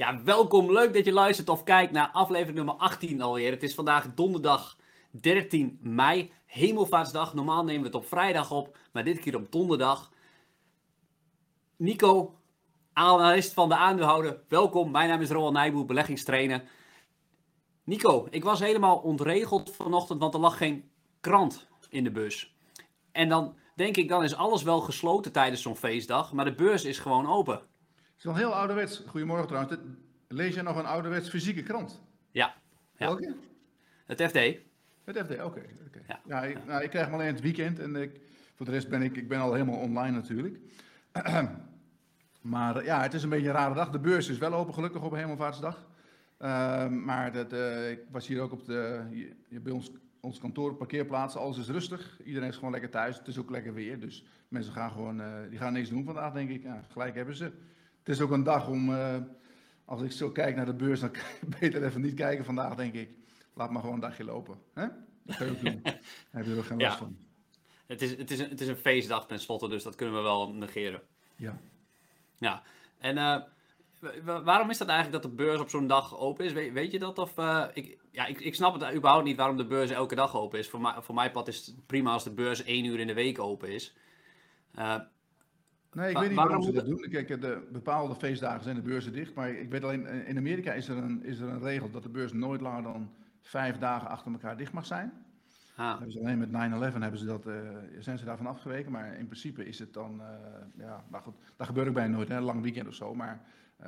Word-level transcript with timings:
Ja, 0.00 0.22
welkom. 0.22 0.72
Leuk 0.72 0.94
dat 0.94 1.04
je 1.04 1.12
luistert 1.12 1.48
of 1.48 1.62
kijkt 1.62 1.92
naar 1.92 2.08
aflevering 2.12 2.56
nummer 2.56 2.74
18 2.74 3.22
alweer. 3.22 3.50
Het 3.50 3.62
is 3.62 3.74
vandaag 3.74 4.14
donderdag 4.14 4.76
13 5.10 5.78
mei, 5.82 6.32
Hemelvaartsdag. 6.46 7.34
Normaal 7.34 7.64
nemen 7.64 7.80
we 7.80 7.86
het 7.86 7.96
op 7.96 8.06
vrijdag 8.06 8.50
op, 8.50 8.76
maar 8.92 9.04
dit 9.04 9.18
keer 9.18 9.36
op 9.36 9.52
donderdag. 9.52 10.10
Nico, 11.76 12.34
analist 12.92 13.52
van 13.52 13.68
de 13.68 13.76
aandeelhouder, 13.76 14.40
welkom. 14.48 14.90
Mijn 14.90 15.08
naam 15.08 15.20
is 15.20 15.30
Roland 15.30 15.54
Nijboer, 15.54 15.84
beleggingstrainer. 15.84 16.62
Nico, 17.84 18.26
ik 18.30 18.44
was 18.44 18.60
helemaal 18.60 18.96
ontregeld 18.96 19.74
vanochtend, 19.74 20.20
want 20.20 20.34
er 20.34 20.40
lag 20.40 20.56
geen 20.56 20.90
krant 21.20 21.68
in 21.88 22.04
de 22.04 22.10
bus. 22.10 22.54
En 23.12 23.28
dan 23.28 23.56
denk 23.74 23.96
ik, 23.96 24.08
dan 24.08 24.24
is 24.24 24.34
alles 24.34 24.62
wel 24.62 24.80
gesloten 24.80 25.32
tijdens 25.32 25.62
zo'n 25.62 25.76
feestdag, 25.76 26.32
maar 26.32 26.44
de 26.44 26.54
beurs 26.54 26.84
is 26.84 26.98
gewoon 26.98 27.26
open. 27.26 27.69
Het 28.20 28.28
is 28.28 28.34
wel 28.38 28.48
heel 28.48 28.58
ouderwets. 28.58 29.02
Goedemorgen 29.06 29.46
trouwens. 29.46 29.76
Lees 30.28 30.54
je 30.54 30.62
nog 30.62 30.76
een 30.76 30.86
ouderwets 30.86 31.28
fysieke 31.28 31.62
krant? 31.62 32.00
Ja, 32.30 32.54
Ja. 32.96 33.06
Welke? 33.06 33.34
het 34.06 34.22
FD. 34.22 34.34
Het 35.04 35.18
FD, 35.18 35.30
oké. 35.30 35.62
oké. 35.86 36.00
Ja. 36.08 36.20
Ja. 36.26 36.42
ik, 36.42 36.66
nou, 36.66 36.82
ik 36.82 36.90
krijg 36.90 37.04
hem 37.04 37.14
alleen 37.14 37.26
het 37.26 37.40
weekend 37.40 37.78
en 37.78 37.96
ik, 37.96 38.20
voor 38.54 38.66
de 38.66 38.72
rest 38.72 38.88
ben 38.88 39.02
ik, 39.02 39.16
ik 39.16 39.28
ben 39.28 39.38
al 39.40 39.52
helemaal 39.52 39.78
online 39.80 40.16
natuurlijk. 40.16 40.58
maar 42.40 42.84
ja, 42.84 43.02
het 43.02 43.14
is 43.14 43.22
een 43.22 43.28
beetje 43.28 43.46
een 43.46 43.54
rare 43.54 43.74
dag. 43.74 43.90
De 43.90 43.98
beurs 43.98 44.28
is 44.28 44.38
wel 44.38 44.54
open, 44.54 44.74
gelukkig 44.74 45.02
op 45.02 45.12
Hemelvaartsdag. 45.12 45.86
Ehm, 46.38 47.04
maar 47.04 47.32
dat, 47.32 47.52
eh, 47.52 47.90
ik 47.90 48.00
was 48.10 48.26
hier 48.26 48.40
ook 48.40 48.52
op 48.52 48.64
de, 48.64 49.02
hier, 49.48 49.62
bij 49.62 49.72
ons, 49.72 49.90
ons 50.20 50.38
kantoor, 50.38 50.74
parkeerplaats. 50.74 51.36
Alles 51.36 51.58
is 51.58 51.68
rustig. 51.68 52.20
Iedereen 52.24 52.48
is 52.48 52.56
gewoon 52.56 52.72
lekker 52.72 52.90
thuis. 52.90 53.18
Het 53.18 53.26
is 53.26 53.38
ook 53.38 53.50
lekker 53.50 53.74
weer. 53.74 54.00
Dus 54.00 54.24
mensen 54.48 54.72
gaan 54.72 54.90
gewoon, 54.90 55.20
eh, 55.20 55.28
die 55.50 55.58
gaan 55.58 55.72
niks 55.72 55.88
doen 55.88 56.04
vandaag, 56.04 56.32
denk 56.32 56.50
ik. 56.50 56.62
Ja, 56.62 56.84
gelijk 56.88 57.14
hebben 57.14 57.36
ze. 57.36 57.52
Het 58.02 58.08
is 58.08 58.20
ook 58.20 58.30
een 58.30 58.42
dag 58.42 58.68
om, 58.68 58.94
eh, 58.94 59.16
als 59.84 60.02
ik 60.02 60.12
zo 60.12 60.30
kijk 60.30 60.56
naar 60.56 60.66
de 60.66 60.74
beurs, 60.74 61.00
dan 61.00 61.10
beter 61.60 61.84
even 61.84 62.00
niet 62.00 62.14
kijken 62.14 62.44
vandaag, 62.44 62.74
denk 62.74 62.94
ik. 62.94 63.10
Laat 63.54 63.70
maar 63.70 63.80
gewoon 63.80 63.94
een 63.94 64.00
dagje 64.00 64.24
lopen. 64.24 64.58
Hè? 64.74 64.86
Dat 65.22 65.36
kun 65.36 65.46
je 65.46 65.52
ook 65.52 65.60
doen. 65.60 65.80
Daar 65.82 65.98
heb 66.30 66.44
je 66.46 66.56
er 66.56 66.64
geen 66.64 66.78
last 66.80 66.92
Ja. 66.92 66.98
van. 66.98 67.16
Het 67.86 68.02
is, 68.02 68.16
het, 68.16 68.30
is 68.30 68.38
een, 68.38 68.48
het 68.48 68.60
is 68.60 68.68
een 68.68 68.76
feestdag 68.76 69.26
tenslotte, 69.26 69.68
dus 69.68 69.82
dat 69.82 69.94
kunnen 69.94 70.14
we 70.16 70.20
wel 70.22 70.52
negeren. 70.52 71.02
Ja. 71.36 71.58
Ja, 72.38 72.62
en 72.98 73.18
eh, 73.18 73.24
wa- 74.00 74.22
wa- 74.24 74.42
waarom 74.42 74.70
is 74.70 74.78
dat 74.78 74.88
eigenlijk 74.88 75.22
dat 75.22 75.30
de 75.30 75.36
beurs 75.36 75.60
op 75.60 75.68
zo'n 75.68 75.86
dag 75.86 76.18
open 76.18 76.44
is? 76.44 76.52
Weet, 76.52 76.72
weet 76.72 76.92
je 76.92 76.98
dat? 76.98 77.18
Of, 77.18 77.38
eh, 77.38 77.64
ik, 77.72 77.98
ja, 78.10 78.26
ik, 78.26 78.40
ik 78.40 78.54
snap 78.54 78.80
het 78.80 78.94
überhaupt 78.94 79.24
niet 79.24 79.36
waarom 79.36 79.56
de 79.56 79.66
beurs 79.66 79.90
elke 79.90 80.14
dag 80.14 80.36
open 80.36 80.58
is. 80.58 80.68
Voor, 80.68 80.80
mij, 80.80 80.94
voor 80.98 81.14
mij 81.14 81.30
pad 81.30 81.48
is 81.48 81.66
het 81.66 81.86
prima 81.86 82.12
als 82.12 82.24
de 82.24 82.30
beurs 82.32 82.64
één 82.64 82.84
uur 82.84 82.98
in 83.00 83.06
de 83.06 83.14
week 83.14 83.38
open 83.38 83.68
is. 83.68 83.94
Eh, 84.74 84.96
Nee, 85.92 86.10
ik 86.10 86.16
weet 86.18 86.28
niet 86.28 86.36
waarom 86.36 86.60
waarom 86.60 86.62
ze 86.62 86.72
dat 86.72 86.86
doen. 86.86 87.08
Kijk, 87.10 87.40
de 87.40 87.68
bepaalde 87.72 88.14
feestdagen 88.14 88.62
zijn 88.62 88.76
de 88.76 88.82
beurzen 88.82 89.12
dicht. 89.12 89.34
Maar 89.34 89.50
ik 89.50 89.70
weet 89.70 89.84
alleen, 89.84 90.06
eh, 90.06 90.28
in 90.28 90.36
Amerika 90.36 90.72
is 90.72 90.88
er 90.88 90.96
een, 90.96 91.24
is 91.24 91.38
er 91.40 91.48
een 91.48 91.60
regel 91.62 91.90
dat 91.90 92.02
de 92.02 92.08
beurs 92.08 92.32
nooit 92.32 92.60
langer 92.60 92.82
dan 92.82 93.10
vijf 93.40 93.78
dagen 93.78 94.08
achter 94.08 94.32
elkaar 94.32 94.56
dicht 94.56 94.72
mag 94.72 94.86
zijn. 94.86 95.12
ah, 95.76 95.90
Hebben 95.90 96.12
ze 96.12 96.18
alleen 96.18 96.38
met 96.38 96.50
9-11 96.50 97.00
hebben 97.00 97.18
ze 97.18 97.24
dat, 97.26 97.46
eh, 97.46 97.54
zijn 97.98 98.18
ze 98.18 98.24
daarvan 98.24 98.46
afgeweken. 98.46 98.92
Maar 98.92 99.16
in 99.18 99.26
principe 99.26 99.64
is 99.64 99.78
het 99.78 99.92
dan, 99.92 100.20
eh, 100.20 100.26
ja, 100.76 101.04
maar 101.10 101.20
goed, 101.20 101.36
dat 101.56 101.66
gebeurt 101.66 101.88
ook 101.88 101.94
bijna 101.94 102.16
nooit, 102.16 102.28
hè, 102.28 102.36
een 102.36 102.42
lang 102.42 102.62
weekend 102.62 102.88
of 102.88 102.94
zo. 102.94 103.14
Maar 103.14 103.42
eh, 103.76 103.86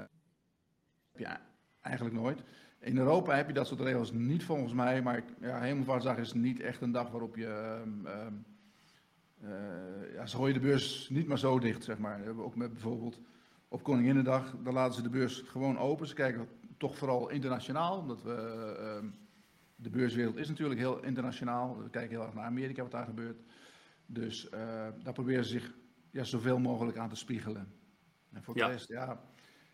heb 1.12 1.19
je 1.19 1.36
eigenlijk 1.80 2.17
nooit. 2.17 2.42
In 2.78 2.98
Europa 2.98 3.34
heb 3.36 3.47
je 3.47 3.53
dat 3.53 3.67
soort 3.67 3.80
regels 3.80 4.12
niet 4.12 4.45
volgens 4.45 4.73
mij. 4.73 5.03
Maar 5.03 5.23
ja, 5.41 5.61
Hemelvaartsdag 5.61 6.17
is 6.17 6.33
niet 6.33 6.61
echt 6.61 6.80
een 6.80 6.92
dag 6.92 7.11
waarop 7.11 7.36
je... 7.36 7.47
ehm, 7.47 8.06
ehm, 8.06 8.34
eh, 9.43 10.15
ja, 10.15 10.27
ze 10.27 10.37
gooien 10.37 10.55
de 10.55 10.61
beurs 10.61 11.09
niet 11.09 11.27
maar 11.27 11.39
zo 11.39 11.59
dicht, 11.59 11.85
zeg 11.85 11.98
maar. 11.98 12.19
We 12.19 12.25
hebben 12.25 12.45
Ook 12.45 12.57
met 12.57 12.73
bijvoorbeeld 12.73 13.21
op 13.69 13.83
Koninginnedag, 13.83 14.57
dan 14.62 14.73
laten 14.75 14.95
ze 14.95 15.03
de 15.03 15.09
beurs 15.09 15.41
gewoon 15.41 15.79
open. 15.79 16.07
Ze 16.07 16.15
kijken 16.15 16.48
toch 16.77 16.98
vooral 16.98 17.29
internationaal, 17.29 17.98
omdat 17.98 18.23
we, 18.23 18.35
ehm, 18.79 19.07
de 19.77 19.91
beurswereld 19.91 20.36
is 20.36 20.48
natuurlijk 20.48 20.81
heel 20.81 21.02
internationaal. 21.05 21.79
We 21.83 21.91
kijken 21.91 22.11
heel 22.17 22.25
erg 22.27 22.35
naar 22.35 22.45
Amerika, 22.45 22.83
wat 22.83 22.91
daar 22.91 23.05
gebeurt. 23.07 23.41
Dus 24.07 24.48
eh, 24.48 24.61
daar 25.02 25.13
proberen 25.13 25.45
ze 25.45 25.51
zich 25.51 25.75
ja, 26.11 26.25
zoveel 26.25 26.58
mogelijk 26.58 26.98
aan 26.98 27.08
te 27.08 27.17
spiegelen. 27.17 27.73
En 28.33 28.42
voor 28.42 28.57
Ja. 28.57 28.67
de 28.67 28.73
rest, 28.73 28.89
ja... 28.89 29.20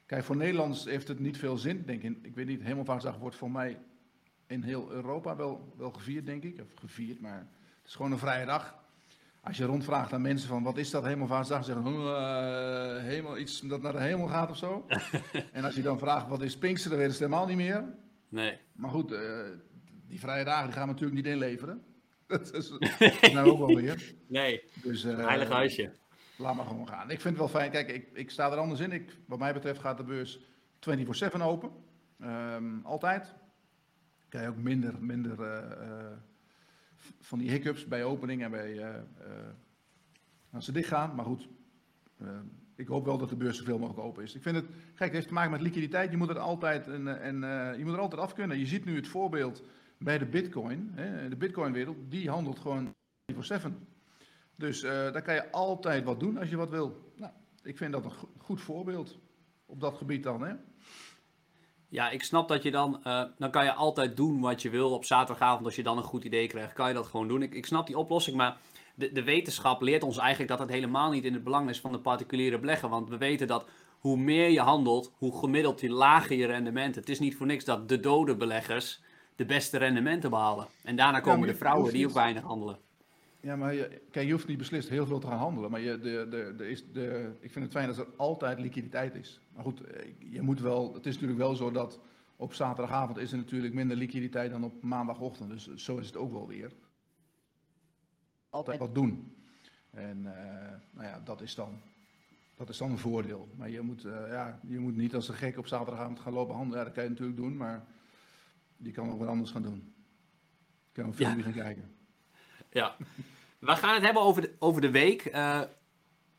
Kijk, 0.06 0.24
voor 0.24 0.36
Nederlands 0.36 0.84
heeft 0.84 1.08
het 1.08 1.18
niet 1.18 1.36
veel 1.38 1.56
zin, 1.56 1.82
denk 1.86 2.02
ik. 2.02 2.18
Ik 2.22 2.34
weet 2.34 2.46
niet, 2.46 2.62
Hemelvaartsdag 2.62 3.18
wordt 3.18 3.36
voor 3.36 3.50
mij 3.50 3.78
in 4.46 4.62
heel 4.62 4.90
Europa 4.90 5.36
wel, 5.36 5.74
wel 5.76 5.90
gevierd, 5.92 6.26
denk 6.26 6.42
ik. 6.42 6.60
Of 6.60 6.74
gevierd, 6.74 7.20
maar 7.20 7.38
het 7.78 7.86
is 7.86 7.94
gewoon 7.94 8.12
een 8.12 8.18
vrije 8.18 8.46
dag. 8.46 8.74
Als 9.40 9.56
je 9.56 9.64
rondvraagt 9.64 10.12
aan 10.12 10.22
mensen 10.22 10.48
van 10.48 10.62
wat 10.62 10.76
is 10.78 10.90
dat 10.90 11.04
Hemelvaartsdag, 11.04 11.64
zeggen 11.64 11.84
ze 11.84 11.90
"Oh, 11.90 12.96
eh, 12.96 13.02
hemel, 13.02 13.38
iets 13.38 13.60
dat 13.60 13.82
naar 13.82 13.92
de 13.92 14.00
hemel 14.00 14.26
gaat 14.26 14.50
of 14.50 14.56
zo. 14.56 14.86
en 15.52 15.64
als 15.64 15.74
je 15.74 15.82
dan 15.82 15.98
vraagt 15.98 16.28
wat 16.28 16.42
is 16.42 16.58
Pinksteren, 16.58 16.90
dan 16.98 17.06
weten 17.06 17.16
ze 17.18 17.24
helemaal 17.24 17.46
niet 17.46 17.56
meer. 17.56 17.84
nee. 18.28 18.58
Maar 18.72 18.90
goed, 18.90 19.12
eh, 19.12 19.40
die 20.08 20.20
vrije 20.20 20.44
dagen 20.44 20.64
die 20.64 20.72
gaan 20.72 20.86
we 20.86 20.92
natuurlijk 20.92 21.16
niet 21.24 21.32
inleveren. 21.32 21.82
Dat 22.26 22.54
is 22.54 22.72
nou 23.32 23.50
ook 23.50 23.58
wel 23.58 23.76
weer. 23.76 24.14
Nee, 24.26 24.62
Dus, 24.82 25.04
eh, 25.04 25.10
een 25.10 25.18
heilig 25.24 25.48
huisje. 25.48 25.92
Laat 26.36 26.54
maar 26.54 26.66
gewoon 26.66 26.88
gaan. 26.88 27.10
Ik 27.10 27.20
vind 27.20 27.38
het 27.38 27.52
wel 27.52 27.60
fijn. 27.60 27.70
Kijk, 27.70 27.88
ik, 27.88 28.08
ik 28.12 28.30
sta 28.30 28.50
er 28.52 28.56
anders 28.58 28.80
in. 28.80 28.92
Ik, 28.92 29.16
wat 29.26 29.38
mij 29.38 29.52
betreft 29.52 29.80
gaat 29.80 29.96
de 29.96 30.02
beurs 30.04 30.40
24-7 30.80 31.42
open. 31.42 31.70
Ehm, 32.20 32.80
altijd. 32.82 33.34
Krijg 34.28 34.44
je 34.44 34.50
ook 34.50 34.56
minder, 34.56 34.94
minder 35.02 35.42
eh, 35.42 35.72
eh, 35.72 36.12
van 37.20 37.38
die 37.38 37.50
hiccups 37.50 37.86
bij 37.86 38.04
opening 38.04 38.42
en 38.42 38.50
bij, 38.50 38.78
eh, 38.78 39.02
als 40.50 40.64
ze 40.64 40.72
dicht 40.72 40.88
gaan. 40.88 41.14
Maar 41.14 41.24
goed, 41.24 41.48
eh, 42.18 42.40
ik 42.74 42.86
hoop 42.86 43.04
wel 43.04 43.18
dat 43.18 43.28
de 43.28 43.36
beurs 43.36 43.58
zoveel 43.58 43.78
mogelijk 43.78 44.06
open 44.06 44.22
is. 44.22 44.34
Ik 44.34 44.42
vind 44.42 44.56
het, 44.56 44.66
kijk, 44.66 44.98
het 44.98 45.12
heeft 45.12 45.26
te 45.26 45.32
maken 45.32 45.50
met 45.50 45.60
liquiditeit. 45.60 46.10
Je 46.10 46.16
moet 46.16 46.28
er 46.28 46.38
altijd, 46.38 46.88
en, 46.88 47.40
je 47.78 47.84
moet 47.84 47.92
er 47.92 48.00
altijd 48.00 48.20
af 48.20 48.34
kunnen. 48.34 48.58
Je 48.58 48.66
ziet 48.66 48.84
nu 48.84 48.96
het 48.96 49.08
voorbeeld 49.08 49.62
bij 49.98 50.18
de 50.18 50.26
bitcoin. 50.26 50.90
Hè, 50.94 51.28
de 51.28 51.36
bitcoinwereld, 51.36 51.96
die 52.08 52.30
handelt 52.30 52.58
gewoon 52.58 52.94
24-7. 53.32 53.86
Dus 54.56 54.80
daar 54.80 55.22
kan 55.22 55.34
je 55.34 55.50
altijd 55.50 56.04
wat 56.04 56.20
doen 56.20 56.38
als 56.38 56.50
je 56.50 56.56
wat 56.56 56.70
wil. 56.70 57.12
Nou, 57.16 57.32
ik 57.62 57.76
vind 57.76 57.92
dat 57.92 58.04
een 58.04 58.10
go- 58.10 58.30
goed 58.38 58.60
voorbeeld 58.60 59.18
op 59.66 59.80
dat 59.80 59.96
gebied 59.96 60.22
dan. 60.22 60.42
Hè? 60.42 60.54
Ja, 61.88 62.10
ik 62.10 62.22
snap 62.22 62.48
dat 62.48 62.62
je 62.62 62.70
dan, 62.70 63.04
eh, 63.04 63.22
dan 63.38 63.50
kan 63.50 63.64
je 63.64 63.72
altijd 63.72 64.16
doen 64.16 64.40
wat 64.40 64.62
je 64.62 64.70
wil 64.70 64.90
op 64.90 65.04
zaterdagavond. 65.04 65.64
Als 65.64 65.76
je 65.76 65.82
dan 65.82 65.96
een 65.96 66.02
goed 66.02 66.24
idee 66.24 66.46
krijgt, 66.46 66.72
kan 66.72 66.88
je 66.88 66.94
dat 66.94 67.06
gewoon 67.06 67.28
doen. 67.28 67.42
Ik, 67.42 67.54
ik 67.54 67.66
snap 67.66 67.86
die 67.86 67.98
oplossing, 67.98 68.36
maar 68.36 68.56
de, 68.94 69.12
de 69.12 69.22
wetenschap 69.22 69.82
leert 69.82 70.02
ons 70.02 70.18
eigenlijk 70.18 70.50
dat 70.50 70.58
het 70.58 70.70
helemaal 70.70 71.10
niet 71.10 71.24
in 71.24 71.32
het 71.32 71.44
belang 71.44 71.68
is 71.68 71.80
van 71.80 71.92
de 71.92 71.98
particuliere 71.98 72.58
belegger. 72.58 72.88
Want 72.88 73.08
we 73.08 73.16
weten 73.16 73.46
dat 73.46 73.66
hoe 73.98 74.16
meer 74.16 74.48
je 74.48 74.60
handelt, 74.60 75.12
hoe 75.18 75.38
gemiddeld 75.38 75.80
die 75.80 75.90
lager 75.90 76.36
je 76.36 76.46
rendementen. 76.46 77.00
Het 77.00 77.10
is 77.10 77.18
niet 77.18 77.36
voor 77.36 77.46
niks 77.46 77.64
dat 77.64 77.88
de 77.88 78.00
dode 78.00 78.36
beleggers 78.36 79.00
de 79.36 79.44
beste 79.44 79.78
rendementen 79.78 80.30
behalen. 80.30 80.66
En 80.82 80.96
daarna 80.96 81.20
komen 81.20 81.46
de 81.46 81.52
je 81.52 81.58
vrouwen 81.58 81.92
die 81.92 82.06
ook 82.06 82.12
weinig 82.12 82.42
handelen. 82.42 82.78
Ja, 83.40 83.56
maar 83.56 83.74
je, 83.74 84.00
kijk, 84.10 84.26
je 84.26 84.32
hoeft 84.32 84.46
niet 84.46 84.58
beslist 84.58 84.88
heel 84.88 85.06
veel 85.06 85.18
te 85.18 85.26
gaan 85.26 85.38
handelen. 85.38 85.70
Maar 85.70 85.80
je, 85.80 85.98
de, 85.98 86.26
de, 86.30 86.54
de 86.56 86.70
is 86.70 86.92
de, 86.92 87.32
ik 87.40 87.50
vind 87.52 87.64
het 87.64 87.74
fijn 87.74 87.86
dat 87.86 87.98
er 87.98 88.06
altijd 88.16 88.58
liquiditeit 88.60 89.14
is. 89.14 89.40
Maar 89.54 89.64
goed, 89.64 89.80
eh, 89.80 90.12
je 90.30 90.42
moet 90.42 90.60
wel, 90.60 90.94
het 90.94 91.06
is 91.06 91.12
natuurlijk 91.12 91.40
wel 91.40 91.54
zo 91.54 91.70
dat 91.70 92.00
op 92.36 92.54
zaterdagavond 92.54 93.18
is 93.18 93.32
er 93.32 93.38
natuurlijk 93.38 93.74
minder 93.74 93.96
liquiditeit 93.96 94.50
dan 94.50 94.64
op 94.64 94.82
maandagochtend. 94.82 95.50
Dus 95.50 95.74
zo 95.84 95.96
is 95.98 96.06
het 96.06 96.16
ook 96.16 96.32
wel 96.32 96.46
weer. 96.48 96.72
Altijd 98.50 98.78
wat 98.78 98.94
doen. 98.94 99.36
En 99.90 100.26
eh, 100.36 100.72
nou 100.90 101.06
ja, 101.06 101.20
dat 101.24 101.40
is 101.40 101.54
dan, 101.54 101.80
dat 102.56 102.68
is 102.68 102.78
dan 102.78 102.90
een 102.90 102.98
voordeel. 102.98 103.48
Maar 103.56 103.70
je 103.70 103.80
moet, 103.80 104.04
eh, 104.04 104.28
ja, 104.28 104.60
je 104.66 104.78
moet 104.78 104.96
niet 104.96 105.14
als 105.14 105.28
een 105.28 105.34
gek 105.34 105.58
op 105.58 105.66
zaterdagavond 105.66 106.20
gaan 106.20 106.32
lopen 106.32 106.54
handelen. 106.54 106.78
Ja, 106.78 106.84
dat 106.84 106.94
kan 106.94 107.02
je 107.04 107.10
natuurlijk 107.10 107.38
doen, 107.38 107.56
maar 107.56 107.86
je 108.76 108.90
kan 108.90 109.10
ook 109.10 109.18
wat 109.18 109.28
anders 109.28 109.50
gaan 109.50 109.62
doen. 109.62 109.92
Je 110.86 110.92
kan 110.92 111.04
een 111.04 111.10
Ja. 111.10 111.16
filmpje 111.16 111.42
gaan 111.42 111.52
kijken. 111.52 111.96
Ja. 112.70 112.96
We 113.58 113.76
gaan 113.76 113.94
het 113.94 114.04
hebben 114.04 114.22
over 114.22 114.42
de, 114.42 114.54
over 114.58 114.80
de 114.80 114.90
week. 114.90 115.24
Eh, 115.24 115.60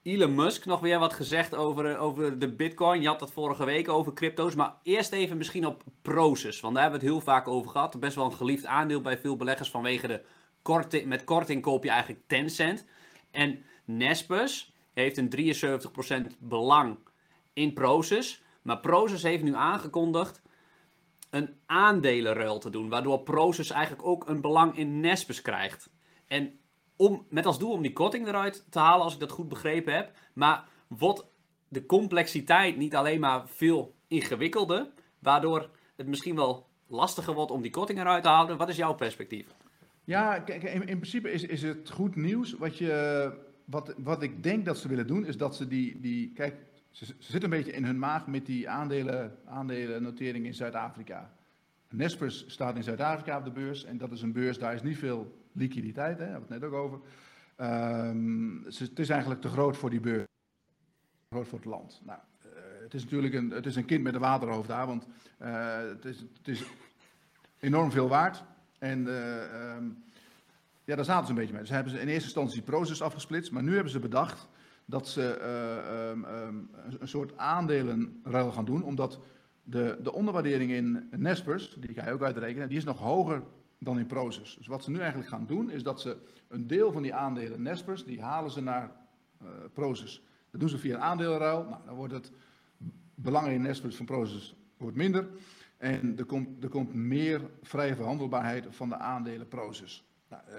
Elon 0.04 0.36
Musk 0.36 0.66
nog 0.66 0.80
weer 0.80 1.00
wat 1.00 1.14
gezegd 1.14 1.56
over, 1.56 1.92
eh, 1.92 2.04
over 2.04 2.40
de 2.40 2.56
bitcoin. 2.56 3.02
Je 3.02 3.08
had 3.08 3.20
dat 3.20 3.32
vorige 3.32 3.66
week 3.66 3.90
over 3.90 4.14
crypto's. 4.14 4.56
Maar 4.56 4.74
eerst 4.84 5.12
even 5.12 5.38
misschien 5.38 5.66
op 5.66 5.84
Proces. 6.02 6.60
Want 6.60 6.74
daar 6.74 6.84
hebben 6.84 7.02
we 7.02 7.06
het 7.06 7.16
heel 7.16 7.26
vaak 7.26 7.48
over 7.48 7.72
gehad. 7.72 8.00
Best 8.00 8.16
wel 8.16 8.26
een 8.26 8.34
geliefd 8.34 8.66
aandeel 8.66 9.02
bij 9.02 9.18
veel 9.18 9.36
beleggers 9.36 9.70
vanwege 9.70 10.08
de 10.08 10.22
korting. 10.62 11.06
Met 11.06 11.24
korting 11.24 11.62
koop 11.62 11.84
je 11.84 11.90
eigenlijk 11.90 12.22
10 12.28 12.50
cent. 12.50 12.86
En 13.32 13.64
Nespers 13.86 14.74
heeft 14.94 15.18
een 15.18 15.30
73% 15.30 16.38
belang 16.40 16.98
in 17.54 17.74
Proces. 17.74 18.44
Maar 18.62 18.80
Proces 18.80 19.24
heeft 19.24 19.44
nu 19.44 19.56
aangekondigd 19.56 20.42
een 21.30 21.56
aandelenruil 21.66 22.60
te 22.60 22.70
doen. 22.70 22.90
Waardoor 22.90 23.20
Proces 23.20 23.70
eigenlijk 23.70 24.06
ook 24.08 24.28
een 24.28 24.42
belang 24.42 24.78
in 24.78 25.00
Nespers 25.00 25.42
krijgt. 25.42 25.90
En 26.30 26.60
om, 26.96 27.26
met 27.30 27.46
als 27.46 27.60
doel 27.60 27.72
om 27.72 27.82
die 27.82 27.94
korting 27.94 28.28
eruit 28.28 28.66
te 28.70 28.80
halen, 28.80 29.04
als 29.04 29.14
ik 29.14 29.20
dat 29.20 29.32
goed 29.32 29.48
begrepen 29.48 29.94
heb. 29.94 30.12
Maar 30.34 30.64
wordt 30.88 31.26
de 31.68 31.86
complexiteit 31.86 32.78
niet 32.78 32.96
alleen 32.96 33.20
maar 33.20 33.48
veel 33.48 33.96
ingewikkelder, 34.08 34.90
waardoor 35.20 35.70
het 35.96 36.08
misschien 36.08 36.36
wel 36.36 36.68
lastiger 36.88 37.34
wordt 37.34 37.52
om 37.52 37.62
die 37.62 37.72
korting 37.72 38.00
eruit 38.00 38.24
te 38.24 38.30
halen? 38.30 38.58
Wat 38.58 38.70
is 38.70 38.78
jouw 38.78 38.94
perspectief? 38.94 39.46
Ja, 40.04 40.40
kijk, 40.40 40.64
in, 40.64 40.88
in 40.88 41.00
principe 41.00 41.32
is, 41.32 41.44
is 41.44 41.62
het 41.62 41.90
goed 41.90 42.16
nieuws. 42.16 42.54
Wat, 42.54 42.78
je, 42.78 43.32
wat, 43.66 43.94
wat 43.98 44.24
ik 44.24 44.44
denk 44.44 44.66
dat 44.66 44.78
ze 44.78 44.88
willen 44.88 45.08
doen, 45.08 45.26
is 45.26 45.38
dat 45.38 45.56
ze 45.56 45.68
die, 45.68 46.00
die. 46.00 46.32
Kijk, 46.34 46.56
ze, 46.92 47.06
ze 47.06 47.14
zitten 47.18 47.44
een 47.44 47.58
beetje 47.58 47.74
in 47.74 47.86
hun 47.86 48.00
maag 48.00 48.28
met 48.28 48.46
die 48.46 48.70
aandelen, 48.70 49.38
aandelennotering 49.46 50.46
in 50.46 50.54
Zuid-Afrika. 50.54 51.34
Nespers 51.90 52.44
staat 52.48 52.76
in 52.76 52.84
Zuid-Afrika 52.84 53.38
op 53.38 53.44
de 53.44 53.52
beurs 53.52 53.84
en 53.84 53.98
dat 53.98 54.12
is 54.12 54.22
een 54.22 54.32
beurs, 54.32 54.58
daar 54.58 54.74
is 54.74 54.84
niet 54.84 54.98
veel 54.98 55.39
liquiditeit, 55.52 56.18
daar 56.18 56.28
hebben 56.28 56.48
we 56.48 56.54
het 56.54 56.62
net 56.62 56.72
ook 56.72 56.78
over. 56.78 57.00
Um, 57.62 58.64
het 58.64 59.00
is 59.00 59.10
eigenlijk 59.10 59.42
te 59.42 59.48
groot 59.48 59.78
voor 59.78 59.90
die 59.90 60.00
beurs, 60.00 60.28
te 61.28 61.36
groot 61.36 61.48
voor 61.48 61.58
het 61.58 61.68
land. 61.68 62.02
Nou, 62.06 62.20
uh, 62.46 62.52
het 62.82 62.94
is 62.94 63.04
natuurlijk 63.04 63.34
een, 63.34 63.50
het 63.50 63.66
is 63.66 63.76
een 63.76 63.86
kind 63.86 64.04
met 64.04 64.14
een 64.14 64.20
waterhoofd 64.20 64.68
daar, 64.68 64.88
want 64.88 65.08
uh, 65.42 65.78
het, 65.78 66.06
is, 66.06 66.20
het 66.20 66.48
is 66.48 66.64
enorm 67.60 67.92
veel 67.92 68.08
waard. 68.08 68.44
En 68.80 69.00
uh, 69.08 69.76
um, 69.76 70.04
ja, 70.84 70.96
daar 70.96 71.06
zaten 71.06 71.26
ze 71.26 71.32
een 71.32 71.38
beetje 71.38 71.54
mee. 71.54 71.62
Dus 71.62 71.72
hebben 71.72 71.94
ze 71.94 72.00
in 72.00 72.08
eerste 72.08 72.24
instantie 72.24 72.62
Proces 72.62 73.02
afgesplitst, 73.02 73.52
maar 73.52 73.64
nu 73.64 73.74
hebben 73.74 73.92
ze 73.92 74.00
bedacht 74.00 74.48
dat 74.86 75.08
ze 75.08 75.42
um, 76.12 76.26
een 77.00 77.08
soort 77.08 77.38
aandelenruil 77.38 78.52
gaan 78.52 78.66
doen, 78.66 78.84
omdat 78.84 79.20
de, 79.64 80.00
de 80.04 80.14
onderwaardering 80.14 80.72
in 80.72 81.08
Nespers, 81.12 81.78
die 81.80 81.94
ga 81.94 82.06
je 82.06 82.14
ook 82.14 82.24
uitrekenen, 82.24 82.68
die 82.68 82.78
is 82.78 82.84
nog 82.84 83.00
hoger 83.00 83.44
dan 83.80 84.00
in 84.00 84.06
Proces. 84.06 84.56
Dus 84.58 84.68
wat 84.68 84.84
ze 84.84 84.92
nu 84.92 85.00
eigenlijk 85.00 85.30
gaan 85.30 85.46
doen, 85.46 85.70
is 85.70 85.84
dat 85.84 86.02
ze 86.02 86.18
een 86.48 86.68
deel 86.68 86.92
van 86.92 87.02
die 87.02 87.14
aandelen 87.14 87.62
Nespers, 87.62 88.06
die 88.06 88.22
halen 88.22 88.52
ze 88.52 88.62
naar 88.62 88.92
uh. 89.76 90.20
Dat 90.52 90.60
doen 90.60 90.70
ze 90.70 90.78
via 90.78 90.96
een 90.96 91.02
aandelenruil. 91.02 91.64
Nou, 91.64 91.82
dan 91.86 91.96
wordt 91.96 92.14
het 92.14 92.32
belang 93.16 93.48
in 93.48 93.62
Nespers 93.62 93.96
van 93.96 94.06
Proces 94.06 94.56
wordt 94.78 94.98
minder. 94.98 95.28
En 95.78 96.18
er 96.18 96.26
komt, 96.26 96.64
er 96.64 96.70
komt 96.70 96.94
meer 96.94 97.42
vrije 97.62 97.96
verhandelbaarheid 97.96 98.68
van 98.70 98.90
de 98.90 98.98
aandelen 98.98 99.48
Proces. 99.48 100.04
Nou, 100.30 100.44
uh, 100.50 100.56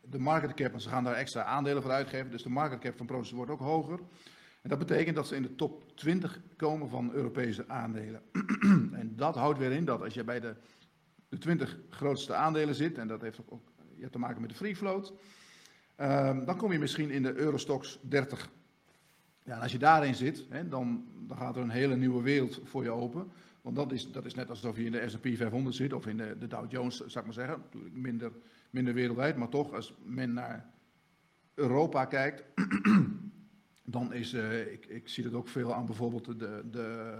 de 0.00 0.18
market 0.18 0.54
cap, 0.54 0.70
want 0.70 0.82
ze 0.82 0.88
gaan 0.88 1.04
daar 1.04 1.14
extra 1.14 1.42
aandelen 1.42 1.82
voor 1.82 1.90
uitgeven, 1.90 2.30
dus 2.30 2.42
de 2.42 2.48
market 2.48 2.78
cap 2.78 2.96
van 2.96 3.06
Proces 3.06 3.32
wordt 3.32 3.50
ook 3.50 3.60
hoger. 3.60 3.98
En 4.62 4.68
dat 4.68 4.78
betekent 4.78 5.16
dat 5.16 5.26
ze 5.26 5.36
in 5.36 5.42
de 5.42 5.54
top 5.54 5.96
20 5.96 6.40
komen 6.56 6.88
van 6.88 7.12
Europese 7.12 7.68
aandelen. 7.68 8.22
en 9.00 9.12
dat 9.16 9.34
houdt 9.34 9.58
weer 9.58 9.72
in 9.72 9.84
dat 9.84 10.02
als 10.02 10.14
je 10.14 10.24
bij 10.24 10.40
de, 10.40 10.54
de 11.28 11.38
20 11.38 11.78
grootste 11.90 12.34
aandelen 12.34 12.74
zit, 12.74 12.98
en 12.98 13.08
dat 13.08 13.20
heeft 13.20 13.40
ook, 13.48 13.62
te 14.10 14.18
maken 14.18 14.40
met 14.40 14.50
de 14.50 14.56
free 14.56 14.76
float, 14.76 15.12
um, 16.00 16.44
dan 16.44 16.56
kom 16.56 16.72
je 16.72 16.78
misschien 16.78 17.10
in 17.10 17.22
de 17.22 17.34
Eurostox 17.34 17.98
30. 18.02 18.50
Ja, 19.44 19.54
en 19.54 19.60
als 19.60 19.72
je 19.72 19.78
daarin 19.78 20.14
zit, 20.14 20.44
hè, 20.48 20.68
dan, 20.68 21.06
dan 21.26 21.36
gaat 21.36 21.56
er 21.56 21.62
een 21.62 21.70
hele 21.70 21.96
nieuwe 21.96 22.22
wereld 22.22 22.60
voor 22.64 22.82
je 22.82 22.90
open. 22.90 23.30
Want 23.60 23.76
dat 23.76 23.92
is, 23.92 24.12
dat 24.12 24.24
is 24.24 24.34
net 24.34 24.50
alsof 24.50 24.76
je 24.76 24.84
in 24.84 24.92
de 24.92 25.08
S&P 25.08 25.36
500 25.36 25.76
zit 25.76 25.92
of 25.92 26.06
in 26.06 26.16
de, 26.16 26.36
de 26.38 26.46
Dow 26.46 26.70
Jones, 26.70 26.96
zou 26.96 27.18
ik 27.18 27.24
maar 27.24 27.32
zeggen. 27.32 27.58
Natuurlijk 27.58 27.94
minder, 27.94 28.32
minder 28.70 28.94
wereldwijd, 28.94 29.36
maar 29.36 29.48
toch, 29.48 29.72
als 29.72 29.94
men 30.04 30.32
naar 30.32 30.70
Europa 31.54 32.04
kijkt, 32.04 32.44
dan 33.84 34.12
is, 34.12 34.34
uh, 34.34 34.72
ik, 34.72 34.86
ik 34.86 35.08
zie 35.08 35.24
dat 35.24 35.32
ook 35.32 35.48
veel 35.48 35.74
aan 35.74 35.86
bijvoorbeeld 35.86 36.24
de, 36.24 36.64
de 36.70 37.14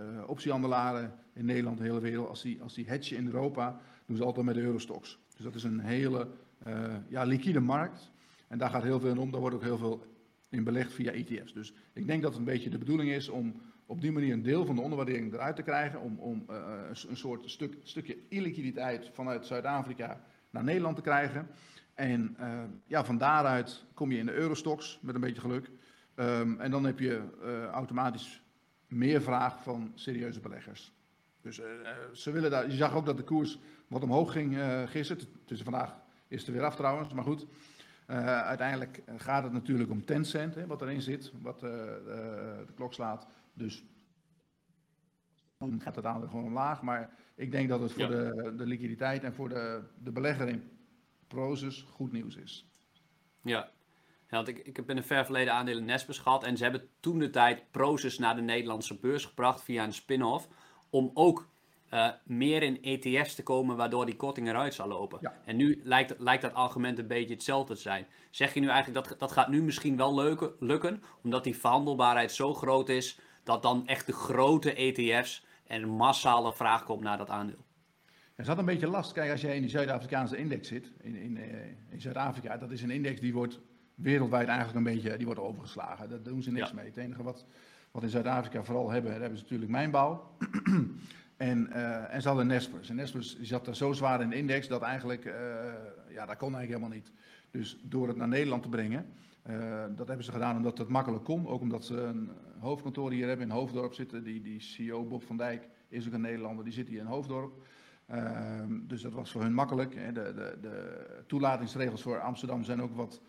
uh, 0.00 0.28
optiehandelaren 0.28 1.14
in 1.32 1.44
Nederland, 1.44 1.78
de 1.78 1.84
hele 1.84 2.00
wereld. 2.00 2.28
Als 2.28 2.42
die, 2.42 2.62
als 2.62 2.74
die 2.74 2.86
hedgen 2.86 3.16
in 3.16 3.26
Europa, 3.26 3.80
doen 4.06 4.16
ze 4.16 4.24
altijd 4.24 4.46
met 4.46 4.54
de 4.54 4.60
Eurostox. 4.60 5.18
Dus 5.34 5.44
dat 5.44 5.54
is 5.54 5.64
een 5.64 5.80
hele 5.80 6.28
uh, 6.66 6.94
ja, 7.08 7.24
liquide 7.24 7.60
markt. 7.60 8.10
En 8.48 8.58
daar 8.58 8.70
gaat 8.70 8.82
heel 8.82 9.00
veel 9.00 9.10
in 9.10 9.18
om. 9.18 9.30
Daar 9.30 9.40
wordt 9.40 9.56
ook 9.56 9.62
heel 9.62 9.78
veel 9.78 10.06
in 10.48 10.64
belegd 10.64 10.92
via 10.92 11.12
ETF's. 11.12 11.52
Dus 11.52 11.74
ik 11.92 12.06
denk 12.06 12.22
dat 12.22 12.30
het 12.30 12.38
een 12.38 12.46
beetje 12.46 12.70
de 12.70 12.78
bedoeling 12.78 13.10
is 13.10 13.28
om 13.28 13.60
op 13.86 14.00
die 14.00 14.12
manier 14.12 14.32
een 14.32 14.42
deel 14.42 14.66
van 14.66 14.74
de 14.74 14.80
onderwaardering 14.80 15.32
eruit 15.32 15.56
te 15.56 15.62
krijgen. 15.62 16.00
Om, 16.00 16.18
om 16.18 16.46
uh, 16.50 16.56
een 17.08 17.16
soort 17.16 17.50
stuk, 17.50 17.76
stukje 17.82 18.16
illiquiditeit 18.28 19.10
vanuit 19.12 19.46
Zuid-Afrika 19.46 20.20
naar 20.50 20.64
Nederland 20.64 20.96
te 20.96 21.02
krijgen. 21.02 21.46
En 21.94 22.36
ja, 22.86 23.04
van 23.04 23.18
daaruit 23.18 23.84
kom 23.94 24.10
je 24.10 24.18
in 24.18 24.26
de 24.26 24.32
Eurostox 24.32 24.98
met 25.02 25.14
een 25.14 25.20
beetje 25.20 25.40
geluk. 25.40 25.70
Um, 26.16 26.60
en 26.60 26.70
dan 26.70 26.84
heb 26.84 26.98
je 26.98 27.22
automatisch 27.72 28.42
meer 28.86 29.22
vraag 29.22 29.62
van 29.62 29.92
serieuze 29.94 30.40
beleggers. 30.40 30.92
Dus 31.40 31.58
uh, 31.58 31.64
ze 32.12 32.30
willen 32.30 32.50
daar, 32.50 32.70
je 32.70 32.76
zag 32.76 32.94
ook 32.94 33.06
dat 33.06 33.16
de 33.16 33.22
koers 33.22 33.58
wat 33.86 34.02
omhoog 34.02 34.32
ging 34.32 34.52
uh, 34.52 34.82
gisteren. 34.82 35.24
Dus 35.44 35.62
vandaag 35.62 35.96
is 36.28 36.38
het 36.38 36.46
er 36.46 36.52
weer 36.52 36.64
af 36.64 36.76
trouwens, 36.76 37.12
maar 37.12 37.24
goed. 37.24 37.46
Uh, 38.10 38.42
uiteindelijk 38.42 39.02
gaat 39.16 39.42
het 39.42 39.52
natuurlijk 39.52 39.90
om 39.90 40.04
10 40.04 40.24
cent, 40.24 40.54
hè, 40.54 40.66
wat 40.66 40.82
erin 40.82 41.02
zit, 41.02 41.32
wat 41.42 41.60
de 41.60 42.66
klok 42.74 42.94
slaat. 42.94 43.26
Dus 43.52 43.84
dan 45.58 45.80
gaat 45.80 45.96
het 45.96 46.04
aandeel 46.04 46.28
gewoon 46.28 46.44
omlaag. 46.44 46.82
Maar 46.82 47.10
ik 47.34 47.50
denk 47.50 47.68
dat 47.68 47.80
het 47.80 47.92
voor 47.92 48.02
ja. 48.02 48.08
de, 48.08 48.54
de 48.56 48.66
liquiditeit 48.66 49.24
en 49.24 49.34
voor 49.34 49.48
de, 49.48 49.82
de 49.98 50.12
belegger 50.12 50.48
in 50.48 50.70
Prozus 51.26 51.82
goed 51.82 52.12
nieuws 52.12 52.36
is. 52.36 52.66
Ja, 53.40 53.70
ja, 54.28 54.36
want 54.36 54.48
ik, 54.48 54.58
ik 54.58 54.76
heb 54.76 54.90
in 54.90 54.96
een 54.96 55.04
ver 55.04 55.24
verleden 55.24 55.52
aandelen 55.52 55.84
Nespers 55.84 56.18
gehad. 56.18 56.44
En 56.44 56.56
ze 56.56 56.62
hebben 56.62 56.88
toen 57.00 57.18
de 57.18 57.30
tijd 57.30 57.70
Proces 57.70 58.18
naar 58.18 58.36
de 58.36 58.42
Nederlandse 58.42 58.98
beurs 58.98 59.24
gebracht 59.24 59.62
via 59.62 59.84
een 59.84 59.92
spin-off. 59.92 60.48
Om 60.90 61.10
ook 61.14 61.48
uh, 61.92 62.08
meer 62.24 62.62
in 62.62 62.82
ETF's 62.82 63.34
te 63.34 63.42
komen, 63.42 63.76
waardoor 63.76 64.06
die 64.06 64.16
korting 64.16 64.48
eruit 64.48 64.74
zal 64.74 64.88
lopen. 64.88 65.18
Ja. 65.20 65.34
En 65.44 65.56
nu 65.56 65.80
lijkt, 65.84 66.14
lijkt 66.18 66.42
dat 66.42 66.54
argument 66.54 66.98
een 66.98 67.06
beetje 67.06 67.34
hetzelfde 67.34 67.74
te 67.74 67.80
zijn. 67.80 68.06
Zeg 68.30 68.54
je 68.54 68.60
nu 68.60 68.68
eigenlijk 68.68 69.08
dat 69.08 69.18
dat 69.18 69.32
gaat 69.32 69.48
nu 69.48 69.62
misschien 69.62 69.96
wel 69.96 70.14
lukken, 70.14 70.52
lukken 70.58 71.02
omdat 71.22 71.44
die 71.44 71.56
verhandelbaarheid 71.56 72.32
zo 72.32 72.54
groot 72.54 72.88
is, 72.88 73.18
dat 73.44 73.62
dan 73.62 73.86
echt 73.86 74.06
de 74.06 74.12
grote 74.12 74.74
ETF's 74.74 75.44
en 75.66 75.82
een 75.82 75.88
massale 75.88 76.52
vraag 76.52 76.84
komt 76.84 77.02
naar 77.02 77.18
dat 77.18 77.30
aandeel? 77.30 77.64
Er 78.34 78.44
zat 78.44 78.58
een 78.58 78.64
beetje 78.64 78.88
last. 78.88 79.12
Kijk, 79.12 79.30
als 79.30 79.40
jij 79.40 79.54
in 79.54 79.60
die 79.60 79.70
Zuid-Afrikaanse 79.70 80.36
index 80.36 80.68
zit, 80.68 80.92
in, 81.02 81.16
in, 81.16 81.38
in 81.90 82.00
Zuid-Afrika, 82.00 82.56
dat 82.56 82.70
is 82.70 82.82
een 82.82 82.90
index 82.90 83.20
die 83.20 83.32
wordt 83.32 83.60
wereldwijd 83.96 84.48
eigenlijk 84.48 84.78
een 84.78 84.94
beetje, 84.94 85.16
die 85.16 85.26
wordt 85.26 85.40
overgeslagen. 85.40 86.08
Daar 86.08 86.22
doen 86.22 86.42
ze 86.42 86.52
niks 86.52 86.68
ja. 86.68 86.74
mee. 86.74 86.84
Het 86.84 86.96
enige 86.96 87.22
wat, 87.22 87.44
wat 87.90 88.02
in 88.02 88.08
Zuid-Afrika 88.08 88.64
vooral 88.64 88.90
hebben, 88.90 89.10
daar 89.10 89.20
hebben 89.20 89.38
ze 89.38 89.44
natuurlijk 89.44 89.70
mijnbouw. 89.70 90.30
en, 91.36 91.68
uh, 91.68 92.14
en 92.14 92.22
ze 92.22 92.28
hadden 92.28 92.46
Nespers. 92.46 92.88
En 92.88 92.96
Nespers 92.96 93.40
zat 93.40 93.64
daar 93.64 93.76
zo 93.76 93.92
zwaar 93.92 94.20
in 94.20 94.28
de 94.28 94.36
index 94.36 94.68
dat 94.68 94.82
eigenlijk, 94.82 95.24
uh, 95.24 95.32
ja, 96.08 96.26
dat 96.26 96.36
kon 96.36 96.54
eigenlijk 96.54 96.66
helemaal 96.66 96.88
niet. 96.88 97.10
Dus 97.50 97.78
door 97.82 98.08
het 98.08 98.16
naar 98.16 98.28
Nederland 98.28 98.62
te 98.62 98.68
brengen, 98.68 99.06
uh, 99.50 99.84
dat 99.96 100.06
hebben 100.06 100.24
ze 100.24 100.32
gedaan 100.32 100.56
omdat 100.56 100.78
het 100.78 100.88
makkelijk 100.88 101.24
kon. 101.24 101.46
Ook 101.46 101.60
omdat 101.60 101.84
ze 101.84 102.00
een 102.00 102.30
hoofdkantoor 102.58 103.10
hier 103.12 103.28
hebben 103.28 103.46
in 103.46 103.52
Hoofddorp 103.52 103.94
zitten. 103.94 104.24
Die, 104.24 104.42
die 104.42 104.60
CEO 104.60 105.04
Bob 105.04 105.22
van 105.22 105.36
Dijk 105.36 105.68
is 105.88 106.06
ook 106.06 106.12
een 106.12 106.20
Nederlander, 106.20 106.64
die 106.64 106.72
zit 106.72 106.88
hier 106.88 107.00
in 107.00 107.06
Hoofddorp. 107.06 107.52
dus 108.68 109.02
dat 109.02 109.12
was 109.12 109.30
voor 109.30 109.42
hun 109.42 109.54
makkelijk. 109.54 110.14
De, 110.14 110.34
de, 110.34 110.58
de 110.60 111.06
toelatingsregels 111.26 112.02
voor 112.02 112.20
Amsterdam 112.20 112.64
zijn 112.64 112.82
ook 112.82 112.96
wat 112.96 113.20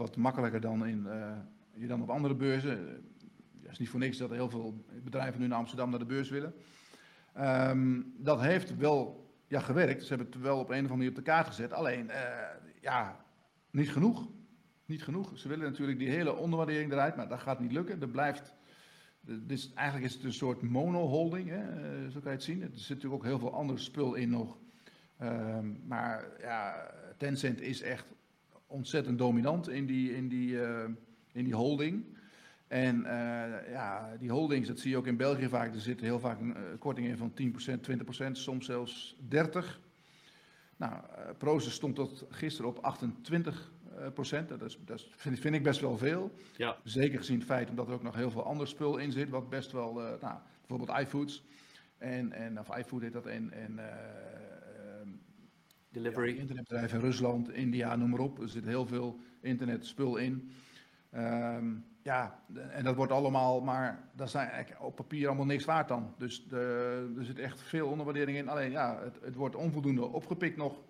wat 0.00 0.16
makkelijker 0.16 0.60
dan 0.60 0.86
in, 0.86 1.04
uh, 1.06 1.32
je 1.74 1.86
dan 1.86 2.02
op 2.02 2.10
andere 2.10 2.34
beurzen. 2.34 2.70
Het 3.60 3.70
is 3.70 3.78
niet 3.78 3.88
voor 3.88 4.00
niks 4.00 4.16
dat 4.16 4.30
heel 4.30 4.50
veel 4.50 4.84
bedrijven 5.02 5.40
nu 5.40 5.46
naar 5.46 5.58
Amsterdam 5.58 5.90
naar 5.90 5.98
de 5.98 6.04
beurs 6.04 6.30
willen. 6.30 6.54
Um, 7.38 8.14
dat 8.16 8.40
heeft 8.40 8.76
wel 8.76 9.30
ja, 9.46 9.60
gewerkt. 9.60 10.02
Ze 10.02 10.08
hebben 10.08 10.26
het 10.26 10.40
wel 10.40 10.58
op 10.58 10.68
een 10.68 10.70
of 10.70 10.76
andere 10.76 10.94
manier 10.94 11.08
op 11.08 11.14
de 11.14 11.22
kaart 11.22 11.46
gezet. 11.46 11.72
Alleen, 11.72 12.06
uh, 12.06 12.14
ja, 12.80 13.24
niet 13.70 13.90
genoeg. 13.90 14.28
Niet 14.84 15.02
genoeg. 15.02 15.38
Ze 15.38 15.48
willen 15.48 15.70
natuurlijk 15.70 15.98
die 15.98 16.08
hele 16.08 16.36
onderwaardering 16.36 16.92
eruit, 16.92 17.16
maar 17.16 17.28
dat 17.28 17.40
gaat 17.40 17.60
niet 17.60 17.72
lukken. 17.72 18.00
Er 18.00 18.08
blijft, 18.08 18.54
dus 19.20 19.72
eigenlijk 19.72 20.06
is 20.08 20.14
het 20.14 20.24
een 20.24 20.32
soort 20.32 20.62
monoholding, 20.62 21.48
hè? 21.48 21.60
zo 22.10 22.20
kan 22.20 22.30
je 22.30 22.36
het 22.36 22.42
zien. 22.42 22.62
Er 22.62 22.68
zit 22.72 22.88
natuurlijk 22.88 23.14
ook 23.14 23.28
heel 23.28 23.38
veel 23.38 23.54
ander 23.54 23.80
spul 23.80 24.14
in 24.14 24.30
nog. 24.30 24.58
Um, 25.22 25.82
maar 25.86 26.28
ja, 26.38 26.90
Tencent 27.16 27.60
is 27.60 27.82
echt 27.82 28.06
ontzettend 28.70 29.18
dominant 29.18 29.68
in 29.68 29.86
die, 29.86 30.14
in 30.16 30.28
die, 30.28 30.52
uh, 30.52 30.84
in 31.32 31.44
die 31.44 31.54
holding. 31.54 32.04
En 32.68 32.96
uh, 32.96 33.70
ja, 33.70 34.16
die 34.18 34.30
holdings, 34.30 34.68
dat 34.68 34.78
zie 34.78 34.90
je 34.90 34.96
ook 34.96 35.06
in 35.06 35.16
België 35.16 35.48
vaak, 35.48 35.74
er 35.74 35.80
zitten 35.80 36.06
heel 36.06 36.20
vaak 36.20 36.40
een 36.40 36.56
uh, 36.56 36.56
korting 36.78 37.06
in 37.06 37.16
van 37.16 37.32
10%, 37.32 38.26
20%, 38.26 38.30
soms 38.32 38.66
zelfs 38.66 39.16
30%. 39.24 39.28
Nou, 40.76 41.02
Proces 41.38 41.74
stond 41.74 41.94
tot 41.94 42.24
gisteren 42.28 42.70
op 42.70 42.78
28 42.78 43.72
procent. 44.14 44.48
Dat, 44.48 44.62
is, 44.62 44.78
dat 44.84 45.06
vind, 45.16 45.44
ik 45.44 45.62
best 45.62 45.80
wel 45.80 45.98
veel. 45.98 46.32
Ja. 46.56 46.76
Zeker 46.84 47.18
gezien 47.18 47.38
het 47.38 47.46
feit 47.46 47.70
omdat 47.70 47.88
er 47.88 47.94
ook 47.94 48.02
nog 48.02 48.14
heel 48.14 48.30
veel 48.30 48.44
ander 48.44 48.68
spul 48.68 48.96
in 48.96 49.12
zit, 49.12 49.28
wat 49.28 49.50
best 49.50 49.72
wel, 49.72 49.92
nou, 50.20 50.38
bijvoorbeeld 50.66 50.98
iFoods. 50.98 51.44
En, 51.98 52.32
en, 52.32 52.58
of 52.58 52.76
iFood 52.76 53.02
heet 53.02 53.12
dat, 53.12 53.26
en, 53.26 53.52
en 53.52 53.78
Delivery. 55.90 56.34
Ja, 56.34 56.40
internetbedrijven 56.40 56.98
in 56.98 57.04
Rusland, 57.04 57.50
India, 57.50 57.96
noem 57.96 58.10
maar 58.10 58.20
op. 58.20 58.40
Er 58.40 58.48
zit 58.48 58.64
heel 58.64 58.86
veel 58.86 59.20
internetspul 59.40 60.16
in. 60.16 60.52
Um, 61.14 61.84
ja, 62.02 62.42
en 62.70 62.84
dat 62.84 62.96
wordt 62.96 63.12
allemaal, 63.12 63.60
maar 63.60 64.08
dat 64.14 64.28
is 64.28 64.34
eigenlijk 64.34 64.82
op 64.82 64.96
papier 64.96 65.26
allemaal 65.26 65.46
niks 65.46 65.64
waard 65.64 65.88
dan. 65.88 66.14
Dus 66.18 66.44
de, 66.48 67.14
er 67.18 67.24
zit 67.24 67.38
echt 67.38 67.62
veel 67.62 67.88
onderwaardering 67.88 68.38
in. 68.38 68.48
Alleen 68.48 68.70
ja, 68.70 69.00
het, 69.02 69.18
het, 69.22 69.34
wordt 69.34 69.56
onvoldoende 69.56 70.06
opgepikt 70.06 70.56
nog. 70.56 70.80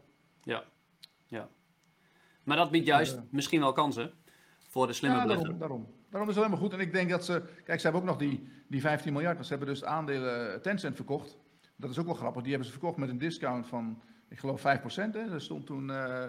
Ja, 0.42 0.64
ja. 1.26 1.48
Maar 2.42 2.56
dat 2.56 2.70
biedt 2.70 2.86
juist 2.86 3.16
uh, 3.16 3.22
misschien 3.30 3.60
wel 3.60 3.72
kansen 3.72 4.12
voor 4.58 4.86
de 4.86 4.92
slimme 4.92 5.16
ja. 5.16 5.26
Daarom, 5.26 5.58
daarom. 5.58 5.86
daarom 6.10 6.28
is 6.28 6.34
het 6.34 6.44
helemaal 6.44 6.64
goed. 6.64 6.72
En 6.72 6.80
ik 6.80 6.92
denk 6.92 7.10
dat 7.10 7.24
ze, 7.24 7.42
kijk, 7.64 7.80
ze 7.80 7.84
hebben 7.84 8.02
ook 8.02 8.08
nog 8.08 8.18
die, 8.18 8.48
die 8.68 8.80
15 8.80 9.12
miljard. 9.12 9.46
Ze 9.46 9.50
hebben 9.50 9.68
dus 9.68 9.84
aandelen 9.84 10.62
Tencent 10.62 10.96
verkocht. 10.96 11.38
Dat 11.76 11.90
is 11.90 11.98
ook 11.98 12.06
wel 12.06 12.14
grappig. 12.14 12.42
Die 12.42 12.50
hebben 12.50 12.68
ze 12.68 12.78
verkocht 12.78 12.96
met 12.96 13.08
een 13.08 13.18
discount 13.18 13.66
van 13.66 14.02
ik 14.30 14.38
geloof 14.38 14.60
5%. 14.60 14.62
Hè. 14.94 15.32
Er 15.32 15.40
stond 15.40 15.66
toen 15.66 15.88
uh, 15.88 16.24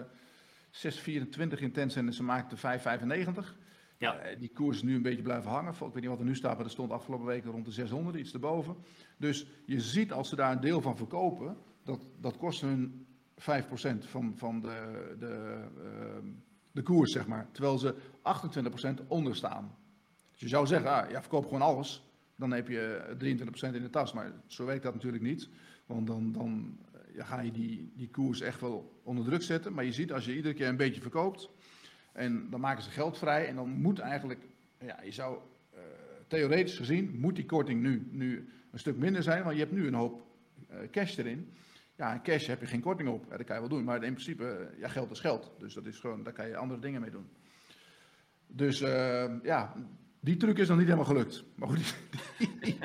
6,24 0.70 1.58
in 1.58 1.72
Tencent 1.72 2.06
en 2.06 2.12
ze 2.12 2.22
maakten 2.22 2.58
5,95. 2.58 3.60
Ja. 3.98 4.16
Eh, 4.16 4.38
die 4.38 4.50
koers 4.54 4.76
is 4.76 4.82
nu 4.82 4.94
een 4.94 5.02
beetje 5.02 5.22
blijven 5.22 5.50
hangen. 5.50 5.72
Ik 5.72 5.78
weet 5.78 5.94
niet 5.94 6.06
wat 6.06 6.18
er 6.18 6.24
nu 6.24 6.34
staat, 6.34 6.56
maar 6.56 6.64
er 6.64 6.70
stond 6.70 6.90
afgelopen 6.90 7.26
weken 7.26 7.50
rond 7.50 7.64
de 7.64 7.72
600, 7.72 8.16
iets 8.16 8.32
erboven. 8.32 8.76
Dus 9.16 9.46
je 9.66 9.80
ziet 9.80 10.12
als 10.12 10.28
ze 10.28 10.36
daar 10.36 10.52
een 10.52 10.60
deel 10.60 10.80
van 10.80 10.96
verkopen, 10.96 11.56
dat, 11.84 12.06
dat 12.20 12.36
kost 12.36 12.60
hun 12.60 13.06
5% 13.40 13.44
van, 13.98 14.32
van 14.36 14.60
de, 14.60 15.14
de, 15.18 15.64
ehm, 15.84 16.26
de 16.72 16.82
koers, 16.82 17.12
zeg 17.12 17.26
maar. 17.26 17.46
Terwijl 17.52 17.78
ze 17.78 17.94
28% 19.02 19.06
onder 19.06 19.36
staan. 19.36 19.76
Dus 20.30 20.40
je 20.40 20.48
zou 20.48 20.66
zeggen, 20.66 20.90
ah, 20.90 21.10
ja, 21.10 21.20
verkoop 21.20 21.44
gewoon 21.44 21.62
alles. 21.62 22.02
Dan 22.36 22.52
heb 22.52 22.68
je 22.68 23.14
23% 23.18 23.74
in 23.74 23.82
de 23.82 23.90
tas. 23.90 24.12
Maar 24.12 24.32
zo 24.46 24.64
werkt 24.64 24.82
dat 24.82 24.94
natuurlijk 24.94 25.22
niet. 25.22 25.48
Want 25.86 26.06
dan, 26.06 26.32
dan 26.32 26.78
eh, 26.91 26.91
ga 27.16 27.40
je 27.40 27.50
die, 27.50 27.92
die 27.96 28.08
koers 28.08 28.40
echt 28.40 28.60
wel 28.60 29.00
onder 29.02 29.24
druk 29.24 29.42
zetten. 29.42 29.72
Maar 29.72 29.84
je 29.84 29.92
ziet 29.92 30.12
als 30.12 30.24
je 30.24 30.36
iedere 30.36 30.54
keer 30.54 30.68
een 30.68 30.76
beetje 30.76 31.00
verkoopt. 31.00 31.50
En 32.12 32.50
dan 32.50 32.60
maken 32.60 32.82
ze 32.82 32.90
geld 32.90 33.18
vrij. 33.18 33.46
En 33.46 33.54
dan 33.54 33.70
moet 33.70 33.98
eigenlijk, 33.98 34.40
ja, 34.78 35.02
je 35.02 35.10
zou 35.10 35.38
eh, 35.70 35.80
theoretisch 36.28 36.76
gezien, 36.76 37.20
moet 37.20 37.36
die 37.36 37.46
korting 37.46 37.82
nu, 37.82 38.08
nu 38.10 38.48
een 38.70 38.78
stuk 38.78 38.96
minder 38.96 39.22
zijn. 39.22 39.42
Want 39.42 39.54
je 39.54 39.62
hebt 39.62 39.74
nu 39.74 39.86
een 39.86 39.94
hoop 39.94 40.26
eh, 40.68 40.78
cash 40.90 41.16
erin. 41.16 41.52
Ja, 41.96 42.12
en 42.12 42.22
cash 42.22 42.46
heb 42.46 42.60
je 42.60 42.66
geen 42.66 42.80
korting 42.80 43.08
op. 43.08 43.30
Dat 43.30 43.44
kan 43.44 43.54
je 43.54 43.60
wel 43.60 43.70
doen. 43.70 43.84
Maar 43.84 44.04
in 44.04 44.12
principe, 44.12 44.44
eh, 44.44 44.78
ja, 44.80 44.88
geld 44.88 45.10
is 45.10 45.20
geld. 45.20 45.52
Dus 45.58 45.74
dat 45.74 45.86
is 45.86 45.98
gewoon, 45.98 46.22
daar 46.22 46.32
kan 46.32 46.48
je 46.48 46.56
andere 46.56 46.80
dingen 46.80 47.00
mee 47.00 47.10
doen. 47.10 47.26
Dus 48.46 48.78
ja, 49.42 49.74
die 50.22 50.36
truc 50.36 50.58
is 50.58 50.68
nog 50.68 50.76
niet 50.76 50.86
helemaal 50.86 51.06
gelukt. 51.06 51.44
Maar 51.54 51.68
goed, 51.68 51.94
die, 52.38 52.58
die, 52.60 52.78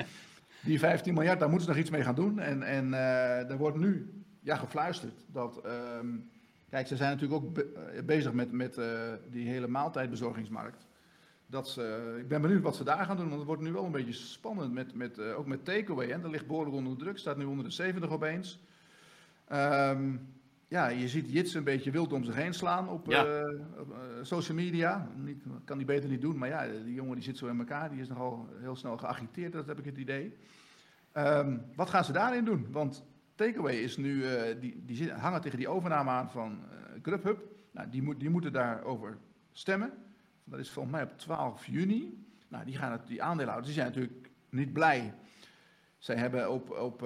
die 0.60 0.78
15 0.78 1.14
miljard, 1.14 1.40
daar 1.40 1.48
moeten 1.48 1.66
ze 1.66 1.72
nog 1.72 1.82
iets 1.82 1.90
mee 1.90 2.02
gaan 2.02 2.14
doen. 2.14 2.38
En, 2.38 2.62
en 2.62 2.94
eh, 2.94 3.50
er 3.50 3.56
wordt 3.56 3.76
nu 3.76 4.17
ja, 4.40 4.56
gefluisterd 4.56 5.14
dat. 5.32 5.60
ehm, 5.64 6.06
kijk, 6.70 6.86
ze 6.86 6.96
zijn 6.96 7.10
natuurlijk 7.16 7.44
ook 7.44 7.52
be- 7.54 7.72
eh, 7.94 8.02
bezig 8.04 8.32
met, 8.32 8.52
met 8.52 8.78
eh, 8.78 9.12
die 9.30 9.48
hele 9.48 9.68
maaltijdbezorgingsmarkt. 9.68 10.86
Dat 11.46 11.68
ze, 11.68 12.16
ik 12.18 12.28
ben 12.28 12.40
benieuwd 12.42 12.62
wat 12.62 12.76
ze 12.76 12.84
daar 12.84 13.04
gaan 13.04 13.16
doen, 13.16 13.26
want 13.26 13.38
het 13.38 13.46
wordt 13.46 13.62
nu 13.62 13.72
wel 13.72 13.84
een 13.84 13.92
beetje 13.92 14.12
spannend. 14.12 14.72
Met, 14.72 14.94
met, 14.94 15.18
eh, 15.18 15.38
ook 15.38 15.46
met 15.46 15.64
takeaway. 15.64 16.06
hè. 16.08 16.20
Dat 16.20 16.30
ligt 16.30 16.46
behoorlijk 16.46 16.76
onder 16.76 16.92
de 16.92 16.98
druk, 17.04 17.18
staat 17.18 17.36
nu 17.36 17.44
onder 17.44 17.64
de 17.64 17.70
70 17.70 18.10
opeens. 18.10 18.58
Ehm, 19.48 20.16
ja, 20.68 20.88
je 20.88 21.08
ziet 21.08 21.32
Jits 21.32 21.54
een 21.54 21.64
beetje 21.64 21.90
wild 21.90 22.12
om 22.12 22.24
zich 22.24 22.34
heen 22.34 22.54
slaan 22.54 22.88
op, 22.88 23.06
Ja. 23.06 23.44
social 24.22 24.56
media. 24.56 25.08
Niet, 25.16 25.42
kan 25.64 25.76
die 25.76 25.86
beter 25.86 26.08
niet 26.08 26.20
doen, 26.20 26.38
maar 26.38 26.48
ja, 26.48 26.66
die 26.84 26.94
jongen 26.94 27.14
die 27.14 27.24
zit 27.24 27.36
zo 27.38 27.46
in 27.46 27.58
elkaar. 27.58 27.90
Die 27.90 28.00
is 28.00 28.08
nogal 28.08 28.48
heel 28.60 28.76
snel 28.76 28.96
geagiteerd, 28.98 29.52
dat 29.52 29.66
heb 29.66 29.78
ik 29.78 29.84
het 29.84 29.96
idee. 29.96 30.34
Ehm, 31.12 31.56
wat 31.74 31.90
gaan 31.90 32.04
ze 32.04 32.12
daarin 32.12 32.44
doen? 32.44 32.66
Want 32.70 33.04
Takeaway 33.38 33.76
is 33.76 33.96
nu, 33.96 34.24
eh, 34.24 34.60
die, 34.60 34.84
die 34.84 35.12
hangen 35.12 35.40
tegen 35.40 35.58
die 35.58 35.68
overname 35.68 36.10
aan 36.10 36.30
van 36.30 36.58
eh 36.70 37.02
Grubhub. 37.02 37.40
Nou, 37.70 37.88
die, 37.90 38.02
moet, 38.02 38.20
die 38.20 38.30
moeten 38.30 38.52
daarover 38.52 39.18
stemmen. 39.52 39.92
Dat 40.44 40.58
is 40.58 40.70
volgens 40.70 40.94
mij 40.94 41.04
op 41.04 41.18
12 41.18 41.66
juni. 41.66 42.26
Nou, 42.48 42.64
die, 42.64 42.76
gaan 42.76 42.92
het, 42.92 43.06
die 43.06 43.22
aandeelhouders 43.22 43.74
die 43.74 43.82
zijn 43.82 43.92
natuurlijk 43.94 44.30
niet 44.48 44.72
blij. 44.72 45.14
Zij 45.98 46.16
hebben 46.16 46.50
op, 46.52 46.70
op 46.70 47.00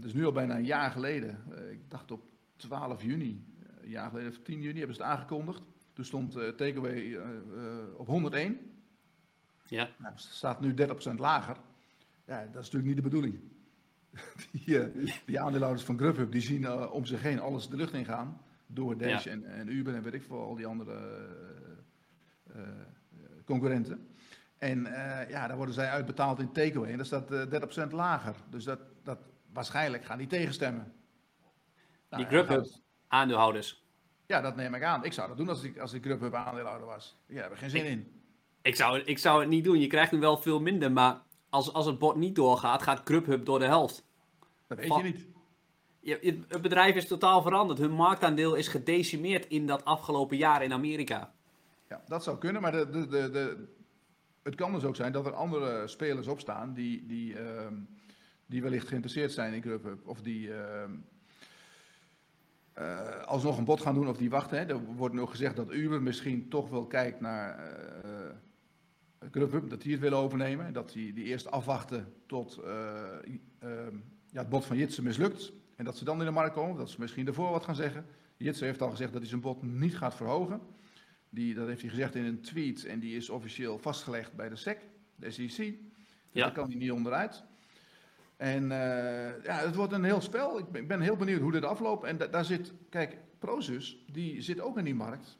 dus 0.00 0.12
nu 0.12 0.24
al 0.24 0.32
bijna 0.32 0.56
een 0.56 0.64
jaar 0.64 0.90
geleden, 0.90 1.44
eh, 1.54 1.70
ik 1.70 1.90
dacht 1.90 2.10
op 2.10 2.22
12 2.56 3.02
juni, 3.02 3.44
een 3.82 3.88
jaar 3.88 4.08
geleden 4.08 4.30
of 4.30 4.38
10 4.38 4.60
juni, 4.60 4.78
hebben 4.78 4.96
ze 4.96 5.02
het 5.02 5.10
aangekondigd. 5.10 5.62
Toen 5.92 6.04
stond 6.04 6.36
eh 6.36 6.48
Takeaway 6.48 7.18
op 7.96 8.06
101. 8.06 8.58
Ja. 9.66 9.88
Nou, 9.98 10.12
het 10.12 10.22
staat 10.22 10.60
nu 10.60 10.74
30% 10.74 11.18
lager. 11.18 11.56
Ja, 12.26 12.40
dat 12.40 12.48
is 12.48 12.54
natuurlijk 12.54 12.84
niet 12.84 12.96
de 12.96 13.02
bedoeling. 13.02 13.51
Die, 14.52 14.78
eh, 14.80 15.12
die 15.26 15.40
aandeelhouders 15.40 15.84
van 15.84 15.98
Grubhub 15.98 16.32
die 16.32 16.40
zien 16.40 16.64
eh, 16.64 16.92
om 16.92 17.04
zich 17.04 17.22
heen 17.22 17.40
alles 17.40 17.68
de 17.68 17.76
lucht 17.76 17.92
in 17.92 18.04
gaan. 18.04 18.40
Door 18.66 18.96
Dash 18.98 19.24
Ja. 19.24 19.30
en, 19.30 19.44
en 19.44 19.68
Uber 19.72 19.94
en 19.94 20.02
weet 20.02 20.14
ik 20.14 20.22
veel, 20.22 20.40
al 20.40 20.54
die 20.54 20.66
andere 20.66 21.26
eh, 22.54 22.60
concurrenten. 23.44 24.08
En 24.58 24.86
eh, 24.86 25.30
ja, 25.30 25.46
daar 25.46 25.56
worden 25.56 25.74
zij 25.74 25.88
uitbetaald 25.88 26.38
in 26.38 26.52
takeaway. 26.52 26.90
En 26.90 26.96
dat 26.96 27.06
staat 27.06 27.30
eh 27.30 27.86
30% 27.88 27.90
lager. 27.90 28.34
Dus 28.50 28.64
dat, 28.64 28.78
dat, 29.02 29.18
waarschijnlijk 29.52 30.04
gaan 30.04 30.18
die 30.18 30.26
tegenstemmen. 30.26 30.92
Nou, 32.10 32.22
Die 32.22 32.32
Grubhub. 32.32 32.56
dat- 32.58 32.80
Aandeelhouders. 33.08 33.84
Ja, 34.26 34.40
dat 34.40 34.56
neem 34.56 34.74
ik 34.74 34.82
aan. 34.82 35.04
Ik 35.04 35.12
zou 35.12 35.28
dat 35.28 35.36
doen 35.36 35.48
als 35.48 35.62
ik, 35.62 35.78
als 35.78 35.92
ik 35.92 36.02
Grubhub 36.04 36.34
aandeelhouder 36.34 36.86
was. 36.86 37.18
Ja, 37.26 37.34
daar 37.34 37.42
heb 37.42 37.52
ik 37.52 37.58
geen 37.58 37.70
zin 37.70 37.84
in. 37.84 38.20
Ik 38.62 38.76
zou, 38.76 38.98
ik 39.00 39.18
zou 39.18 39.40
het 39.40 39.48
niet 39.48 39.64
doen. 39.64 39.80
Je 39.80 39.86
krijgt 39.86 40.12
nu 40.12 40.18
wel 40.18 40.36
veel 40.36 40.60
minder, 40.60 40.92
maar 40.92 41.20
als, 41.52 41.72
als 41.72 41.86
het 41.86 41.98
bord 41.98 42.16
niet 42.16 42.34
doorgaat, 42.34 42.82
gaat 42.82 43.00
Grubhub 43.04 43.44
door 43.44 43.58
de 43.58 43.64
helft. 43.64 44.04
Dat 44.66 44.78
weet 44.78 44.94
je 44.94 45.02
niet. 45.02 45.26
Je, 46.00 46.44
het 46.48 46.62
bedrijf 46.62 46.94
is 46.94 47.06
totaal 47.06 47.42
veranderd. 47.42 47.78
Hun 47.78 47.90
marktaandeel 47.90 48.54
is 48.54 48.68
gedecimeerd 48.68 49.46
in 49.46 49.66
dat 49.66 49.84
afgelopen 49.84 50.36
jaar 50.36 50.62
in 50.62 50.72
Amerika. 50.72 51.32
Ja, 51.88 52.02
dat 52.06 52.22
zou 52.22 52.38
kunnen, 52.38 52.62
maar 52.62 52.72
de, 52.72 52.90
de, 52.90 53.06
de, 53.06 53.30
de, 53.30 53.68
het 54.42 54.54
kan 54.54 54.72
dus 54.72 54.84
ook 54.84 54.96
zijn 54.96 55.12
dat 55.12 55.26
er 55.26 55.34
andere 55.34 55.88
spelers 55.88 56.26
opstaan 56.26 56.74
die, 56.74 57.06
die, 57.06 57.38
ehm, 57.38 57.74
die 58.46 58.62
wellicht 58.62 58.88
geïnteresseerd 58.88 59.32
zijn 59.32 59.54
in 59.54 59.62
Grubhub. 59.62 60.06
Of 60.06 60.20
die 60.20 60.54
ehm, 60.54 60.90
eh, 62.72 63.22
alsnog 63.22 63.58
een 63.58 63.64
bod 63.64 63.80
gaan 63.80 63.94
doen 63.94 64.08
of 64.08 64.16
die 64.16 64.30
wachten. 64.30 64.58
Hè. 64.58 64.64
Er 64.64 64.84
wordt 64.84 65.14
nu 65.14 65.20
ook 65.20 65.30
gezegd 65.30 65.56
dat 65.56 65.72
Uber 65.72 66.02
misschien 66.02 66.48
toch 66.48 66.68
wel 66.68 66.86
kijkt 66.86 67.20
naar 67.20 67.58
eh 67.58 68.21
Grubhub, 69.30 69.70
dat 69.70 69.82
die 69.82 69.92
het 69.92 70.00
willen 70.00 70.18
overnemen. 70.18 70.72
Dat 70.72 70.92
die, 70.92 71.12
die 71.12 71.24
eerst 71.24 71.50
afwachten 71.50 72.12
tot 72.26 72.56
eh, 72.64 73.02
ehm, 73.58 73.96
ja, 74.30 74.38
het 74.40 74.48
bod 74.48 74.64
van 74.64 74.76
Jitsen 74.76 75.04
mislukt. 75.04 75.52
En 75.76 75.84
dat 75.84 75.96
ze 75.96 76.04
dan 76.04 76.18
in 76.18 76.24
de 76.24 76.30
markt 76.30 76.54
komen, 76.54 76.76
dat 76.76 76.90
ze 76.90 77.00
misschien 77.00 77.26
ervoor 77.26 77.50
wat 77.50 77.64
gaan 77.64 77.74
zeggen. 77.74 78.06
Jitsen 78.36 78.66
heeft 78.66 78.82
al 78.82 78.90
gezegd 78.90 79.10
dat 79.12 79.20
hij 79.20 79.28
zijn 79.30 79.40
bod 79.40 79.62
niet 79.62 79.96
gaat 79.96 80.14
verhogen. 80.14 80.60
Die, 81.30 81.54
dat 81.54 81.66
heeft 81.68 81.80
hij 81.80 81.90
gezegd 81.90 82.14
in 82.14 82.24
een 82.24 82.40
tweet 82.40 82.84
en 82.84 83.00
die 83.00 83.16
is 83.16 83.30
officieel 83.30 83.78
vastgelegd 83.78 84.34
bij 84.34 84.48
de 84.48 84.56
SEC, 84.56 84.78
de 85.16 85.30
SEC. 85.30 85.46
Dus 85.56 85.66
Ja. 86.30 86.42
daar 86.44 86.52
kan 86.52 86.66
hij 86.68 86.76
niet 86.78 86.90
onderuit. 86.92 87.44
En 88.36 88.62
eh, 88.72 89.44
ja, 89.44 89.56
het 89.58 89.74
wordt 89.74 89.92
een 89.92 90.04
heel 90.04 90.20
spel. 90.20 90.58
Ik 90.58 90.70
ben, 90.70 90.82
ik 90.82 90.88
ben 90.88 91.00
heel 91.00 91.16
benieuwd 91.16 91.40
hoe 91.40 91.52
dit 91.52 91.64
afloopt. 91.64 92.04
En 92.04 92.16
da- 92.16 92.26
daar 92.26 92.44
zit, 92.44 92.72
kijk, 92.88 93.16
Prozus, 93.38 94.04
die 94.12 94.40
zit 94.42 94.60
ook 94.60 94.78
in 94.78 94.84
die 94.84 94.94
markt. 94.94 95.38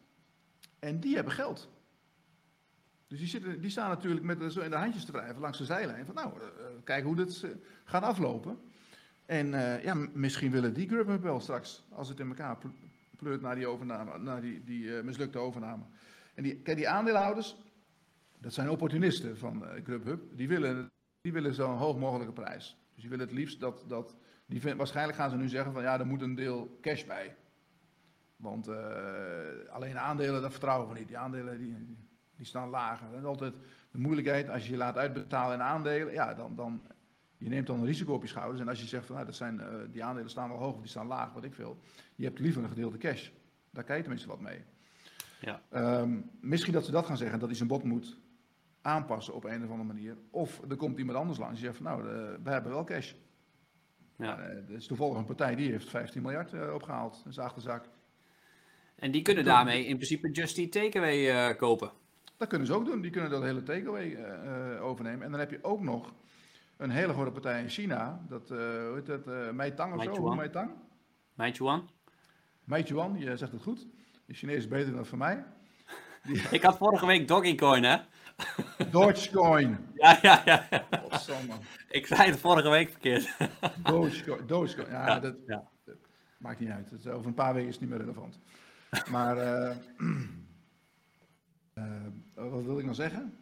En 0.79 1.01
die 1.01 1.15
hebben 1.15 1.33
geld. 1.33 1.69
Dus 3.13 3.21
die, 3.21 3.31
zitten, 3.31 3.61
die 3.61 3.71
staan 3.71 3.89
natuurlijk 3.89 4.25
met 4.25 4.53
zo 4.53 4.61
in 4.61 4.71
de 4.71 4.77
handjes 4.77 5.05
te 5.05 5.13
wrijven 5.13 5.41
langs 5.41 5.59
de 5.59 5.65
zijlijn. 5.65 6.07
Van 6.07 6.15
nou, 6.15 6.41
eh, 6.41 6.47
eh, 6.47 6.53
kijk 6.85 7.05
hoe 7.05 7.17
dit 7.17 7.43
eh, 7.43 7.51
gaat 7.85 8.03
aflopen. 8.03 8.59
En 9.27 9.49
ja, 9.83 9.95
misschien 9.95 10.51
willen 10.51 10.75
die 10.75 10.89
Grubhub 10.89 11.23
wel 11.23 11.41
straks, 11.41 11.85
als 11.91 12.09
het 12.09 12.21
in 12.21 12.29
elkaar 12.29 12.59
pl- 12.59 12.69
pleurt 13.17 13.41
naar 13.41 13.55
die 13.55 13.67
overname, 13.67 14.19
naar 14.19 14.41
die, 14.41 14.65
die 14.65 15.03
mislukte 15.03 15.39
overname. 15.39 15.83
En 16.35 16.43
die, 16.43 16.61
kijk, 16.61 16.77
die 16.77 16.89
aandeelhouders, 16.89 17.57
dat 18.39 18.55
zijn 18.55 18.71
opportunisten 18.71 19.39
van 19.39 19.67
eh 19.67 19.85
Grubhub, 19.85 20.37
die 20.37 20.49
willen, 20.49 20.91
die 21.21 21.33
willen 21.33 21.55
zo'n 21.55 21.77
hoog 21.77 21.99
mogelijke 21.99 22.33
prijs. 22.33 22.77
Dus 22.93 23.01
die 23.01 23.11
willen 23.11 23.27
het 23.27 23.35
liefst 23.35 23.61
dat, 23.61 23.85
dat 23.89 24.17
die, 24.47 24.75
waarschijnlijk 24.77 25.19
gaan 25.19 25.31
ze 25.31 25.37
nu 25.37 25.49
zeggen 25.49 25.73
van 25.73 25.83
ja, 25.83 25.99
er 25.99 26.07
moet 26.07 26.23
een 26.23 26.35
deel 26.35 26.79
cash 26.81 27.05
bij. 27.05 27.37
Want 28.37 28.69
alleen 29.69 29.99
aandelen, 29.99 30.43
dat 30.43 30.51
vertrouwen 30.51 30.89
we 30.89 30.99
niet. 30.99 31.09
Die 31.09 31.19
aandelen 31.19 31.59
die, 31.59 31.87
die 31.87 32.12
staan 32.41 32.69
lager. 32.69 33.19
Is 33.19 33.25
altijd 33.25 33.55
de 33.91 33.99
moeilijkheid 33.99 34.49
als 34.49 34.65
je 34.65 34.71
je 34.71 34.77
laat 34.77 34.97
uitbetalen 34.97 35.55
in 35.55 35.63
aandelen. 35.63 36.13
Ja, 36.13 36.35
dan, 36.35 36.57
dan, 36.57 36.83
je 37.39 37.49
neemt 37.49 37.67
dan 37.67 37.79
een 37.79 37.87
risico 37.87 38.15
op 38.15 38.23
je 38.23 38.29
schouders. 38.29 38.61
En 38.61 38.69
als 38.69 38.81
je 38.81 38.87
zegt 38.87 39.07
van 39.07 39.15
nou, 39.15 39.27
dat 39.27 39.37
zijn, 39.37 39.61
eh, 39.61 39.69
die 39.91 40.05
aandelen 40.05 40.31
staan 40.31 40.49
wel 40.49 40.59
hoog 40.59 40.75
of 40.75 40.81
die 40.81 40.91
staan 40.91 41.07
laag, 41.07 41.33
wat 41.33 41.45
ik 41.45 41.55
wil. 41.55 41.81
Je 42.15 42.25
hebt 42.25 42.39
liever 42.39 42.63
een 42.63 42.69
gedeelte 42.69 42.99
cash. 42.99 43.31
Daar 43.71 43.85
kan 43.85 43.97
je 43.97 44.03
tenminste 44.03 44.29
wat 44.29 44.41
mee. 44.41 44.65
Ja. 45.41 45.63
Ehm, 45.71 46.21
misschien 46.41 46.73
dat 46.73 46.85
ze 46.85 46.91
dat 46.91 47.07
gaan 47.07 47.17
zeggen, 47.17 47.39
dat 47.39 47.49
hij 47.49 47.57
zijn 47.57 47.69
bod 47.69 47.85
moet 47.85 48.19
aanpassen 48.83 49.35
op 49.35 49.45
een 49.45 49.65
of 49.65 49.71
andere 49.71 49.93
manier. 49.93 50.17
Of 50.31 50.61
er 50.69 50.77
komt 50.77 50.99
iemand 50.99 51.19
anders 51.19 51.39
langs 51.39 51.55
die 51.55 51.65
zegt 51.65 51.77
van 51.77 51.87
nou, 51.87 52.01
eh, 52.01 52.43
we 52.43 52.51
hebben 52.51 52.73
wel 52.73 52.85
cash. 52.85 53.13
Ja. 54.17 54.39
Eh, 54.39 54.57
er 54.57 54.75
is 54.77 54.87
toevallig 54.87 55.17
een 55.17 55.25
partij 55.25 55.55
die 55.55 55.71
heeft 55.71 55.91
15 55.91 56.23
miljard 56.23 56.53
eh, 56.53 56.75
opgehaald 56.75 57.23
in 57.25 57.33
zijn 57.33 57.47
achterzak. 57.47 57.89
En 58.95 59.11
die 59.11 59.23
kunnen 59.23 59.45
daarmee 59.45 59.87
in 59.87 59.97
principe 59.97 60.31
Just 60.31 60.59
Eat 60.59 60.73
Takeaway 60.73 61.55
kopen. 61.57 61.91
Dat 62.43 62.51
kunnen 62.51 62.69
ze 62.69 62.75
ook 62.75 62.85
doen. 62.85 63.01
Die 63.01 63.11
kunnen 63.11 63.31
dat 63.31 63.43
hele 63.43 63.63
takeaway 63.63 64.15
eh, 64.15 64.85
overnemen. 64.85 65.25
En 65.25 65.31
dan 65.31 65.41
heb 65.41 65.51
je 65.51 65.59
ook 65.63 65.81
nog 65.81 66.13
een 66.77 66.91
hele 66.91 67.13
grote 67.13 67.31
partij 67.31 67.63
in 67.63 67.69
China. 67.69 68.21
Dat, 68.29 68.51
eh 68.51 68.59
hoe 68.59 68.93
heet 68.95 69.07
dat? 69.07 69.53
Meitang 69.53 69.95
of 69.95 70.15
zo? 70.15 70.35
Meitang? 70.35 70.71
Meituan. 71.35 71.91
Meituan, 72.65 73.19
je 73.19 73.37
zegt 73.37 73.53
het 73.53 73.63
goed. 73.63 73.87
Je 74.25 74.35
Chinees 74.35 74.57
is 74.57 74.69
beter 74.69 74.93
dan 74.93 75.07
van 75.07 75.19
mij. 75.19 75.45
Ik 76.51 76.63
had 76.63 76.77
vorige 76.77 77.07
week 77.07 77.29
Dogecoin, 77.29 77.85
hè? 77.85 77.97
Dogecoin. 78.91 79.79
Ja, 79.95 80.19
ja, 80.23 80.43
ja. 80.45 80.67
Godsamme. 81.03 81.55
Ik 81.89 82.07
zei 82.07 82.31
het 82.31 82.41
vorige 82.41 82.71
week 82.71 82.91
verkeerd. 82.91 83.37
Dogecoin. 83.83 84.47
Dogecoin. 84.47 84.91
Ja, 84.91 85.07
Ja, 85.07 85.21
dat 85.21 85.35
ja. 85.47 85.69
maakt 86.39 86.61
niet 86.61 86.71
uit. 86.71 86.91
Het, 86.91 87.09
over 87.09 87.27
een 87.27 87.35
paar 87.35 87.55
weken 87.55 87.69
is 87.69 87.75
het 87.75 87.83
niet 87.83 87.91
meer 87.91 88.01
relevant. 88.01 88.39
Maar 89.11 89.37
wat 92.35 92.65
wil 92.65 92.79
ik 92.79 92.85
nou 92.85 92.95
zeggen? 92.95 93.37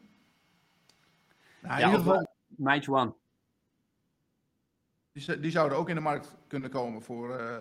Nou, 1.61 1.75
in 1.75 1.81
Ja, 1.81 1.87
ieder 1.87 1.99
geval, 1.99 2.27
Meituan. 2.47 3.15
Die, 5.13 5.23
z- 5.23 5.41
die 5.41 5.51
zouden 5.51 5.79
ook 5.79 5.89
in 5.89 5.95
de 5.95 6.01
markt 6.01 6.35
kunnen 6.47 6.71
komen 6.71 7.03
voor, 7.03 7.37
eh, 7.37 7.57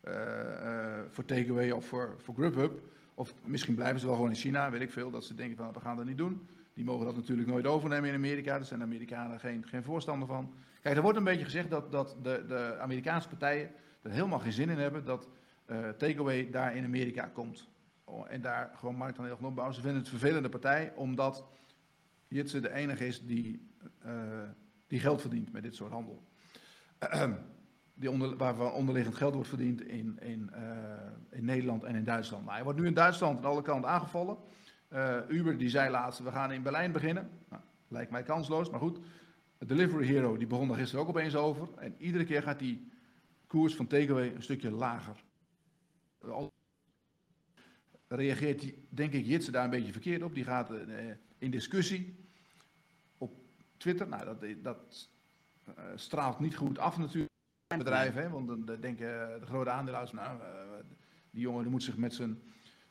eh, 0.00 0.98
eh, 0.98 1.04
voor 1.10 1.24
takeaway 1.24 1.70
of 1.70 1.86
voor, 1.86 2.14
voor 2.18 2.34
Grubhub. 2.34 2.80
Of 3.14 3.34
misschien 3.44 3.74
blijven 3.74 4.00
ze 4.00 4.06
wel 4.06 4.14
gewoon 4.14 4.30
in 4.30 4.36
China, 4.36 4.70
weet 4.70 4.80
ik 4.80 4.90
veel, 4.92 5.10
dat 5.10 5.24
ze 5.24 5.34
denken 5.34 5.56
van 5.56 5.72
we 5.72 5.80
gaan 5.80 5.96
dat 5.96 6.06
niet 6.06 6.18
doen. 6.18 6.48
Die 6.74 6.84
mogen 6.84 7.06
dat 7.06 7.16
natuurlijk 7.16 7.48
nooit 7.48 7.66
overnemen 7.66 8.08
in 8.08 8.14
Amerika, 8.14 8.56
daar 8.56 8.64
zijn 8.64 8.78
de 8.78 8.84
Amerikanen 8.84 9.40
geen, 9.40 9.66
geen 9.66 9.82
voorstander 9.82 10.28
van. 10.28 10.54
Kijk, 10.80 10.96
er 10.96 11.02
wordt 11.02 11.18
een 11.18 11.24
beetje 11.24 11.44
gezegd 11.44 11.70
dat, 11.70 11.92
dat 11.92 12.16
de, 12.22 12.44
de 12.48 12.76
Amerikaanse 12.80 13.28
partijen 13.28 13.70
er 14.02 14.10
helemaal 14.10 14.38
geen 14.38 14.52
zin 14.52 14.68
in 14.70 14.78
hebben 14.78 15.04
dat 15.04 15.28
uh, 15.66 15.88
takeaway 15.88 16.50
daar 16.50 16.76
in 16.76 16.84
Amerika 16.84 17.26
komt. 17.26 17.68
Oh, 18.12 18.24
en 18.28 18.40
daar 18.40 18.70
gewoon 18.74 18.96
marktaandeel 18.96 19.36
van 19.36 19.46
opbouwen. 19.46 19.74
Ze 19.74 19.82
vinden 19.82 20.02
het 20.02 20.12
een 20.12 20.18
vervelende 20.18 20.48
partij, 20.48 20.92
omdat 20.94 21.44
Jitse 22.28 22.60
de 22.60 22.72
enige 22.72 23.06
is 23.06 23.26
die, 23.26 23.68
uh, 24.06 24.12
die 24.86 25.00
geld 25.00 25.20
verdient 25.20 25.52
met 25.52 25.62
dit 25.62 25.74
soort 25.74 25.92
handel. 25.92 26.22
die 27.94 28.10
onder, 28.10 28.36
waarvan 28.36 28.72
onderliggend 28.72 29.16
geld 29.16 29.34
wordt 29.34 29.48
verdiend 29.48 29.82
in, 29.82 30.18
in, 30.20 30.50
uh, 30.54 30.60
in 31.30 31.44
Nederland 31.44 31.84
en 31.84 31.94
in 31.94 32.04
Duitsland. 32.04 32.42
Nou, 32.42 32.54
hij 32.54 32.64
wordt 32.64 32.78
nu 32.78 32.86
in 32.86 32.94
Duitsland 32.94 33.38
aan 33.38 33.50
alle 33.50 33.62
kanten 33.62 33.90
aangevallen. 33.90 34.36
Uh, 34.88 35.16
Uber 35.28 35.58
die 35.58 35.68
zei 35.68 35.90
laatst, 35.90 36.20
we 36.20 36.30
gaan 36.30 36.52
in 36.52 36.62
Berlijn 36.62 36.92
beginnen. 36.92 37.30
Nou, 37.48 37.62
lijkt 37.88 38.10
mij 38.10 38.22
kansloos, 38.22 38.70
maar 38.70 38.80
goed. 38.80 38.98
Delivery 39.58 40.06
Hero 40.06 40.36
die 40.36 40.46
begon 40.46 40.68
daar 40.68 40.76
gisteren 40.76 41.04
ook 41.04 41.10
opeens 41.10 41.36
over. 41.36 41.68
En 41.76 41.94
iedere 41.98 42.24
keer 42.24 42.42
gaat 42.42 42.58
die 42.58 42.90
koers 43.46 43.74
van 43.74 43.86
takeaway 43.86 44.34
een 44.34 44.42
stukje 44.42 44.70
lager. 44.70 45.24
Reageert, 48.14 48.72
denk 48.88 49.12
ik, 49.12 49.26
Jitse 49.26 49.50
daar 49.50 49.64
een 49.64 49.70
beetje 49.70 49.92
verkeerd 49.92 50.22
op. 50.22 50.34
Die 50.34 50.44
gaat 50.44 50.70
uh, 50.70 51.10
in 51.38 51.50
discussie 51.50 52.16
op 53.18 53.40
Twitter. 53.76 54.08
Nou, 54.08 54.24
dat, 54.24 54.44
dat 54.62 55.10
straalt 55.94 56.40
niet 56.40 56.56
goed 56.56 56.78
af 56.78 56.98
natuurlijk 56.98 57.30
bedrijf, 57.78 58.14
hè? 58.14 58.28
want 58.28 58.48
dan 58.48 58.64
denken 58.64 59.40
de 59.40 59.46
grote 59.46 59.70
aandeelhouders, 59.70 60.16
nou, 60.16 60.40
die 61.30 61.40
jongen 61.40 61.68
moet 61.68 61.82
zich 61.82 61.96
met 61.96 62.14
zijn, 62.14 62.42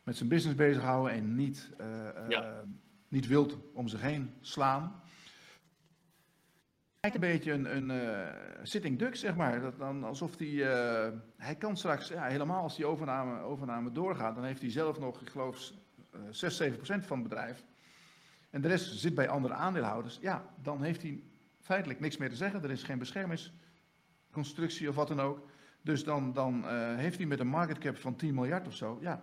met 0.03 0.15
zijn 0.15 0.29
business 0.29 0.57
bezighouden 0.57 1.13
en 1.13 1.35
niet, 1.35 1.69
uh, 1.81 2.09
ja. 2.29 2.63
niet 3.07 3.27
wild 3.27 3.57
om 3.73 3.87
zich 3.87 4.01
heen 4.01 4.33
slaan. 4.39 5.01
Lijkt 7.01 7.15
een 7.15 7.31
beetje 7.31 7.51
een, 7.51 7.89
een 7.89 8.67
sitting 8.67 8.99
duck, 8.99 9.15
zeg 9.15 9.35
maar. 9.35 9.61
Dat 9.61 9.77
dan, 9.77 10.03
alsof 10.03 10.37
hij, 10.37 10.47
hij 11.37 11.55
kan 11.55 11.77
straks, 11.77 12.07
ja, 12.07 12.23
helemaal 12.23 12.63
als 12.63 12.75
die 12.75 12.85
overname, 12.85 13.39
overname 13.39 13.91
doorgaat, 13.91 14.35
dan 14.35 14.43
heeft 14.43 14.61
hij 14.61 14.71
zelf 14.71 14.99
nog, 14.99 15.21
ik 15.21 15.29
geloof, 15.29 15.71
6, 16.29 16.57
7 16.57 16.75
procent 16.75 17.05
van 17.05 17.19
het 17.19 17.27
bedrijf. 17.27 17.63
En 18.49 18.61
de 18.61 18.67
rest 18.67 18.99
zit 18.99 19.15
bij 19.15 19.29
andere 19.29 19.53
aandeelhouders. 19.53 20.17
Ja, 20.21 20.45
dan 20.61 20.83
heeft 20.83 21.01
hij 21.01 21.23
feitelijk 21.59 21.99
niks 21.99 22.17
meer 22.17 22.29
te 22.29 22.35
zeggen. 22.35 22.63
Er 22.63 22.71
is 22.71 22.83
geen 22.83 22.99
beschermings 22.99 23.53
constructie 24.31 24.89
of 24.89 24.95
wat 24.95 25.07
dan 25.07 25.21
ook. 25.21 25.47
Dus 25.81 26.03
dan, 26.03 26.33
dan 26.33 26.63
uh, 26.65 26.95
heeft 26.95 27.17
hij 27.17 27.25
met 27.25 27.39
een 27.39 27.47
market 27.47 27.77
cap 27.77 27.97
van 27.97 28.15
10 28.15 28.33
miljard 28.33 28.67
of 28.67 28.75
zo, 28.75 28.97
ja, 29.01 29.21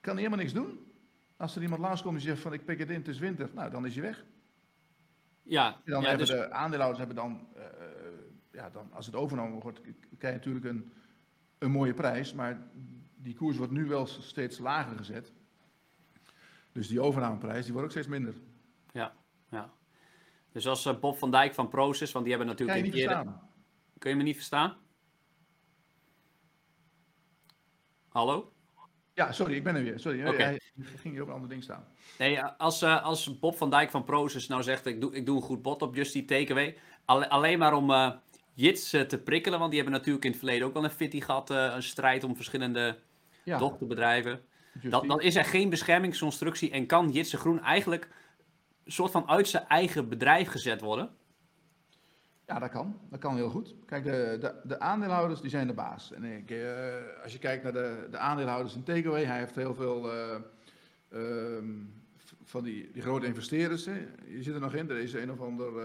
kan 0.00 0.12
hij 0.12 0.22
helemaal 0.22 0.44
niks 0.44 0.52
doen. 0.52 0.92
Als 1.36 1.56
er 1.56 1.62
iemand 1.62 1.80
langskomt 1.80 2.16
die 2.16 2.28
zegt 2.28 2.40
van 2.40 2.52
ik 2.52 2.64
pik 2.64 2.78
het 2.78 2.90
in, 2.90 2.98
het 2.98 3.08
is 3.08 3.18
winter, 3.18 3.50
nou 3.54 3.70
dan 3.70 3.86
is 3.86 3.94
hij 3.94 4.02
weg. 4.02 4.24
Ja, 5.48 5.74
en 5.74 5.92
dan 5.92 6.02
ja, 6.02 6.08
hebben 6.08 6.26
dus... 6.26 6.36
de 6.36 6.50
aandeelhouders 6.50 6.98
hebben 6.98 7.16
dan, 7.16 7.48
uh, 7.56 7.62
ja, 8.52 8.70
dan, 8.70 8.92
als 8.92 9.06
het 9.06 9.14
overgenomen 9.14 9.60
wordt, 9.60 9.80
krijg 10.18 10.34
je 10.34 10.38
natuurlijk 10.38 10.64
een, 10.64 10.92
een 11.58 11.70
mooie 11.70 11.94
prijs, 11.94 12.32
maar 12.32 12.70
die 13.16 13.34
koers 13.34 13.56
wordt 13.56 13.72
nu 13.72 13.86
wel 13.86 14.06
steeds 14.06 14.58
lager 14.58 14.96
gezet. 14.96 15.32
Dus 16.72 16.88
die 16.88 17.00
overnameprijs 17.00 17.64
die 17.64 17.72
wordt 17.72 17.86
ook 17.86 17.92
steeds 17.92 18.06
minder. 18.06 18.34
Ja, 18.92 19.12
ja. 19.50 19.72
Dus 20.52 20.66
als 20.66 20.86
uh, 20.86 20.98
Bob 20.98 21.18
van 21.18 21.30
Dijk 21.30 21.54
van 21.54 21.68
Proces, 21.68 22.12
want 22.12 22.24
die 22.24 22.34
hebben 22.34 22.52
natuurlijk 22.52 22.78
Kan 22.78 22.88
je 22.88 22.94
niet 22.94 23.04
verstaan? 23.04 23.50
Kun 23.98 24.10
je 24.10 24.16
me 24.16 24.22
niet 24.22 24.36
verstaan? 24.36 24.76
Hallo? 28.08 28.52
Ja, 29.18 29.32
sorry, 29.32 29.54
ik 29.54 29.62
ben 29.62 29.76
er 29.76 29.82
weer. 29.82 30.00
Sorry, 30.00 30.26
okay. 30.26 30.60
ging 30.96 31.14
hier 31.14 31.22
op 31.22 31.28
een 31.28 31.34
ander 31.34 31.48
ding 31.48 31.62
staan. 31.62 31.84
Nee, 32.18 32.42
als, 32.42 32.82
uh, 32.82 33.04
als 33.04 33.38
Bob 33.38 33.56
van 33.56 33.70
Dijk 33.70 33.90
van 33.90 34.04
Proces 34.04 34.46
nou 34.46 34.62
zegt, 34.62 34.86
ik 34.86 35.00
doe, 35.00 35.14
ik 35.14 35.26
doe 35.26 35.36
een 35.36 35.42
goed 35.42 35.62
bot 35.62 35.82
op 35.82 35.94
Just 35.94 36.26
TKW, 36.26 36.58
alle, 37.04 37.28
alleen 37.28 37.58
maar 37.58 37.74
om 37.74 37.90
uh, 37.90 38.10
Jits 38.54 38.94
uh, 38.94 39.00
te 39.00 39.18
prikkelen, 39.18 39.58
want 39.58 39.70
die 39.70 39.80
hebben 39.80 39.98
natuurlijk 39.98 40.24
in 40.24 40.30
het 40.30 40.40
verleden 40.40 40.66
ook 40.66 40.72
wel 40.72 40.84
een 40.84 40.90
fitty 40.90 41.20
gehad, 41.20 41.50
een 41.50 41.82
strijd 41.82 42.24
om 42.24 42.36
verschillende 42.36 42.98
ja. 43.44 43.58
dochterbedrijven. 43.58 44.40
Dan, 44.82 45.08
dan 45.08 45.20
is 45.20 45.36
er 45.36 45.44
geen 45.44 45.70
beschermingsconstructie 45.70 46.70
en 46.70 46.86
kan 46.86 47.10
Jitse 47.10 47.36
Groen 47.36 47.62
eigenlijk 47.62 48.08
een 48.84 48.92
soort 48.92 49.10
van 49.10 49.28
uit 49.28 49.48
zijn 49.48 49.66
eigen 49.68 50.08
bedrijf 50.08 50.48
gezet 50.48 50.80
worden? 50.80 51.10
Ja, 52.48 52.58
dat 52.58 52.70
kan. 52.70 52.98
Dat 53.10 53.20
kan 53.20 53.36
heel 53.36 53.50
goed. 53.50 53.74
Kijk, 53.86 54.04
de, 54.04 54.36
de, 54.40 54.54
de 54.64 54.80
aandeelhouders 54.80 55.40
die 55.40 55.50
zijn 55.50 55.66
de 55.66 55.72
baas. 55.72 56.12
En 56.12 56.24
ik, 56.24 56.50
uh, 56.50 56.66
als 57.22 57.32
je 57.32 57.38
kijkt 57.38 57.62
naar 57.62 57.72
de, 57.72 58.06
de 58.10 58.18
aandeelhouders 58.18 58.74
in 58.74 58.82
Takeaway, 58.82 59.24
hij 59.24 59.38
heeft 59.38 59.54
heel 59.54 59.74
veel 59.74 60.14
uh, 60.14 60.34
uh, 61.12 61.64
van 62.44 62.64
die, 62.64 62.90
die 62.92 63.02
grote 63.02 63.26
investeerders. 63.26 63.84
Hè. 63.84 64.06
Je 64.26 64.42
zit 64.42 64.54
er 64.54 64.60
nog 64.60 64.74
in. 64.74 64.90
Er 64.90 64.98
is 64.98 65.12
een 65.12 65.30
of 65.30 65.40
ander, 65.40 65.82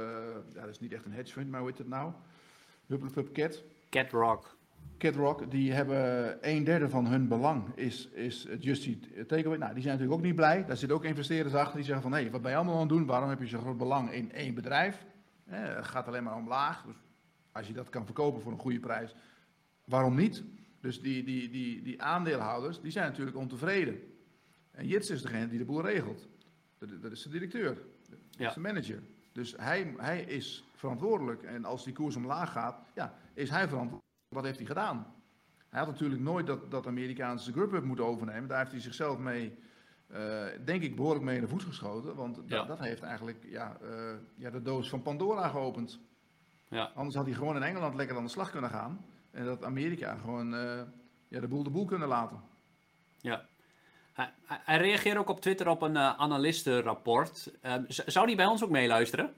ja, 0.54 0.62
dat 0.62 0.69
is 0.69 0.80
niet 0.80 0.93
echt 0.93 1.06
een 1.06 1.12
hedge 1.12 1.34
fund, 1.34 1.49
maar 1.49 1.60
hoe 1.60 1.69
heet 1.69 1.78
het 1.78 1.88
nou? 1.88 2.12
Hupplepup 2.88 3.34
Cat. 3.34 3.63
Cat 3.89 4.12
Rock. 4.12 4.58
Cat 4.97 5.15
Rock, 5.15 5.52
die 5.52 5.73
hebben 5.73 6.38
een 6.41 6.63
derde 6.63 6.89
van 6.89 7.08
hun 7.08 7.28
belang 7.28 7.76
is, 7.76 8.10
is 8.13 8.47
Takeaway. 9.28 9.58
Nou, 9.58 9.73
die 9.73 9.84
zijn 9.84 9.93
natuurlijk 9.93 10.12
ook 10.12 10.21
niet 10.21 10.36
blij. 10.36 10.65
Daar 10.65 10.78
zitten 10.78 10.97
ook 10.97 11.04
investeerders 11.04 11.56
achter 11.56 11.76
die 11.76 11.86
zeggen 11.86 12.04
van, 12.04 12.13
hé, 12.13 12.21
hey, 12.21 12.32
wat 12.32 12.41
ben 12.41 12.52
je 12.52 12.58
allemaal 12.58 12.76
aan 12.76 12.80
het 12.80 12.89
doen? 12.89 13.06
Waarom 13.06 13.30
heb 13.30 13.39
je 13.39 13.47
zo'n 13.47 13.62
groot 13.62 13.78
belang 13.78 14.12
in 14.12 14.32
één 14.32 14.54
bedrijf? 14.54 15.06
Het 15.46 15.86
gaat 15.86 16.08
alleen 16.08 16.24
maar 16.24 16.36
omlaag. 16.36 16.84
Dus 16.84 16.96
als 17.52 17.68
je 17.68 17.74
dat 17.74 17.90
kan 17.90 18.06
verkopen 18.06 18.42
voor 18.42 18.52
een 18.52 18.60
goede 18.60 18.80
prijs, 18.80 19.16
waarom 19.86 20.16
niet? 20.16 20.44
Dus 20.80 21.02
die, 21.02 21.24
die, 21.24 21.50
die, 21.50 21.82
die 21.82 22.02
aandeelhouders, 22.02 22.82
die 22.82 22.92
zijn 22.92 23.10
natuurlijk 23.10 23.38
ontevreden. 23.38 24.00
En 24.72 24.88
Jits 24.88 25.10
is 25.10 25.22
degene 25.22 25.48
die 25.48 25.58
de 25.58 25.66
boel 25.66 25.82
regelt. 25.82 26.28
Dat, 26.78 27.02
dat 27.02 27.12
is 27.12 27.24
de 27.24 27.30
directeur, 27.30 27.78
dat 28.10 28.20
ja. 28.30 28.48
is 28.48 28.54
de 28.54 28.60
manager. 28.60 29.04
Dus 29.32 29.54
hij, 29.58 29.94
hij 29.98 30.22
is 30.22 30.64
verantwoordelijk. 30.76 31.44
En 31.44 31.66
als 31.66 31.84
die 31.84 31.94
koers 31.94 32.16
omlaag 32.16 32.52
gaat, 32.52 32.80
ja, 32.96 33.14
is 33.34 33.50
hij 33.50 33.68
verantwoordelijk. 33.68 34.12
Wat 34.28 34.44
heeft 34.44 34.58
hij 34.58 34.68
gedaan? 34.68 35.14
Hij 35.70 35.80
had 35.80 35.92
natuurlijk 35.92 36.22
nooit 36.22 36.48
dat, 36.48 36.72
dat 36.72 36.88
Amerikaanse 36.88 37.52
grub 37.52 37.84
moeten 37.84 38.06
overnemen. 38.06 38.48
Daar 38.48 38.60
heeft 38.60 38.72
hij 38.72 38.82
zichzelf 38.82 39.18
mee 39.18 39.58
uh, 40.13 40.45
denk 40.65 40.84
ik 40.84 40.95
behoorlijk 40.95 41.26
mee 41.26 41.36
in 41.36 41.41
de 41.41 41.47
voet 41.47 41.63
geschoten. 41.63 42.15
Want 42.15 42.36
ja. 42.45 42.58
dat, 42.58 42.67
dat, 42.67 42.80
heeft 42.80 43.02
eigenlijk 43.02 43.38
ja, 43.49 43.78
uh, 43.84 43.89
ja, 44.36 44.49
de 44.49 44.62
doos 44.62 44.89
van 44.89 45.02
Pandora 45.02 45.47
geopend. 45.47 45.99
Ja. 46.67 46.91
Anders 46.95 47.15
had 47.15 47.26
hij 47.26 47.34
gewoon 47.34 47.56
in 47.56 47.63
Engeland 47.63 47.95
lekker 47.95 48.15
aan 48.17 48.23
de 48.23 48.30
slag 48.30 48.52
kunnen 48.52 48.69
gaan. 48.69 49.06
En 49.32 49.45
dat 49.45 49.63
Amerika 49.63 50.15
gewoon 50.15 50.54
uh, 50.54 50.82
ja, 51.28 51.39
de 51.39 51.47
boel 51.47 51.63
de 51.63 51.69
boel 51.69 51.86
kunnen 51.86 52.08
laten. 52.08 52.41
Ja. 53.21 53.45
Hij, 54.13 54.32
hij 54.45 54.78
reageert 54.78 55.17
ook 55.17 55.30
op 55.30 55.41
Twitter 55.41 55.67
op 55.67 55.82
een 55.82 55.97
analistenrapport. 55.97 57.52
zou 57.88 58.28
die 58.28 58.36
bij 58.36 58.45
ons 58.45 58.63
ook 58.63 58.69
meeluisteren? 58.69 59.34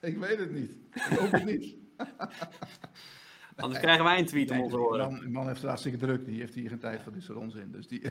Ik 0.00 0.18
weet 0.18 0.38
het 0.38 0.52
niet. 0.52 0.72
Ik 0.94 1.18
hoop 1.18 1.30
het 1.30 1.44
niet. 1.44 1.74
Anders 3.60 3.80
krijgen 3.80 4.04
wij 4.04 4.18
een 4.18 4.26
tweet 4.26 4.50
om 4.50 4.60
ons 4.60 4.72
te 4.72 4.78
horen. 4.78 5.20
De 5.20 5.28
man, 5.28 5.46
heeft 5.46 5.58
het 5.58 5.68
hartstikke 5.68 5.98
druk. 5.98 6.24
Die 6.24 6.40
heeft 6.40 6.54
hier 6.54 6.68
geen 6.68 6.78
tijd 6.78 7.02
voor 7.02 7.12
dit 7.12 7.22
soort 7.22 7.38
onzin. 7.38 7.70
Dus 7.70 7.88
die, 7.88 8.02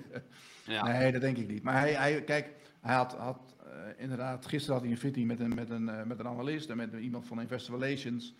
ja. 0.65 0.83
Nee, 0.83 1.11
dat 1.11 1.21
denk 1.21 1.37
ik 1.37 1.47
niet. 1.47 1.63
Maar 1.63 1.79
hij, 1.79 1.93
hij 1.93 2.23
kijk, 2.23 2.53
hij 2.81 2.95
had, 2.95 3.13
had 3.13 3.55
uh, 3.65 3.73
inderdaad, 3.97 4.45
gisteren 4.45 4.73
had 4.73 4.83
hij 4.83 4.91
een 4.91 4.99
fitting 4.99 5.27
met 5.27 5.39
een, 5.39 5.55
met, 5.55 5.69
een, 5.69 5.83
uh, 5.83 6.03
met 6.03 6.19
een 6.19 6.27
analist 6.27 6.69
en 6.69 6.77
met 6.77 6.93
iemand 6.93 7.27
van 7.27 7.41
Investor 7.41 7.79
Relations. 7.79 8.35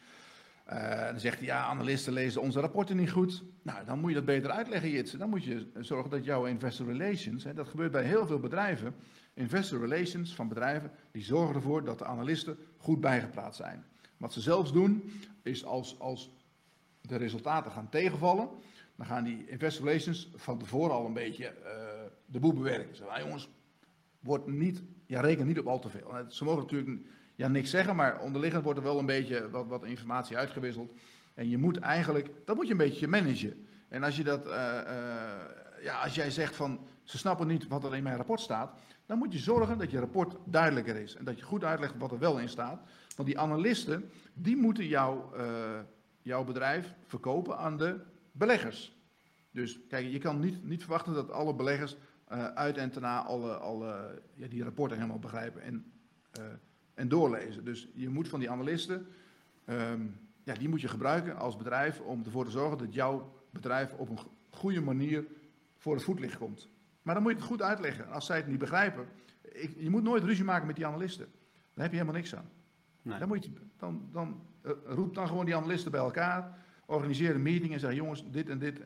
Uh, 0.74 1.06
dan 1.06 1.20
zegt 1.20 1.38
hij, 1.38 1.48
ja, 1.48 1.66
analisten 1.66 2.14
lezen 2.14 2.42
onze 2.42 2.60
rapporten 2.60 2.98
niet 2.98 3.12
goed. 3.12 3.44
Nou, 3.62 3.86
dan 3.86 4.00
moet 4.00 4.10
je 4.10 4.16
dat 4.16 4.26
beter 4.26 4.52
uitleggen, 4.52 4.90
Jitse. 4.90 5.18
Dan 5.18 5.30
moet 5.30 5.44
je 5.44 5.68
zorgen 5.80 6.10
dat 6.10 6.26
jouw 6.26 6.46
Investor 6.46 6.88
Relations, 6.88 7.44
hè, 7.44 7.54
dat 7.54 7.68
gebeurt 7.68 7.92
bij 7.92 8.04
heel 8.04 8.28
veel 8.28 8.40
bedrijven, 8.40 8.96
Investor 9.34 9.80
Relations 9.80 10.36
van 10.36 10.48
bedrijven, 10.48 10.92
die 11.12 11.24
zorgen 11.24 11.56
ervoor 11.56 11.84
dat 11.84 12.00
de 12.00 12.06
analisten 12.06 12.58
goed 12.78 13.02
bijgepraat 13.02 13.56
zijn. 13.56 13.84
Wat 14.18 14.34
ze 14.34 14.42
zelfs 14.42 14.74
doen, 14.74 15.12
is 15.44 15.66
als, 15.66 16.00
als 16.00 16.32
de 17.10 17.16
resultaten 17.16 17.72
gaan 17.72 17.90
tegenvallen, 17.90 18.50
dan 18.96 19.06
gaan 19.06 19.24
die 19.24 19.48
investor 19.48 19.86
relations 19.86 20.32
van 20.36 20.58
tevoren 20.58 20.96
al 20.96 21.06
een 21.06 21.14
beetje 21.14 21.54
uh, 21.64 21.72
de 22.26 22.40
boel 22.40 22.54
bewerken. 22.54 22.96
Zeggen, 22.96 23.16
ah, 23.16 23.22
jongens, 23.24 23.50
wordt 24.20 24.48
niet, 24.48 24.84
ja, 25.06 25.22
reken 25.22 25.48
niet 25.48 25.60
op 25.60 25.68
al 25.68 25.80
te 25.80 25.90
veel. 25.90 26.14
Ze 26.28 26.44
mogen 26.44 26.62
natuurlijk 26.62 27.06
ja, 27.36 27.48
niks 27.48 27.70
zeggen, 27.70 27.96
maar 27.96 28.22
onderliggend 28.22 28.64
wordt 28.64 28.80
er 28.80 28.86
wel 28.86 29.00
een 29.00 29.06
beetje 29.06 29.50
wat, 29.50 29.68
wat 29.68 29.86
informatie 29.86 30.38
uitgewisseld. 30.38 30.92
En 31.34 31.50
je 31.50 31.58
moet 31.58 31.78
eigenlijk, 31.78 32.30
dat 32.46 32.56
moet 32.56 32.66
je 32.66 32.72
een 32.72 32.78
beetje 32.78 33.08
managen. 33.08 33.68
En 33.88 34.04
als 34.04 34.16
je 34.16 34.24
dat, 34.24 34.48
uh, 34.48 34.54
uh, 34.54 34.64
ja, 35.84 36.02
als 36.04 36.16
jij 36.16 36.32
zegt 36.32 36.56
van, 36.56 36.80
ze 37.04 37.18
snappen 37.18 37.48
niet 37.48 37.68
wat 37.68 37.84
er 37.84 37.96
in 37.96 38.04
mijn 38.04 38.16
rapport 38.16 38.40
staat, 38.40 38.80
dan 39.06 39.18
moet 39.18 39.34
je 39.34 39.40
zorgen 39.40 39.78
dat 39.78 39.92
je 39.92 40.00
rapport 40.00 40.36
duidelijker 40.46 40.96
is. 40.96 41.16
En 41.16 41.26
dat 41.26 41.40
je 41.40 41.46
goed 41.46 41.64
uitlegt 41.64 41.94
wat 41.98 42.12
er 42.12 42.20
wel 42.20 42.40
in 42.40 42.50
staat. 42.50 42.82
Want 43.16 43.28
die 43.28 43.40
analisten, 43.40 44.12
die 44.34 44.56
moeten 44.56 44.86
jou 44.86 45.20
jouw 46.22 46.44
bedrijf 46.44 46.94
verkopen 47.06 47.58
aan 47.58 47.78
de 47.78 48.00
beleggers. 48.32 48.98
Dus 49.52 49.80
kijk, 49.88 50.12
je 50.12 50.20
kan 50.20 50.40
niet, 50.40 50.64
niet 50.64 50.82
verwachten 50.82 51.14
dat 51.14 51.32
alle 51.32 51.56
beleggers 51.56 51.98
uh, 52.32 52.46
uit 52.46 52.78
en 52.78 52.90
daarna 52.92 53.24
alle, 53.24 53.54
alle, 53.54 54.22
ja, 54.36 54.48
die 54.48 54.64
rapporten 54.64 54.98
helemaal 54.98 55.20
begrijpen 55.20 55.62
en, 55.62 55.92
uh, 56.40 56.46
en 56.94 57.08
doorlezen. 57.08 57.66
Dus 57.66 57.88
je 57.94 58.10
moet 58.10 58.28
van 58.28 58.40
die 58.40 58.50
analisten, 58.50 59.08
um, 59.66 60.20
ja, 60.44 60.54
die 60.54 60.70
moet 60.70 60.82
je 60.82 60.88
gebruiken 60.88 61.38
als 61.38 61.58
bedrijf 61.58 62.00
om 62.00 62.24
ervoor 62.26 62.46
te 62.46 62.52
zorgen 62.52 62.78
dat 62.78 62.94
jouw 62.94 63.34
bedrijf 63.50 63.94
op 63.94 64.10
een 64.10 64.20
goede 64.50 64.82
manier 64.82 65.26
voor 65.78 65.94
het 65.94 66.04
voetlicht 66.04 66.38
komt. 66.38 66.70
Maar 67.02 67.14
dan 67.14 67.24
moet 67.24 67.32
je 67.32 67.38
het 67.38 67.48
goed 67.48 67.62
uitleggen. 67.62 68.10
Als 68.10 68.26
zij 68.26 68.38
het 68.38 68.48
niet 68.48 68.60
begrijpen, 68.60 69.08
ik, 69.42 69.76
je 69.78 69.90
moet 69.90 70.04
nooit 70.04 70.24
ruzie 70.24 70.44
maken 70.44 70.68
met 70.68 70.76
die 70.76 70.86
analisten. 70.86 71.28
Daar 71.74 71.84
heb 71.84 71.92
je 71.92 72.00
helemaal 72.00 72.22
niks 72.22 72.36
aan. 72.36 72.50
Nee. 73.02 73.20
Dan, 73.20 73.28
moet 73.28 73.46
je, 73.46 73.52
dan, 73.78 74.10
dan 74.12 74.42
roep 74.86 75.16
dan 75.16 75.28
gewoon 75.28 75.46
die 75.46 75.56
analisten 75.56 75.92
bij 75.92 76.00
elkaar, 76.00 76.58
organiseer 76.86 77.36
een 77.36 77.42
meeting 77.42 77.74
en 77.74 77.80
zeg 77.80 77.94
jongens, 77.94 78.24
dit 78.32 78.50
en 78.50 78.60
dit 78.60 78.82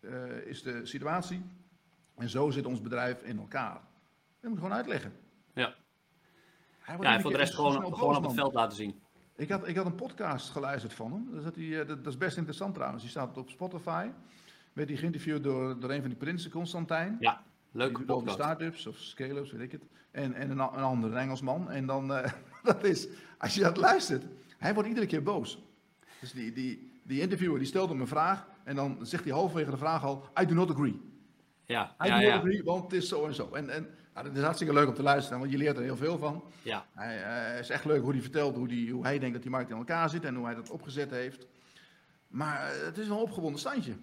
uh, 0.00 0.46
is 0.46 0.62
de 0.62 0.86
situatie. 0.86 1.42
En 2.14 2.28
zo 2.28 2.50
zit 2.50 2.66
ons 2.66 2.80
bedrijf 2.80 3.22
in 3.22 3.38
elkaar. 3.38 3.80
Dat 4.40 4.50
moet 4.50 4.58
gewoon 4.58 4.74
uitleggen. 4.74 5.12
Ja. 5.54 5.74
Hij 6.80 6.96
Ja, 7.00 7.14
en 7.14 7.20
voor 7.20 7.30
de 7.30 7.36
rest 7.36 7.54
gewoon, 7.54 7.94
gewoon 7.94 8.16
op 8.16 8.22
het 8.22 8.34
veld 8.34 8.54
laten 8.54 8.76
zien. 8.76 9.00
Ik 9.36 9.50
had, 9.50 9.68
ik 9.68 9.76
had 9.76 9.86
een 9.86 9.94
podcast 9.94 10.50
geluisterd 10.50 10.94
van 10.94 11.12
hem. 11.12 11.42
Dat, 11.42 11.56
uh, 11.56 11.76
dat, 11.76 11.88
dat, 11.88 12.12
is 12.12 12.18
best 12.18 12.36
interessant 12.36 12.74
trouwens. 12.74 13.02
Die 13.02 13.10
staat 13.10 13.36
op 13.36 13.50
Spotify. 13.50 14.08
Werd 14.72 14.88
hij 14.88 14.98
geïnterviewd 14.98 15.42
door, 15.42 15.80
door 15.80 15.90
een 15.90 16.00
van 16.00 16.08
die 16.08 16.18
prinsen, 16.18 16.50
Constantijn. 16.50 17.16
Ja, 17.20 17.42
leuk. 17.70 17.96
Die 17.96 18.08
over 18.08 18.30
start-ups 18.30 18.86
of 18.86 18.96
scale-ups, 18.96 19.52
weet 19.52 19.60
ik 19.60 19.72
het. 19.72 19.82
En, 20.10 20.34
en 20.34 20.50
een, 20.50 20.58
een 20.58 20.82
andere 20.82 21.18
Engelsman. 21.18 21.70
En 21.70 21.86
dan, 21.86 22.10
uh, 22.10 22.24
dat 22.62 22.84
is, 22.84 23.08
als 23.38 23.54
je 23.54 23.60
dat 23.60 23.76
luistert, 23.76 24.24
hij 24.62 24.74
wordt 24.74 24.88
iedere 24.88 25.06
keer 25.06 25.22
boos. 25.22 25.58
Dus 26.20 26.32
die, 26.32 26.52
die, 26.52 26.92
die 27.02 27.20
interviewer 27.20 27.58
die 27.58 27.68
stelt 27.68 27.88
hem 27.88 28.00
een 28.00 28.06
vraag. 28.06 28.46
En 28.64 28.74
dan 28.74 28.98
zegt 29.06 29.24
hij 29.24 29.32
halverwege 29.32 29.70
de 29.70 29.76
vraag 29.76 30.04
al, 30.04 30.24
I 30.40 30.46
do 30.46 30.54
not 30.54 30.70
agree. 30.70 31.00
Ja, 31.64 31.96
I 32.04 32.06
ja, 32.06 32.14
do 32.14 32.14
not 32.14 32.32
ja. 32.32 32.36
agree, 32.36 32.62
want 32.64 32.82
het 32.82 32.92
is 32.92 33.08
zo 33.08 33.26
en 33.26 33.34
zo. 33.34 33.50
En, 33.52 33.70
en 33.70 33.88
nou, 34.14 34.26
dat 34.26 34.36
is 34.36 34.42
hartstikke 34.42 34.72
leuk 34.72 34.88
om 34.88 34.94
te 34.94 35.02
luisteren, 35.02 35.38
want 35.38 35.50
je 35.50 35.58
leert 35.58 35.76
er 35.76 35.82
heel 35.82 35.96
veel 35.96 36.18
van. 36.18 36.44
ja. 36.62 36.86
Hij 36.94 37.52
uh, 37.52 37.58
is 37.58 37.70
echt 37.70 37.84
leuk 37.84 38.02
hoe 38.02 38.12
hij 38.12 38.20
vertelt 38.20 38.56
hoe, 38.56 38.68
die, 38.68 38.92
hoe 38.92 39.04
hij 39.04 39.18
denkt 39.18 39.34
dat 39.34 39.42
die 39.42 39.50
markt 39.50 39.70
in 39.70 39.76
elkaar 39.76 40.10
zit 40.10 40.24
en 40.24 40.34
hoe 40.34 40.44
hij 40.44 40.54
dat 40.54 40.70
opgezet 40.70 41.10
heeft. 41.10 41.46
Maar 42.28 42.76
uh, 42.76 42.84
het 42.84 42.98
is 42.98 43.06
een 43.06 43.12
opgewonden 43.12 43.60
standje. 43.60 43.96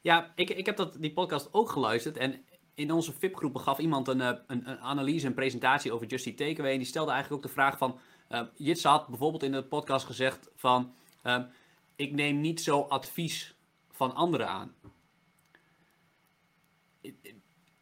Ja, 0.00 0.32
ik, 0.34 0.50
ik 0.50 0.66
heb 0.66 0.76
dat, 0.76 0.96
die 1.00 1.12
podcast 1.12 1.48
ook 1.52 1.70
geluisterd. 1.70 2.16
En 2.16 2.44
in 2.74 2.92
onze 2.92 3.12
VIP-groepen 3.12 3.60
gaf 3.60 3.78
iemand 3.78 4.08
een, 4.08 4.20
een, 4.20 4.40
een 4.46 4.78
analyse, 4.78 5.26
een 5.26 5.34
presentatie 5.34 5.92
over 5.92 6.06
Justy 6.06 6.34
Takeaway. 6.34 6.72
En 6.72 6.78
die 6.78 6.86
stelde 6.86 7.10
eigenlijk 7.10 7.42
ook 7.42 7.48
de 7.48 7.54
vraag 7.54 7.78
van... 7.78 7.98
Uh, 8.32 8.42
Jits 8.56 8.84
had 8.84 9.08
bijvoorbeeld 9.08 9.42
in 9.42 9.52
de 9.52 9.64
podcast 9.64 10.06
gezegd 10.06 10.50
van... 10.56 10.94
Uh, 11.24 11.42
ik 11.96 12.12
neem 12.12 12.40
niet 12.40 12.60
zo 12.60 12.80
advies 12.80 13.56
van 13.90 14.14
anderen 14.14 14.48
aan. 14.48 14.74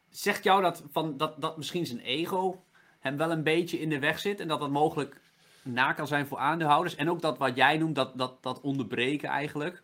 Zegt 0.09 0.43
jou 0.43 0.61
dat, 0.61 0.83
van, 0.91 1.17
dat, 1.17 1.41
dat 1.41 1.57
misschien 1.57 1.85
zijn 1.85 1.99
ego 1.99 2.63
hem 2.99 3.17
wel 3.17 3.31
een 3.31 3.43
beetje 3.43 3.79
in 3.79 3.89
de 3.89 3.99
weg 3.99 4.19
zit... 4.19 4.39
en 4.39 4.47
dat 4.47 4.59
dat 4.59 4.69
mogelijk 4.69 5.21
na 5.63 5.93
kan 5.93 6.07
zijn 6.07 6.27
voor 6.27 6.37
aandeelhouders? 6.37 6.95
En 6.95 7.09
ook 7.09 7.21
dat 7.21 7.37
wat 7.37 7.55
jij 7.55 7.77
noemt, 7.77 7.95
dat, 7.95 8.17
dat, 8.17 8.43
dat 8.43 8.61
onderbreken 8.61 9.29
eigenlijk... 9.29 9.83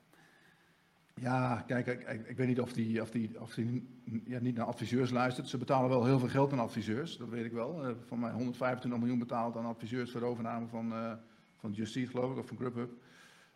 Ja, 1.19 1.63
kijk, 1.67 1.87
ik, 1.87 2.07
ik, 2.07 2.27
ik, 2.27 2.37
weet 2.37 2.47
niet 2.47 2.59
of 2.59 2.73
die, 2.73 3.01
of 3.01 3.11
die, 3.11 3.41
of 3.41 3.53
die 3.53 3.87
ja, 4.25 4.39
niet 4.39 4.55
naar 4.55 4.65
adviseurs 4.65 5.09
luistert. 5.09 5.49
Ze 5.49 5.57
betalen 5.57 5.89
wel 5.89 6.05
heel 6.05 6.19
veel 6.19 6.27
geld 6.27 6.51
aan 6.51 6.59
adviseurs, 6.59 7.17
dat 7.17 7.29
weet 7.29 7.45
ik 7.45 7.51
wel. 7.51 7.89
Uh, 7.89 7.95
van 8.05 8.19
mij 8.19 8.31
125 8.31 8.99
miljoen 8.99 9.19
betaald 9.19 9.57
aan 9.57 9.65
adviseurs 9.65 10.11
voor 10.11 10.19
de 10.19 10.25
overname 10.25 10.67
van, 10.67 10.91
uh, 10.93 11.13
van 11.55 11.71
Justice, 11.71 12.11
geloof 12.11 12.31
ik, 12.31 12.37
of 12.37 12.47
van 12.47 12.57
Grubhub. 12.57 12.91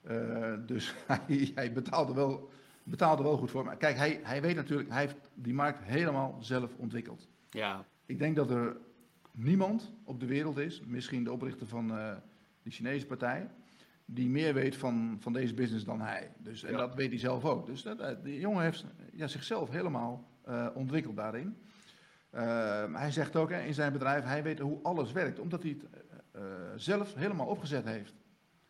Uh, 0.10 0.54
dus 0.66 0.96
hij, 1.08 1.52
hij 1.56 1.74
betaalde, 1.74 2.14
wel, 2.14 2.50
betaalde 2.84 3.24
wel 3.24 3.38
goed 3.38 3.52
voor. 3.52 3.66
Maar 3.66 3.78
kijk, 3.78 3.98
hij, 3.98 4.20
hij 4.24 4.42
weet 4.42 4.56
natuurlijk, 4.56 4.90
hij 4.90 5.00
heeft 5.00 5.30
die 5.34 5.54
markt 5.54 5.80
helemaal 5.84 6.38
zelf 6.40 6.76
ontwikkeld. 6.78 7.28
Ja. 7.50 7.86
Ik 8.06 8.20
denk 8.20 8.36
dat 8.36 8.50
er 8.50 8.78
niemand 9.32 9.92
op 10.04 10.20
de 10.20 10.26
wereld 10.26 10.58
is, 10.58 10.82
misschien 10.86 11.24
de 11.24 11.32
oprichter 11.32 11.68
van 11.68 11.92
die 12.64 12.72
Chinese 12.72 13.06
partij, 13.06 13.50
die 14.06 14.30
meer 14.30 14.54
weet 14.54 14.76
van, 14.76 15.18
van 15.20 15.34
deze 15.34 15.54
business 15.54 15.86
dan 15.86 16.02
hij. 16.02 16.32
Dus, 16.38 16.64
en 16.64 16.72
ja. 16.72 16.78
dat 16.78 16.96
weet 16.96 17.10
hij 17.10 17.20
zelf 17.20 17.46
ook. 17.46 17.66
Dus 17.66 17.82
dat, 17.82 18.24
die 18.24 18.40
jongen 18.40 18.64
heeft 18.64 18.86
ja, 19.14 19.28
zichzelf 19.28 19.70
helemaal 19.70 20.28
uh, 20.48 20.68
ontwikkeld 20.74 21.16
daarin. 21.16 21.58
Uh, 22.36 22.94
hij 22.94 23.12
zegt 23.12 23.36
ook 23.36 23.52
in 23.52 23.74
zijn 23.74 23.94
bedrijf, 23.94 24.24
hij 24.24 24.44
weet 24.44 24.60
hoe 24.60 24.80
alles 24.84 25.12
werkt, 25.12 25.40
omdat 25.40 25.64
hij 25.64 25.78
het 25.80 26.04
uh, 26.36 26.42
zelf 26.76 27.14
helemaal 27.14 27.48
opgezet 27.48 27.86
heeft. 27.86 28.14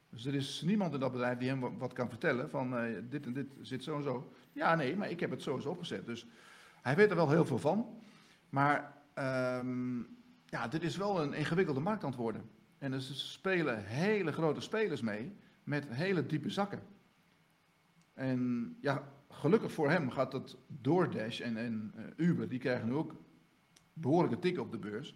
Dus 0.10 0.26
er 0.26 0.36
is 0.36 0.62
niemand 0.66 0.94
in 0.94 1.00
dat 1.00 1.12
bedrijf 1.12 1.38
die 1.38 1.50
hem 1.50 1.78
wat 1.78 1.94
kan 1.94 2.10
vertellen 2.10 2.50
van 2.50 2.76
dit 3.10 3.26
en 3.26 3.34
dit 3.34 3.48
zit 3.62 3.84
zo 3.84 3.98
en 3.98 4.04
zo. 4.04 4.34
Ja, 4.52 4.76
nee, 4.76 4.96
maar 4.96 5.10
ik 5.10 5.20
heb 5.20 5.30
het 5.30 5.42
zo 5.42 5.56
eens 5.56 5.66
opgezet. 5.66 6.06
Dus 6.06 6.26
hij 6.82 6.96
weet 6.96 7.10
er 7.10 7.16
wel 7.16 7.30
heel 7.30 7.46
veel 7.46 7.60
van. 7.60 8.02
Maar 8.50 8.94
um, 9.60 10.08
ja, 10.46 10.68
dit 10.68 10.84
is 10.84 10.98
wel 10.98 11.22
een 11.22 11.34
ingewikkelde 11.34 11.80
markt 11.80 12.04
aan 12.04 12.10
het 12.10 12.20
worden. 12.20 12.50
En 12.82 12.94
er 12.94 13.02
spelen 13.02 13.86
hele 13.86 14.32
grote 14.32 14.62
spelers 14.62 15.02
mee 15.02 15.36
met 15.64 15.88
hele 15.90 16.26
diepe 16.26 16.50
zakken. 16.50 16.82
En 18.14 18.76
ja, 18.80 19.14
gelukkig 19.30 19.72
voor 19.72 19.90
hem 19.90 20.10
gaat 20.10 20.32
dat 20.32 20.58
DoorDash 20.68 21.40
en, 21.40 21.58
en 21.58 21.94
uh, 21.96 22.28
Uber, 22.28 22.50
die 22.50 22.60
krijgen 22.60 22.88
nu 22.88 22.94
ook 22.94 23.16
behoorlijke 23.94 24.40
tik 24.40 24.60
op 24.60 24.72
de 24.72 24.78
beurs. 24.78 25.16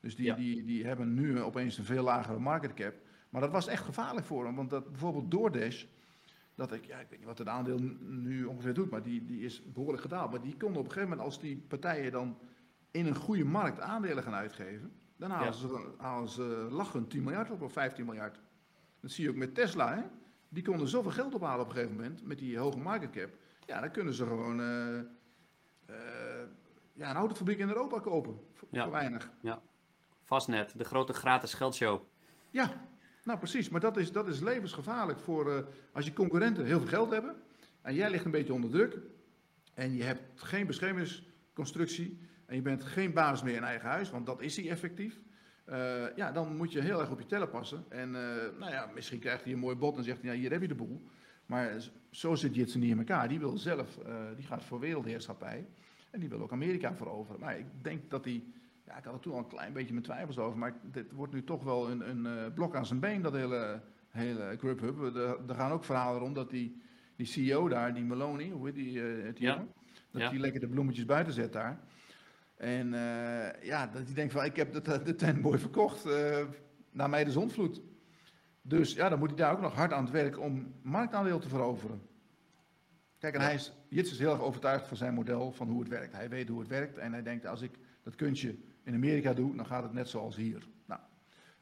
Dus 0.00 0.16
die, 0.16 0.24
ja. 0.24 0.34
die, 0.34 0.64
die 0.64 0.86
hebben 0.86 1.14
nu 1.14 1.40
opeens 1.40 1.78
een 1.78 1.84
veel 1.84 2.02
lagere 2.02 2.38
market 2.38 2.74
cap. 2.74 2.94
Maar 3.28 3.40
dat 3.40 3.50
was 3.50 3.66
echt 3.66 3.84
gevaarlijk 3.84 4.26
voor 4.26 4.44
hem, 4.44 4.54
want 4.54 4.70
dat, 4.70 4.90
bijvoorbeeld 4.90 5.30
DoorDash, 5.30 5.84
dat 6.54 6.72
ik, 6.72 6.84
ja, 6.84 6.98
ik 6.98 7.06
weet 7.08 7.18
niet 7.18 7.28
wat 7.28 7.38
het 7.38 7.48
aandeel 7.48 7.78
nu 8.00 8.44
ongeveer 8.44 8.74
doet, 8.74 8.90
maar 8.90 9.02
die, 9.02 9.24
die 9.24 9.40
is 9.40 9.72
behoorlijk 9.72 10.02
gedaald. 10.02 10.30
Maar 10.30 10.42
die 10.42 10.56
konden 10.56 10.78
op 10.78 10.84
een 10.86 10.92
gegeven 10.92 11.08
moment, 11.08 11.26
als 11.26 11.40
die 11.40 11.64
partijen 11.68 12.12
dan 12.12 12.38
in 12.90 13.06
een 13.06 13.14
goede 13.14 13.44
markt 13.44 13.80
aandelen 13.80 14.22
gaan 14.22 14.34
uitgeven, 14.34 14.92
dan 15.16 15.30
halen, 15.30 15.46
ja. 15.46 15.52
ze, 15.52 15.92
halen 15.96 16.28
ze 16.28 16.68
lachend 16.70 17.10
10 17.10 17.22
miljard 17.22 17.50
op 17.50 17.62
of 17.62 17.72
15 17.72 18.04
miljard. 18.04 18.38
Dat 19.00 19.10
zie 19.10 19.24
je 19.24 19.30
ook 19.30 19.36
met 19.36 19.54
Tesla. 19.54 19.94
Hè? 19.94 20.02
Die 20.48 20.62
konden 20.62 20.88
zoveel 20.88 21.10
geld 21.10 21.34
ophalen 21.34 21.60
op 21.60 21.68
een 21.68 21.74
gegeven 21.74 21.96
moment 21.96 22.26
met 22.26 22.38
die 22.38 22.58
hoge 22.58 22.78
market 22.78 23.10
cap. 23.10 23.30
Ja, 23.66 23.80
dan 23.80 23.90
kunnen 23.90 24.14
ze 24.14 24.26
gewoon 24.26 24.60
uh, 24.60 24.98
uh, 25.90 25.96
ja, 26.92 27.10
een 27.10 27.16
autofabriek 27.16 27.58
in 27.58 27.68
Europa 27.68 28.00
kopen. 28.00 28.40
Voor, 28.52 28.68
ja. 28.70 28.82
voor 28.82 28.92
weinig. 28.92 29.30
Ja. 29.40 29.62
Vastnet, 30.22 30.78
de 30.78 30.84
grote 30.84 31.12
gratis 31.12 31.54
geldshow. 31.54 32.02
Ja, 32.50 32.86
nou 33.24 33.38
precies. 33.38 33.68
Maar 33.68 33.80
dat 33.80 33.96
is, 33.96 34.12
dat 34.12 34.28
is 34.28 34.40
levensgevaarlijk 34.40 35.20
voor 35.20 35.52
uh, 35.52 35.58
als 35.92 36.04
je 36.04 36.12
concurrenten 36.12 36.64
heel 36.64 36.78
veel 36.78 36.88
geld 36.88 37.10
hebben. 37.10 37.36
En 37.82 37.94
jij 37.94 38.10
ligt 38.10 38.24
een 38.24 38.30
beetje 38.30 38.52
onder 38.52 38.70
druk. 38.70 38.98
En 39.74 39.94
je 39.94 40.02
hebt 40.02 40.42
geen 40.42 40.66
beschermingsconstructie. 40.66 42.20
En 42.46 42.56
je 42.56 42.62
bent 42.62 42.84
geen 42.84 43.12
baas 43.12 43.42
meer 43.42 43.56
in 43.56 43.64
eigen 43.64 43.88
huis, 43.88 44.10
want 44.10 44.26
dat 44.26 44.40
is 44.40 44.56
hij 44.56 44.70
effectief. 44.70 45.20
Uh, 45.68 46.16
ja, 46.16 46.32
dan 46.32 46.56
moet 46.56 46.72
je 46.72 46.80
heel 46.80 47.00
erg 47.00 47.10
op 47.10 47.18
je 47.18 47.26
tellen 47.26 47.50
passen. 47.50 47.84
En 47.88 48.08
uh, 48.08 48.14
nou 48.58 48.72
ja, 48.72 48.90
misschien 48.94 49.18
krijgt 49.18 49.44
hij 49.44 49.52
een 49.52 49.58
mooi 49.58 49.76
bod 49.76 49.96
en 49.96 50.04
zegt 50.04 50.22
hij, 50.22 50.32
ja, 50.32 50.38
hier 50.40 50.50
heb 50.50 50.60
je 50.60 50.68
de 50.68 50.74
boel. 50.74 51.02
Maar 51.46 51.72
zo 52.10 52.34
zit 52.34 52.54
Jitsen 52.54 52.80
niet 52.80 52.90
in 52.90 52.98
elkaar. 52.98 53.28
Die 53.28 53.38
wil 53.38 53.58
zelf, 53.58 53.98
uh, 54.06 54.14
die 54.36 54.46
gaat 54.46 54.64
voor 54.64 54.80
wereldheerschappij. 54.80 55.66
En 56.10 56.20
die 56.20 56.28
wil 56.28 56.40
ook 56.42 56.52
Amerika 56.52 56.94
veroveren. 56.94 57.40
Maar 57.40 57.58
ik 57.58 57.66
denk 57.82 58.10
dat 58.10 58.24
hij, 58.24 58.44
ja, 58.86 58.96
ik 58.96 59.04
had 59.04 59.14
er 59.14 59.20
toen 59.20 59.32
al 59.32 59.38
een 59.38 59.46
klein 59.46 59.72
beetje 59.72 59.92
mijn 59.92 60.04
twijfels 60.04 60.38
over. 60.38 60.58
Maar 60.58 60.74
dit 60.82 61.12
wordt 61.12 61.32
nu 61.32 61.44
toch 61.44 61.62
wel 61.62 61.90
een, 61.90 62.08
een 62.08 62.52
blok 62.54 62.76
aan 62.76 62.86
zijn 62.86 63.00
been, 63.00 63.22
dat 63.22 63.32
hele, 63.32 63.80
hele 64.08 64.56
Grubhub. 64.58 65.16
Er, 65.16 65.38
er 65.48 65.54
gaan 65.54 65.72
ook 65.72 65.84
verhalen 65.84 66.20
erom 66.20 66.34
dat 66.34 66.50
die, 66.50 66.82
die 67.16 67.26
CEO 67.26 67.68
daar, 67.68 67.94
die 67.94 68.04
Maloney, 68.04 68.48
hoe 68.48 68.66
heet 68.66 68.74
die, 68.74 68.98
het 69.00 69.38
ja. 69.38 69.52
jongen? 69.52 69.72
Dat 70.10 70.22
Ja. 70.22 70.30
die 70.30 70.40
lekker 70.40 70.60
de 70.60 70.68
bloemetjes 70.68 71.04
buiten 71.04 71.32
zet 71.32 71.52
daar. 71.52 71.80
En 72.56 72.86
uh, 72.92 73.62
ja, 73.62 73.86
dat 73.86 74.04
hij 74.04 74.14
denkt 74.14 74.32
van 74.32 74.44
ik 74.44 74.56
heb 74.56 74.72
de, 74.72 75.02
de 75.02 75.14
tent 75.14 75.40
mooi 75.40 75.58
verkocht 75.58 76.06
uh, 76.06 76.38
naar 76.90 77.10
mij 77.10 77.24
de 77.24 77.30
zondvloed. 77.30 77.82
Dus 78.62 78.92
ja, 78.92 79.08
dan 79.08 79.18
moet 79.18 79.28
hij 79.28 79.38
daar 79.38 79.52
ook 79.52 79.60
nog 79.60 79.74
hard 79.74 79.92
aan 79.92 80.04
het 80.04 80.12
werk 80.12 80.38
om 80.38 80.74
marktaandeel 80.82 81.38
te 81.38 81.48
veroveren. 81.48 82.02
Kijk, 83.18 83.34
en 83.34 83.40
Ja. 83.40 83.46
hij 83.46 83.54
is, 83.54 83.72
Jits 83.88 84.12
is 84.12 84.18
heel 84.18 84.30
erg 84.30 84.40
overtuigd 84.40 84.88
van 84.88 84.96
zijn 84.96 85.14
model, 85.14 85.52
van 85.52 85.68
hoe 85.68 85.80
het 85.80 85.88
werkt. 85.88 86.12
Hij 86.12 86.28
weet 86.28 86.48
hoe 86.48 86.58
het 86.58 86.68
werkt 86.68 86.98
en 86.98 87.12
hij 87.12 87.22
denkt 87.22 87.46
als 87.46 87.62
ik 87.62 87.78
dat 88.02 88.14
kunstje 88.14 88.56
in 88.82 88.94
Amerika 88.94 89.32
doe, 89.32 89.56
dan 89.56 89.66
gaat 89.66 89.82
het 89.82 89.92
net 89.92 90.08
zoals 90.08 90.36
hier. 90.36 90.68
Nou, 90.86 91.00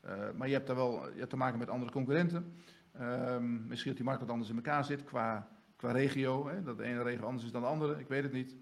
uh, 0.05 0.11
maar 0.37 0.48
je 0.48 0.55
hebt 0.55 0.66
daar 0.66 0.76
wel 0.76 1.12
je 1.12 1.18
hebt 1.18 1.31
te 1.31 1.37
maken 1.37 1.59
met 1.59 1.68
andere 1.68 1.92
concurrenten. 1.92 2.55
Um, 3.00 3.66
misschien 3.66 3.88
dat 3.88 3.96
die 3.96 4.05
markt 4.05 4.20
wat 4.20 4.31
anders 4.31 4.50
in 4.50 4.57
elkaar 4.57 4.85
zit 4.85 5.05
qua, 5.05 5.48
qua 5.76 5.92
regio. 5.92 6.48
Hè? 6.48 6.62
Dat 6.62 6.76
de 6.76 6.85
ene 6.85 7.02
regio 7.02 7.24
anders 7.24 7.44
is 7.44 7.52
dan 7.52 7.62
de 7.62 7.68
andere, 7.68 8.00
ik 8.00 8.09
weet 8.09 8.22
het 8.22 8.33
niet. 8.33 8.57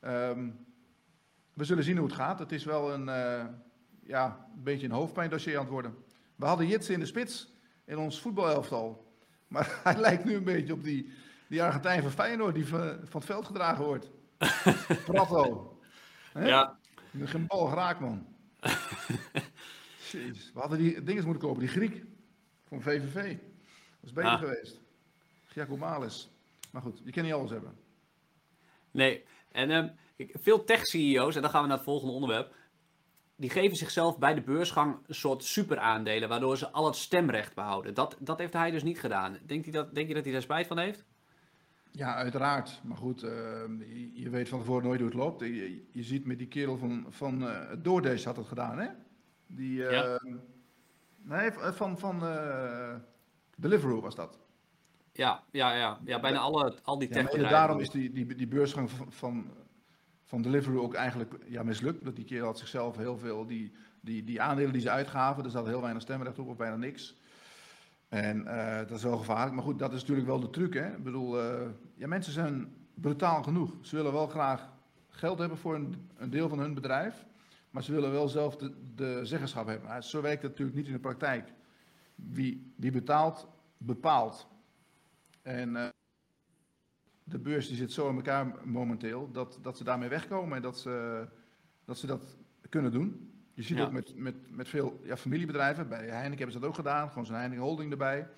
Um, 0.00 0.66
we 1.54 1.64
zullen 1.64 1.84
zien 1.84 1.96
hoe 1.96 2.06
het 2.06 2.16
gaat. 2.16 2.38
Het 2.38 2.52
is 2.52 2.64
wel 2.64 2.92
een, 2.92 3.06
uh, 3.08 3.44
ja, 4.02 4.46
een 4.56 4.62
beetje 4.62 4.86
een 4.86 4.92
hoofdpijndossier 4.92 5.54
aan 5.54 5.62
het 5.62 5.72
worden. 5.72 5.94
We 6.36 6.46
hadden 6.46 6.66
Jits 6.66 6.90
in 6.90 7.00
de 7.00 7.06
spits 7.06 7.52
in 7.84 7.98
ons 7.98 8.20
voetbalelftal. 8.20 9.12
Maar 9.48 9.78
hij 9.84 9.96
lijkt 9.96 10.24
nu 10.24 10.34
een 10.34 10.44
beetje 10.44 10.72
op 10.72 10.84
die, 10.84 11.12
die 11.48 11.62
Argentijn 11.62 12.02
van 12.02 12.10
Feyenoord 12.10 12.54
die 12.54 12.66
van, 12.66 12.80
van 13.04 13.20
het 13.20 13.24
veld 13.24 13.46
gedragen 13.46 13.84
wordt. 13.84 14.10
Prato. 15.06 15.76
Ja. 16.34 16.78
Geen 17.24 17.46
bal 17.46 17.66
geraakt, 17.66 18.00
man. 18.00 18.26
Jeez. 20.10 20.52
We 20.52 20.60
hadden 20.60 20.78
die 20.78 21.02
dingen 21.02 21.24
moeten 21.24 21.42
kopen, 21.42 21.60
die 21.60 21.68
Griek 21.68 22.04
van 22.68 22.82
VVV. 22.82 23.28
Dat 23.32 24.10
is 24.10 24.12
beter 24.12 24.30
Ah. 24.30 24.38
geweest. 24.38 24.80
Giacomalis. 25.46 26.30
Maar 26.70 26.82
goed, 26.82 27.00
je 27.04 27.10
kan 27.10 27.22
niet 27.24 27.32
alles 27.32 27.50
hebben. 27.50 27.76
Nee, 28.90 29.24
en 29.52 29.70
ehm, 29.70 29.88
veel 30.32 30.64
tech-CEO's, 30.64 31.36
en 31.36 31.42
dan 31.42 31.50
gaan 31.50 31.62
we 31.62 31.68
naar 31.68 31.76
het 31.76 31.86
volgende 31.86 32.12
onderwerp, 32.12 32.54
die 33.36 33.50
geven 33.50 33.76
zichzelf 33.76 34.18
bij 34.18 34.34
de 34.34 34.42
beursgang 34.42 34.96
een 35.06 35.14
soort 35.14 35.44
superaandelen, 35.44 36.28
waardoor 36.28 36.56
ze 36.56 36.70
al 36.70 36.86
het 36.86 36.96
stemrecht 36.96 37.54
behouden. 37.54 37.94
Dat, 37.94 38.16
dat 38.18 38.38
heeft 38.38 38.52
hij 38.52 38.70
dus 38.70 38.82
niet 38.82 39.00
gedaan. 39.00 39.38
Denkt 39.46 39.64
hij 39.64 39.72
dat, 39.72 39.94
denk 39.94 40.08
je 40.08 40.14
dat 40.14 40.24
hij 40.24 40.32
daar 40.32 40.42
spijt 40.42 40.66
van 40.66 40.78
heeft? 40.78 41.04
Ja, 41.90 42.14
uiteraard. 42.14 42.80
Maar 42.84 42.96
goed, 42.96 43.24
uh, 43.24 43.30
je, 43.78 44.10
je, 44.14 44.30
weet 44.30 44.48
van 44.48 44.58
tevoren 44.58 44.84
nooit 44.84 45.00
hoe 45.00 45.08
het 45.08 45.18
loopt. 45.18 45.40
Je, 45.40 45.86
je 45.90 46.02
ziet 46.02 46.26
met 46.26 46.38
die 46.38 46.48
kerel 46.48 46.76
van, 46.76 47.06
van 47.08 47.42
uh, 47.42 47.60
DoorDash 47.78 48.24
had 48.24 48.36
het 48.36 48.46
gedaan, 48.46 48.78
hè? 48.78 48.88
Die, 49.46 49.78
uh, 49.78 49.90
ja. 49.90 50.20
Nee, 51.22 51.52
van, 51.52 51.98
van 51.98 52.24
uh, 52.24 52.94
Deliveroo 53.56 54.00
was 54.00 54.14
dat. 54.14 54.38
Ja, 55.12 55.42
ja, 55.50 55.74
ja. 55.74 55.98
ja 56.04 56.20
bijna 56.20 56.38
alle, 56.38 56.74
al 56.82 56.98
die 56.98 57.08
techbedrijven. 57.08 57.50
Ja, 57.50 57.58
daarom 57.58 57.80
is 57.80 57.90
die, 57.90 58.12
die, 58.12 58.34
die 58.34 58.48
beursgang 58.48 58.90
van, 58.90 59.12
van, 59.12 59.50
van 60.32 60.42
Deliveroo 60.42 60.82
ook 60.82 60.94
eigenlijk 60.94 61.34
ja, 61.46 61.62
mislukt. 61.62 62.04
Dat 62.04 62.16
die 62.16 62.24
kerel 62.24 62.46
had 62.46 62.58
zichzelf 62.58 62.96
heel 62.96 63.18
veel, 63.18 63.46
die, 63.46 63.72
die, 64.00 64.24
die 64.24 64.40
aandelen 64.40 64.72
die 64.72 64.80
ze 64.80 64.90
uitgaven, 64.90 65.44
er 65.44 65.50
zat 65.50 65.66
heel 65.66 65.80
weinig 65.80 66.02
stemrecht 66.02 66.38
op 66.38 66.48
of 66.48 66.56
bijna 66.56 66.76
niks. 66.76 67.16
En 68.08 68.44
uh, 68.44 68.76
dat 68.76 68.90
is 68.90 69.02
wel 69.02 69.16
gevaarlijk. 69.16 69.54
Maar 69.54 69.64
goed, 69.64 69.78
dat 69.78 69.92
is 69.92 70.00
natuurlijk 70.00 70.26
wel 70.26 70.40
de 70.40 70.50
truc. 70.50 70.74
Hè? 70.74 70.96
Ik 70.96 71.02
bedoel, 71.02 71.44
uh, 71.44 71.68
ja, 71.94 72.06
mensen 72.06 72.32
zijn 72.32 72.74
brutaal 72.94 73.42
genoeg. 73.42 73.72
Ze 73.80 73.96
willen 73.96 74.12
wel 74.12 74.26
graag 74.26 74.68
geld 75.08 75.38
hebben 75.38 75.58
voor 75.58 75.74
een, 75.74 76.30
deel 76.30 76.48
van 76.48 76.58
hun 76.58 76.74
bedrijf. 76.74 77.24
Maar 77.70 77.82
ze 77.82 77.92
willen 77.92 78.12
wel 78.12 78.28
zelf 78.28 78.56
de, 78.56 78.74
de 78.94 79.20
zeggenschap 79.22 79.66
hebben. 79.66 79.88
Maar 79.88 80.04
zo 80.04 80.20
werkt 80.20 80.42
het 80.42 80.50
natuurlijk 80.50 80.76
niet 80.76 80.86
in 80.86 80.92
de 80.92 80.98
praktijk. 80.98 81.52
Wie, 82.14 82.72
wie 82.76 82.90
betaalt, 82.90 83.48
bepaalt. 83.76 84.48
En 85.42 85.68
uh, 85.68 85.88
de 87.24 87.38
beurs 87.38 87.68
die 87.68 87.76
zit 87.76 87.92
zo 87.92 88.08
in 88.08 88.16
elkaar 88.16 88.52
momenteel 88.64 89.30
dat, 89.32 89.58
dat 89.62 89.76
ze 89.76 89.84
daarmee 89.84 90.08
wegkomen 90.08 90.56
en 90.56 90.62
dat 90.62 90.78
ze, 90.78 91.24
dat 91.84 91.98
ze 91.98 92.06
dat 92.06 92.36
kunnen 92.68 92.92
doen. 92.92 93.32
Je 93.54 93.62
ziet 93.62 93.76
ja. 93.76 93.84
ook 93.84 93.92
met, 93.92 94.16
met, 94.16 94.34
met 94.50 94.68
veel 94.68 95.00
ja, 95.04 95.16
familiebedrijven, 95.16 95.88
bij 95.88 96.06
Heineken 96.06 96.36
hebben 96.36 96.52
ze 96.52 96.58
dat 96.58 96.68
ook 96.68 96.74
gedaan, 96.74 97.08
gewoon 97.08 97.26
zo'n 97.26 97.36
Heineken 97.36 97.64
holding 97.64 97.90
erbij. 97.90 98.28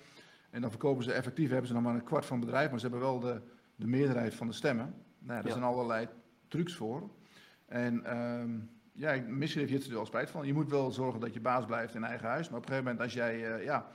En 0.49 0.61
dan 0.61 0.69
verkopen 0.69 1.03
ze 1.03 1.11
effectief, 1.11 1.49
hebben 1.49 1.67
ze 1.67 1.73
nog 1.73 1.83
maar 1.83 1.95
een 1.95 2.03
kwart 2.03 2.25
van 2.25 2.37
het 2.37 2.45
bedrijf, 2.45 2.69
maar 2.69 2.79
ze 2.79 2.87
hebben 2.87 3.03
wel 3.03 3.19
de, 3.19 3.41
de 3.75 3.87
meerderheid 3.87 4.33
van 4.33 4.47
de 4.47 4.53
stemmen. 4.53 4.95
Nou, 5.19 5.39
ja, 5.39 5.45
er 5.45 5.51
zijn 5.51 5.63
allerlei 5.63 6.07
trucs 6.47 6.75
voor. 6.75 7.09
En 7.65 8.17
um, 8.17 8.69
ja, 8.91 9.21
misschien 9.27 9.67
heeft 9.67 9.83
je 9.83 9.89
er 9.89 9.95
wel 9.95 10.05
spijt 10.05 10.29
van. 10.29 10.45
Je 10.45 10.53
moet 10.53 10.69
wel 10.69 10.91
zorgen 10.91 11.19
dat 11.19 11.33
je 11.33 11.39
baas 11.39 11.65
blijft 11.65 11.95
in 11.95 12.03
eigen 12.03 12.27
huis. 12.27 12.49
Maar 12.49 12.57
op 12.57 12.63
een 12.63 12.69
gegeven 12.69 12.91
moment, 12.91 13.03
als 13.03 13.13
jij 13.13 13.57
uh, 13.57 13.63
ja, 13.63 13.87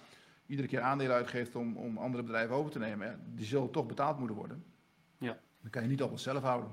iedere 0.46 0.68
keer 0.68 0.80
aandelen 0.80 1.14
uitgeeft 1.14 1.56
om, 1.56 1.76
om 1.76 1.98
andere 1.98 2.22
bedrijven 2.22 2.56
over 2.56 2.70
te 2.70 2.78
nemen, 2.78 3.06
ja, 3.06 3.18
die 3.34 3.46
zullen 3.46 3.70
toch 3.70 3.86
betaald 3.86 4.18
moeten 4.18 4.36
worden. 4.36 4.64
Dan 5.60 5.70
kan 5.70 5.82
je 5.82 5.88
niet 5.88 6.02
alles 6.02 6.22
zelf 6.22 6.42
houden. 6.42 6.70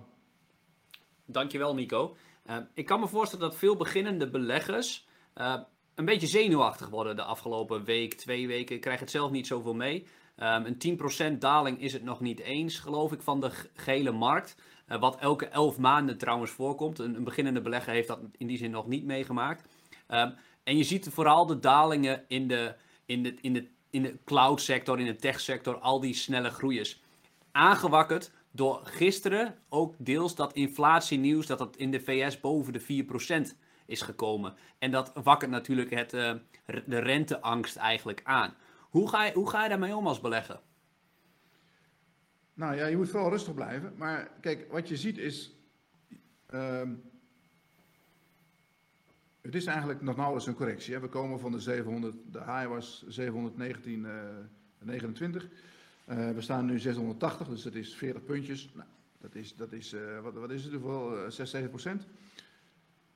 Dankjewel, 1.25 1.73
Nico. 1.73 2.17
Uh, 2.45 2.57
ik 2.73 2.85
kan 2.85 2.99
me 2.99 3.07
voorstellen 3.07 3.49
dat 3.49 3.57
veel 3.57 3.75
beginnende 3.75 4.29
beleggers 4.29 5.07
uh, 5.35 5.59
een 5.95 6.05
beetje 6.05 6.27
zenuwachtig 6.27 6.89
worden 6.89 7.15
de 7.15 7.23
afgelopen 7.23 7.83
week, 7.83 8.13
twee 8.13 8.47
weken. 8.47 8.75
Ik 8.75 8.81
krijg 8.81 8.99
het 8.99 9.11
zelf 9.11 9.31
niet 9.31 9.47
zoveel 9.47 9.73
mee. 9.73 10.07
Um, 10.37 10.65
een 10.65 11.35
10% 11.35 11.37
daling 11.37 11.81
is 11.81 11.93
het 11.93 12.03
nog 12.03 12.19
niet 12.19 12.39
eens, 12.39 12.79
geloof 12.79 13.11
ik, 13.11 13.21
van 13.21 13.39
de 13.39 13.51
gele 13.73 14.11
markt. 14.11 14.55
Uh, 14.87 14.99
wat 14.99 15.19
elke 15.19 15.47
11 15.47 15.77
maanden 15.77 16.17
trouwens 16.17 16.51
voorkomt. 16.51 16.99
Een, 16.99 17.23
beginnende 17.23 17.61
belegger 17.61 17.93
heeft 17.93 18.07
dat 18.07 18.19
in 18.37 18.47
die 18.47 18.57
zin 18.57 18.71
nog 18.71 18.87
niet 18.87 19.05
meegemaakt. 19.05 19.67
Um, 20.07 20.33
en 20.63 20.77
je 20.77 20.83
ziet 20.83 21.09
vooral 21.11 21.45
de 21.45 21.59
dalingen 21.59 22.23
in 22.27 22.47
de, 22.47 22.75
in 23.05 23.23
de, 23.23 23.33
in 23.41 23.53
de, 23.53 23.67
in 23.89 24.01
de 24.01 24.17
cloud 24.25 24.61
sector, 24.61 24.99
in 24.99 25.05
de 25.05 25.15
tech 25.15 25.39
sector, 25.39 25.79
al 25.79 25.99
die 25.99 26.13
snelle 26.13 26.49
groeiers. 26.49 27.01
Aangewakkerd 27.51 28.31
door 28.57 28.81
gisteren 28.83 29.55
ook 29.69 29.95
deels 29.97 30.35
dat 30.35 30.53
inflatienieuws 30.53 31.47
dat 31.47 31.59
het 31.59 31.77
in 31.77 31.91
de 31.91 31.99
VS 31.99 32.39
boven 32.39 32.73
de 32.73 33.05
4% 33.51 33.57
is 33.85 34.01
gekomen. 34.01 34.55
En 34.79 34.91
dat 34.91 35.11
wakkert 35.23 35.51
natuurlijk 35.51 35.89
het, 35.89 36.13
uh, 36.13 36.33
de 36.85 36.99
renteangst 36.99 37.75
eigenlijk 37.75 38.21
aan. 38.23 38.53
Hoe 38.89 39.09
ga, 39.09 39.25
je, 39.25 39.33
hoe 39.33 39.49
ga 39.49 39.63
je 39.63 39.69
daarmee 39.69 39.95
om 39.95 40.07
als 40.07 40.21
belegger? 40.21 40.59
Nou 42.53 42.75
ja, 42.75 42.85
je 42.85 42.97
moet 42.97 43.09
vooral 43.09 43.29
rustig 43.29 43.53
blijven. 43.53 43.93
Maar 43.97 44.31
kijk, 44.41 44.71
wat 44.71 44.87
je 44.87 44.97
ziet 44.97 45.17
is. 45.17 45.55
Uh, 46.53 46.81
het 49.41 49.55
is 49.55 49.65
eigenlijk 49.65 50.01
nog 50.01 50.15
nauwelijks 50.15 50.47
een 50.47 50.55
correctie. 50.55 50.99
We 50.99 51.09
komen 51.09 51.39
van 51.39 51.51
de 51.51 51.59
700, 51.59 52.15
de 52.31 52.39
high 52.39 52.67
was 52.67 53.05
719, 53.07 53.99
uh, 53.99 54.11
29. 54.79 55.49
Uh, 56.09 56.29
we 56.31 56.41
staan 56.41 56.65
nu 56.65 56.79
680, 56.79 57.47
dus 57.47 57.63
dat 57.63 57.73
is 57.73 57.95
40 57.95 58.23
puntjes. 58.23 58.69
Nou, 58.73 58.87
dat 59.17 59.35
is, 59.35 59.55
dat 59.55 59.71
is 59.71 59.93
uh, 59.93 60.19
wat, 60.19 60.33
wat, 60.33 60.51
is 60.51 60.63
het 60.63 60.73
hoeveel? 60.73 61.23
Uh, 61.23 61.29
6, 61.29 61.49
7 61.49 61.69
procent. 61.69 62.07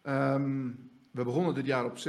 Um, 0.03 0.89
we 1.11 1.23
begonnen 1.23 1.53
dit 1.53 1.65
jaar 1.65 1.85
op 1.85 1.97
6,24. 1.97 2.01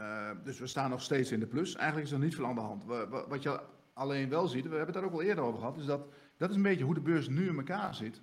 Uh, 0.00 0.30
dus 0.44 0.58
we 0.58 0.66
staan 0.66 0.90
nog 0.90 1.02
steeds 1.02 1.32
in 1.32 1.40
de 1.40 1.46
plus. 1.46 1.74
Eigenlijk 1.74 2.06
is 2.06 2.12
er 2.12 2.18
niet 2.18 2.34
veel 2.34 2.46
aan 2.46 2.54
de 2.54 2.60
hand. 2.60 2.84
We, 2.84 3.24
wat 3.28 3.42
je 3.42 3.60
alleen 3.92 4.28
wel 4.28 4.48
ziet, 4.48 4.62
we 4.62 4.68
hebben 4.68 4.94
het 4.94 4.94
daar 4.94 5.04
ook 5.04 5.12
al 5.12 5.22
eerder 5.22 5.44
over 5.44 5.58
gehad, 5.58 5.78
is 5.78 5.86
dat 5.86 6.08
dat 6.36 6.50
is 6.50 6.56
een 6.56 6.62
beetje 6.62 6.84
hoe 6.84 6.94
de 6.94 7.00
beurs 7.00 7.28
nu 7.28 7.48
in 7.48 7.56
elkaar 7.56 7.94
zit. 7.94 8.20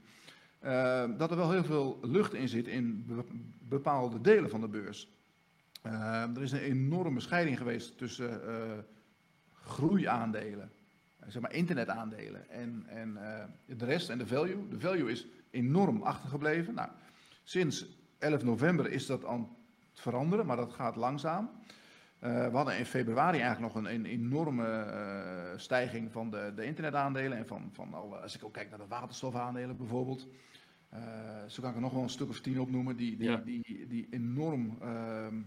Dat 1.17 1.31
er 1.31 1.35
wel 1.35 1.51
heel 1.51 1.63
veel 1.63 1.99
lucht 2.01 2.33
in 2.33 2.47
zit 2.47 2.67
in 2.67 3.05
bepaalde 3.59 4.21
delen 4.21 4.49
van 4.49 4.61
de 4.61 4.67
beurs. 4.67 5.09
Er 5.81 6.41
is 6.41 6.51
een 6.51 6.59
enorme 6.59 7.19
scheiding 7.19 7.57
geweest 7.57 7.97
tussen 7.97 8.41
groeiaandelen, 9.65 10.71
zeg 11.27 11.41
maar 11.41 11.53
internetaandelen 11.53 12.49
en, 12.49 12.83
en 12.87 13.09
uh, 13.09 13.77
de 13.77 13.85
rest 13.85 14.09
en 14.09 14.17
de 14.17 14.27
value. 14.27 14.67
De 14.67 14.79
value 14.79 15.11
is 15.11 15.27
enorm 15.49 16.01
achtergebleven. 16.01 16.73
Nou, 16.73 16.89
sinds 17.43 17.85
11 18.19 18.43
november 18.43 18.91
is 18.91 19.05
dat 19.05 19.25
aan 19.25 19.55
het 19.89 19.99
veranderen, 19.99 20.45
maar 20.45 20.57
dat 20.57 20.73
gaat 20.73 20.95
langzaam. 20.95 21.49
Uh, 22.19 22.47
we 22.49 22.55
hadden 22.55 22.77
in 22.77 22.85
februari 22.85 23.39
eigenlijk 23.39 23.73
nog 23.73 23.83
een, 23.83 23.93
een 23.93 24.05
enorme 24.05 24.65
uh, 24.65 25.57
stijging 25.59 26.11
van 26.11 26.29
de, 26.29 26.51
de, 26.55 26.65
internetaandelen 26.65 27.37
en 27.37 27.47
van, 27.47 27.69
van 27.71 27.93
alle, 27.93 28.17
als 28.17 28.35
ik 28.35 28.43
ook 28.43 28.53
kijk 28.53 28.69
naar 28.69 28.79
de 28.79 28.87
waterstofaandelen 28.87 29.77
bijvoorbeeld. 29.77 30.27
Uh, 30.93 30.99
zo 31.47 31.61
kan 31.61 31.69
ik 31.69 31.75
er 31.75 31.81
nog 31.81 31.93
wel 31.93 32.03
een 32.03 32.09
stuk 32.09 32.29
of 32.29 32.39
tien 32.39 32.59
opnoemen 32.59 32.95
die, 32.95 33.17
die, 33.17 33.29
ja. 33.29 33.37
die, 33.37 33.87
die 33.87 34.07
enorm 34.09 34.77
ehm, 34.81 35.41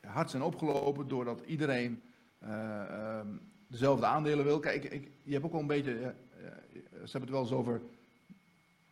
hard 0.00 0.30
zijn 0.30 0.42
opgelopen 0.42 1.08
doordat 1.08 1.40
iedereen 1.46 2.02
ehm, 2.38 3.26
dezelfde 3.68 4.06
aandelen 4.06 4.44
wil. 4.44 4.58
Kijk, 4.58 4.84
ik, 4.84 5.10
je 5.22 5.32
hebt 5.32 5.44
ook 5.44 5.52
wel 5.52 5.60
een 5.60 5.66
beetje, 5.66 6.14
ze 6.90 7.10
hebben 7.10 7.20
het 7.20 7.30
wel 7.30 7.40
eens 7.40 7.52
over 7.52 7.80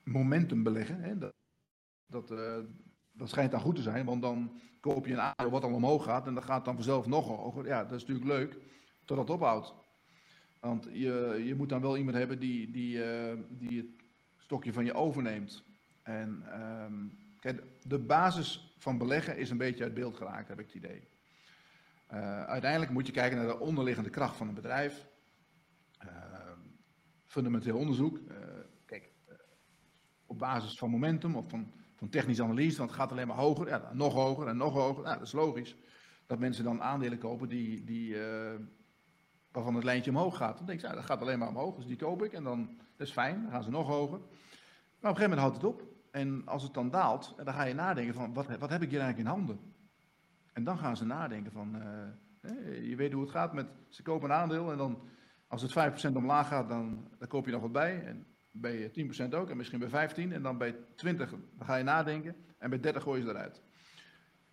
momentum 0.05 0.63
beleggen. 0.63 1.01
Hè? 1.01 1.19
Dat, 1.19 1.35
dat, 2.07 2.31
uh, 2.31 2.59
dat 3.13 3.29
schijnt 3.29 3.51
dan 3.51 3.61
goed 3.61 3.77
te 3.77 3.83
zijn, 3.83 4.05
want 4.05 4.23
dan 4.23 4.61
koop 4.81 5.07
je 5.07 5.13
een 5.13 5.21
aandeel 5.21 5.51
wat 5.51 5.65
al 5.65 5.73
omhoog 5.73 6.05
gaat 6.05 6.27
en 6.27 6.35
dat 6.35 6.45
gaat 6.45 6.65
dan 6.65 6.75
vanzelf 6.75 7.07
nog 7.07 7.27
hoger. 7.27 7.67
Ja, 7.67 7.85
dat 7.85 8.01
is 8.01 8.07
natuurlijk 8.07 8.39
leuk, 8.39 8.57
totdat 9.05 9.29
het 9.29 9.37
ophoudt. 9.37 9.75
Want 10.61 10.89
je, 10.93 11.43
je 11.45 11.55
moet 11.55 11.69
dan 11.69 11.81
wel 11.81 11.97
iemand 11.97 12.17
hebben 12.17 12.39
die, 12.39 12.71
die, 12.71 12.97
uh, 12.97 13.33
die 13.49 13.79
het 13.79 14.05
stokje 14.37 14.73
van 14.73 14.85
je 14.85 14.95
overneemt. 14.95 15.63
En 16.03 16.45
um, 16.83 17.19
kijk, 17.41 17.63
de 17.83 17.99
basis 17.99 18.75
van 18.79 18.99
beleggen 18.99 19.37
is 19.37 19.51
een 19.51 19.57
beetje 19.57 19.85
uit 19.85 19.95
beeld 19.95 20.17
geraakt, 20.17 20.49
heb 20.49 20.61
ik 20.61 20.67
het 20.67 20.75
idee. 20.75 21.03
Uh, 22.12 22.45
uiteindelijk 22.45 22.92
moet 22.92 23.07
je 23.07 23.12
kijken 23.12 23.38
naar 23.38 23.47
de 23.47 23.61
onderliggende 23.61 24.11
kracht 24.11 24.37
van 24.37 24.49
een 24.49 24.55
bedrijf. 24.55 25.07
Uh, 26.05 26.11
fundamenteel 27.25 27.77
onderzoek. 27.77 28.19
Uh, 28.19 28.37
kijk, 28.85 29.12
op 30.27 30.38
basis 30.38 30.79
van 30.79 30.90
momentum 30.90 31.37
of 31.37 31.49
van, 31.49 31.73
van 31.95 32.09
technische 32.09 32.42
analyse, 32.42 32.79
want 32.79 32.90
het 32.90 32.99
gaat 32.99 33.11
alleen 33.11 33.27
maar 33.27 33.37
hoger, 33.37 33.69
ja, 33.69 33.90
nog 33.92 34.14
hoger 34.14 34.47
en 34.47 34.57
nog 34.57 34.73
hoger. 34.73 35.03
Nou, 35.03 35.19
dat 35.19 35.27
is 35.27 35.33
logisch. 35.33 35.77
Dat 36.27 36.38
mensen 36.38 36.64
dan 36.64 36.83
aandelen 36.83 37.19
kopen 37.19 37.49
die, 37.49 37.85
die, 37.85 38.16
waarvan 39.51 39.75
het 39.75 39.85
lijntje 39.85 40.11
omhoog 40.11 40.37
gaat. 40.37 40.57
Dan 40.57 40.66
denk 40.66 40.81
je, 40.81 40.87
ja, 40.87 40.95
dat 40.95 41.05
gaat 41.05 41.21
alleen 41.21 41.38
maar 41.38 41.49
omhoog, 41.49 41.77
dus 41.77 41.87
die 41.87 41.97
koop 41.97 42.23
ik 42.23 42.33
en 42.33 42.45
dan 42.45 42.79
dat 42.97 43.07
is 43.07 43.12
fijn, 43.12 43.42
dan 43.42 43.51
gaan 43.51 43.62
ze 43.62 43.71
nog 43.71 43.87
hoger. 43.87 44.19
Maar 44.19 45.11
op 45.11 45.19
een 45.19 45.23
gegeven 45.23 45.31
moment 45.31 45.40
houdt 45.40 45.57
het 45.57 45.64
op. 45.64 45.83
En 46.11 46.42
als 46.47 46.62
het 46.62 46.75
dan 46.75 46.90
daalt, 46.90 47.35
dan 47.37 47.55
ga 47.55 47.62
je 47.62 47.75
nadenken 47.75 48.14
van, 48.14 48.35
wat, 48.35 48.47
wat 48.47 48.71
heb 48.71 48.83
ik 48.83 48.90
hier 48.90 49.01
eigenlijk 49.01 49.29
in 49.29 49.35
handen? 49.35 49.75
En 50.57 50.64
dan 50.64 50.79
gaan 50.79 50.97
ze 50.97 51.05
nadenken 51.05 51.53
van, 51.53 51.77
uh, 51.77 52.88
je 52.88 52.97
weet 52.97 53.12
hoe 53.12 53.23
het 53.23 53.31
gaat 53.31 53.53
met, 53.53 53.66
ze 53.88 54.03
kopen 54.03 54.31
een 54.31 54.37
aandeel 54.37 54.71
en 54.71 54.79
dan, 54.79 55.09
als 55.47 55.62
het 55.62 56.11
5% 56.12 56.16
omlaag 56.16 56.49
gaat, 56.49 56.69
dan, 56.69 57.09
dan 57.19 57.29
koop 57.29 57.47
je 57.47 57.53
nog 57.53 57.61
wat 57.61 57.73
bij. 57.73 58.05
En 58.05 58.27
bij 58.51 58.90
10% 59.29 59.35
ook, 59.35 59.51
en 59.51 59.57
misschien 59.57 59.79
bij 59.79 60.11
15%, 60.11 60.14
en 60.16 60.42
dan 60.42 60.59
bij 60.59 60.75
20% 60.75 60.77
dan 61.16 61.29
ga 61.59 61.77
je 61.77 61.85
nadenken, 61.85 62.37
en 62.59 62.71
bij 62.71 62.92
30% 62.95 62.97
gooi 62.97 63.21
je 63.21 63.27
ze 63.27 63.33
eruit. 63.33 63.62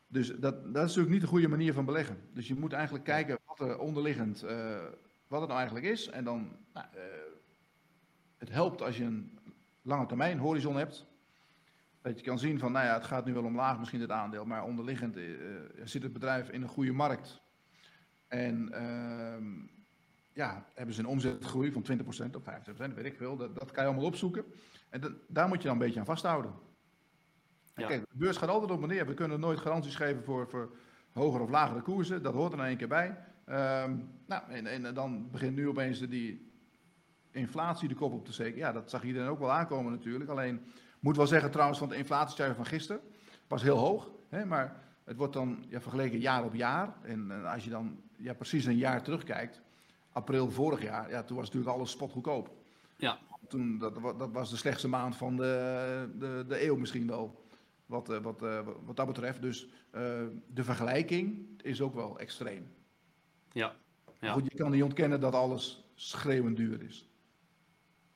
Dus 0.07 0.27
dat, 0.27 0.39
dat 0.41 0.75
is 0.75 0.95
natuurlijk 0.95 1.09
niet 1.09 1.21
de 1.21 1.27
goede 1.27 1.47
manier 1.47 1.73
van 1.73 1.85
beleggen. 1.85 2.17
Dus 2.33 2.47
je 2.47 2.55
moet 2.55 2.73
eigenlijk 2.73 3.03
kijken 3.03 3.39
wat 3.45 3.59
er 3.59 3.79
onderliggend, 3.79 4.43
uh, 4.43 4.49
wat 5.27 5.39
het 5.39 5.49
nou 5.49 5.61
eigenlijk 5.61 5.85
is. 5.85 6.09
En 6.09 6.23
dan, 6.23 6.57
nou, 6.73 6.85
uh, 6.95 7.01
het 8.37 8.49
helpt 8.49 8.81
als 8.81 8.97
je 8.97 9.03
een 9.03 9.39
lange 9.81 10.05
termijn 10.05 10.39
horizon 10.39 10.75
hebt. 10.75 11.12
Dat 12.03 12.19
je 12.19 12.25
kan 12.25 12.39
zien 12.39 12.59
van, 12.59 12.71
nou 12.71 12.85
ja, 12.85 12.93
het 12.93 13.03
gaat 13.03 13.25
nu 13.25 13.33
wel 13.33 13.43
omlaag 13.43 13.79
misschien 13.79 14.01
het 14.01 14.11
aandeel, 14.11 14.45
maar 14.45 14.63
onderliggend 14.63 15.17
uh, 15.17 15.25
zit 15.83 16.03
het 16.03 16.13
bedrijf 16.13 16.49
in 16.49 16.61
een 16.61 16.67
goede 16.67 16.91
markt. 16.91 17.41
En 18.27 18.69
uh, 18.71 19.67
ja, 20.33 20.65
hebben 20.73 20.95
ze 20.95 21.01
een 21.01 21.07
omzetgroei 21.07 21.71
van 21.71 21.85
20% 22.31 22.35
of 22.35 22.43
25%, 22.89 22.93
weet 22.93 23.05
ik 23.05 23.15
veel. 23.15 23.37
Dat, 23.37 23.55
dat 23.55 23.71
kan 23.71 23.83
je 23.83 23.89
allemaal 23.89 24.07
opzoeken. 24.07 24.45
En 24.89 25.01
dat, 25.01 25.11
daar 25.27 25.47
moet 25.47 25.57
je 25.57 25.67
dan 25.67 25.71
een 25.71 25.83
beetje 25.83 25.99
aan 25.99 26.05
vasthouden. 26.05 26.53
Ja. 27.75 27.87
Kijk, 27.87 28.01
de 28.01 28.17
beurs 28.17 28.37
gaat 28.37 28.49
altijd 28.49 28.71
op 28.71 28.81
en 28.81 28.87
neer. 28.87 29.07
We 29.07 29.13
kunnen 29.13 29.39
nooit 29.39 29.59
garanties 29.59 29.95
geven 29.95 30.23
voor, 30.23 30.49
voor 30.49 30.75
hogere 31.11 31.43
of 31.43 31.49
lagere 31.49 31.81
koersen. 31.81 32.23
Dat 32.23 32.33
hoort 32.33 32.53
er 32.53 32.59
in 32.59 32.65
één 32.65 32.77
keer 32.77 32.87
bij. 32.87 33.07
Um, 33.49 34.09
nou, 34.25 34.43
en, 34.49 34.65
en, 34.65 34.93
dan 34.93 35.29
begint 35.31 35.55
nu 35.55 35.67
opeens 35.67 35.99
die, 35.99 36.53
inflatie 37.33 37.87
de 37.87 37.95
kop 37.95 38.13
op 38.13 38.25
te 38.25 38.33
steken. 38.33 38.57
Ja, 38.57 38.71
dat 38.71 38.89
zag 38.89 39.03
iedereen 39.03 39.27
ook 39.27 39.39
wel 39.39 39.51
aankomen 39.51 39.91
natuurlijk. 39.91 40.29
Alleen, 40.29 40.61
moet 41.03 41.17
wel 41.17 41.27
zeggen 41.27 41.51
trouwens, 41.51 41.79
van 41.79 41.89
de 41.89 41.95
inflatiecijfer 41.95 42.55
van 42.55 42.65
gisteren 42.65 43.01
was 43.47 43.61
heel 43.61 43.77
hoog. 43.77 44.09
Hè, 44.29 44.45
maar 44.45 44.81
het 45.03 45.17
wordt 45.17 45.33
dan 45.33 45.65
ja, 45.69 45.81
vergeleken 45.81 46.19
jaar 46.19 46.43
op 46.43 46.53
jaar. 46.53 46.95
En, 47.01 47.31
en 47.31 47.51
als 47.51 47.63
je 47.63 47.69
dan 47.69 48.01
ja, 48.17 48.33
precies 48.33 48.65
een 48.65 48.77
jaar 48.77 49.03
terugkijkt, 49.03 49.61
april 50.11 50.51
vorig 50.51 50.81
jaar, 50.81 51.09
ja, 51.09 51.23
toen 51.23 51.37
was 51.37 51.45
natuurlijk 51.45 51.75
alles 51.75 51.91
spotgoedkoop. 51.91 52.51
Ja. 52.97 53.17
Toen, 53.47 53.77
dat, 53.77 53.93
dat 54.19 54.31
was 54.31 54.49
de 54.49 54.57
slechtste 54.57 54.87
maand 54.87 55.15
van 55.15 55.35
de, 55.35 56.09
de, 56.19 56.45
de 56.47 56.65
eeuw 56.65 56.75
misschien 56.75 57.07
wel. 57.07 57.41
Wat, 57.85 58.09
eh, 58.09 58.17
wat, 58.17 58.43
eh, 58.43 58.67
wat 58.85 58.95
dat 58.95 59.07
betreft. 59.07 59.41
Dus 59.41 59.67
eh, 59.91 60.01
de 60.47 60.63
vergelijking 60.63 61.47
is 61.61 61.81
ook 61.81 61.93
wel 61.93 62.19
extreem. 62.19 62.73
Ja. 63.51 63.75
Ja. 64.19 64.31
Goed, 64.31 64.51
je 64.51 64.57
kan 64.57 64.71
niet 64.71 64.83
ontkennen 64.83 65.19
dat 65.19 65.33
alles 65.33 65.83
schreeuwend 65.95 66.57
duur 66.57 66.81
is. 66.83 67.09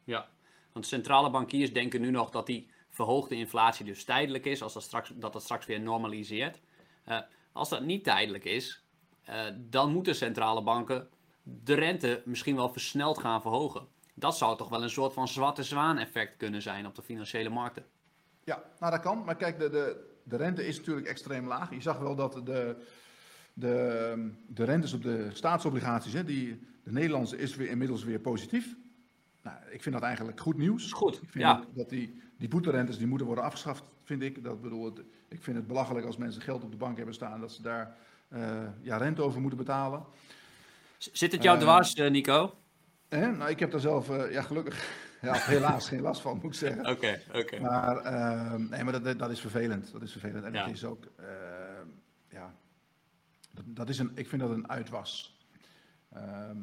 Ja, 0.04 0.30
want 0.72 0.86
centrale 0.86 1.30
bankiers 1.30 1.74
denken 1.74 2.02
nu 2.02 2.12
nog 2.12 2.30
dat 2.30 2.46
die 2.46 2.70
verhoogde 2.98 3.36
inflatie 3.36 3.86
dus 3.86 4.04
tijdelijk 4.04 4.46
is, 4.46 4.62
als 4.62 4.74
dat 4.74 4.84
straks, 4.84 5.12
dat 5.16 5.34
dat 5.34 5.44
straks 5.44 5.66
weer 5.66 5.80
normaliseert. 5.80 6.60
Eh, 7.04 7.20
als 7.52 7.70
dat 7.70 7.84
niet 7.84 8.04
tijdelijk 8.04 8.46
is, 8.46 8.84
eh, 9.24 9.46
dan 9.58 9.92
moeten 9.92 10.16
centrale 10.16 10.64
banken 10.64 11.08
de 11.44 11.74
rente 11.74 12.22
misschien 12.26 12.56
wel 12.56 12.70
versneld 12.70 13.18
gaan 13.18 13.42
verhogen. 13.42 13.88
Dat 14.14 14.38
zou 14.38 14.58
toch 14.58 14.70
wel 14.70 14.84
een 14.84 14.90
soort 14.90 15.14
van 15.14 15.28
zwarte 15.28 15.64
zwaan 15.64 15.98
effect 15.98 16.38
kunnen 16.38 16.62
zijn 16.62 16.86
op 16.86 16.96
de 16.96 17.02
financiële 17.02 17.50
markten. 17.50 17.86
Ja, 18.44 18.64
nou 18.80 18.92
dat 18.92 19.02
kan. 19.02 19.24
Maar 19.24 19.36
kijk, 19.36 19.60
de, 19.60 19.70
de, 19.70 20.16
de 20.24 20.36
rente 20.36 20.68
is 20.68 20.78
natuurlijk 20.78 21.08
extreem 21.08 21.48
laag. 21.48 21.72
Je 21.72 21.82
zag 21.82 22.00
wel 22.00 22.16
dat 22.16 22.34
de, 22.34 22.76
de, 23.54 24.32
de 24.48 24.64
rentes 24.64 24.94
op 24.94 25.04
de 25.04 25.30
staatsobligaties, 25.34 26.14
hè, 26.14 26.24
die, 26.24 26.68
de 26.84 26.92
Nederlandse 26.92 27.38
is 27.38 27.56
weer 27.56 27.70
inmiddels 27.70 28.04
weer 28.04 28.20
positief. 28.20 28.76
Nou, 29.48 29.60
ik 29.70 29.82
vind 29.84 29.96
dat 29.96 30.04
eigenlijk 30.04 30.40
goed 30.40 30.58
nieuws. 30.58 30.92
goed, 30.92 31.14
Ik 31.14 31.30
vind 31.30 31.44
ja. 31.44 31.64
dat 31.74 31.90
die, 31.90 32.22
die 32.38 32.48
boeterentes 32.48 32.98
die 32.98 33.08
moeten 33.08 33.28
worden 33.28 33.44
afgeschaft, 33.46 33.84
vind 34.04 34.22
ik. 34.22 34.44
Dat 34.44 34.62
bedoel, 34.62 34.94
ik 35.28 35.44
vind 35.44 35.58
het 35.58 35.68
belachelijk 35.68 36.06
als 36.06 36.18
mensen 36.18 36.42
geld 36.42 36.64
op 36.64 36.72
de 36.72 36.78
bank 36.78 36.98
hebben 36.98 37.14
staan, 37.16 37.40
dat 37.40 37.52
ze 37.52 37.62
daar 37.62 37.96
eh, 38.28 38.68
ja, 38.82 38.98
rente 38.98 39.22
over 39.22 39.42
moeten 39.42 39.58
betalen. 39.60 40.06
Zit 40.98 41.32
het 41.32 41.44
jou 41.44 41.58
Eh, 41.58 41.64
dwars, 41.64 41.94
eh, 41.94 42.10
Nico? 42.12 42.56
Hè? 43.10 43.32
Nou, 43.32 43.50
ik 43.50 43.60
heb 43.60 43.72
daar 43.72 43.80
zelf, 43.80 44.08
ja, 44.08 44.42
gelukkig, 44.42 44.90
ja, 45.22 45.34
helaas 45.34 45.88
geen 45.88 46.02
last 46.02 46.22
van, 46.22 46.36
moet 46.36 46.44
ik 46.46 46.54
zeggen. 46.54 46.88
Oké, 46.94 47.22
oké. 47.34 47.60
Maar, 47.60 47.98
ehm, 47.98 48.70
nee, 48.70 48.84
maar 48.84 49.02
dat, 49.02 49.20
dat 49.20 49.30
is 49.32 49.40
vervelend. 49.40 49.92
Dat 49.92 50.02
is 50.02 50.12
vervelend. 50.12 50.44
En 50.44 50.54
Ja. 50.54 50.66
het 50.66 50.76
is 50.76 50.84
ook, 50.86 51.06
ehm, 51.18 51.88
ja, 52.30 52.54
dat, 53.52 53.64
dat 53.68 53.90
is 53.90 54.00
een, 54.00 54.12
ik 54.16 54.28
vind 54.28 54.42
dat 54.42 54.52
een 54.52 54.70
uitwas. 54.70 55.38
Ehm, 56.14 56.58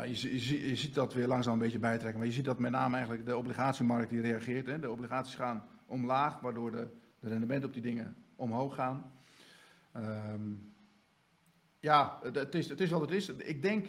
maar 0.00 0.08
je, 0.08 0.32
je, 0.32 0.38
zie- 0.38 0.68
je 0.68 0.76
ziet 0.76 0.94
dat 0.94 1.14
weer 1.14 1.26
langzaam 1.26 1.52
een 1.52 1.58
beetje 1.58 1.78
bijtrekken. 1.78 2.18
Maar 2.18 2.28
je 2.28 2.34
ziet 2.34 2.44
dat 2.44 2.58
met 2.58 2.70
name 2.70 2.94
eigenlijk 2.94 3.26
de 3.26 3.36
obligatiemarkt 3.36 4.10
die 4.10 4.20
reageert. 4.20 4.66
Hè. 4.66 4.78
De 4.78 4.90
obligaties 4.90 5.34
gaan 5.34 5.64
omlaag, 5.86 6.40
waardoor 6.40 6.70
de, 6.70 6.88
de 7.20 7.28
rendementen 7.28 7.68
op 7.68 7.74
die 7.74 7.82
dingen 7.82 8.16
omhoog 8.36 8.74
gaan. 8.74 9.12
Ehm, 9.92 10.52
ja, 11.80 12.18
het, 12.22 12.34
het 12.34 12.54
is, 12.54 12.68
het 12.68 12.80
is 12.80 12.90
wat 12.90 13.00
het 13.00 13.10
is. 13.10 13.28
Ik 13.28 13.62
denk, 13.62 13.86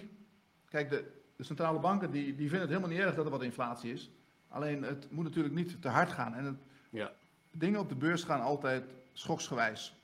kijk, 0.70 0.90
de, 0.90 1.12
de 1.36 1.44
centrale 1.44 1.80
banken 1.80 2.12
die, 2.12 2.26
die 2.26 2.50
vinden 2.50 2.60
het 2.60 2.70
helemaal 2.70 2.90
niet 2.90 3.00
erg 3.00 3.16
dat 3.16 3.26
er 3.26 3.32
wat 3.32 3.44
inflatie 3.44 3.92
is. 3.94 4.12
Alleen 4.48 4.84
het 4.84 5.12
moet 5.12 5.24
natuurlijk 5.24 5.56
niet 5.56 5.82
te 5.82 5.88
hard 5.88 6.12
gaan. 6.12 6.34
En 6.36 6.46
het, 6.46 6.58
Ja. 6.90 7.12
dingen 7.52 7.80
op 7.80 7.90
de 7.90 7.96
beurs 7.96 8.24
gaan 8.24 8.42
altijd 8.42 8.84
schoksgewijs. 9.14 9.96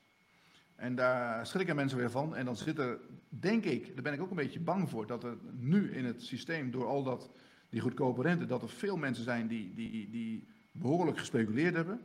En 0.75 0.95
daar 0.95 1.45
schrikken 1.47 1.75
mensen 1.75 1.97
weer 1.97 2.11
van. 2.11 2.35
En 2.35 2.45
dan 2.45 2.55
zit 2.55 2.77
er, 2.79 2.99
denk 3.29 3.63
ik, 3.63 3.93
daar 3.93 4.03
ben 4.03 4.13
ik 4.13 4.21
ook 4.21 4.29
een 4.29 4.35
beetje 4.35 4.59
bang 4.59 4.89
voor, 4.89 5.07
dat 5.07 5.23
er 5.23 5.37
nu 5.57 5.91
in 5.91 6.05
het 6.05 6.23
systeem, 6.23 6.71
door 6.71 6.85
al 6.85 7.03
dat, 7.03 7.31
die 7.69 7.81
goedkope 7.81 8.21
rente, 8.21 8.45
dat 8.45 8.61
er 8.61 8.69
veel 8.69 8.97
mensen 8.97 9.23
zijn 9.23 9.47
die, 9.47 9.73
die, 9.73 10.09
die 10.09 10.47
behoorlijk 10.71 11.17
gespeculeerd 11.17 11.75
hebben. 11.75 12.01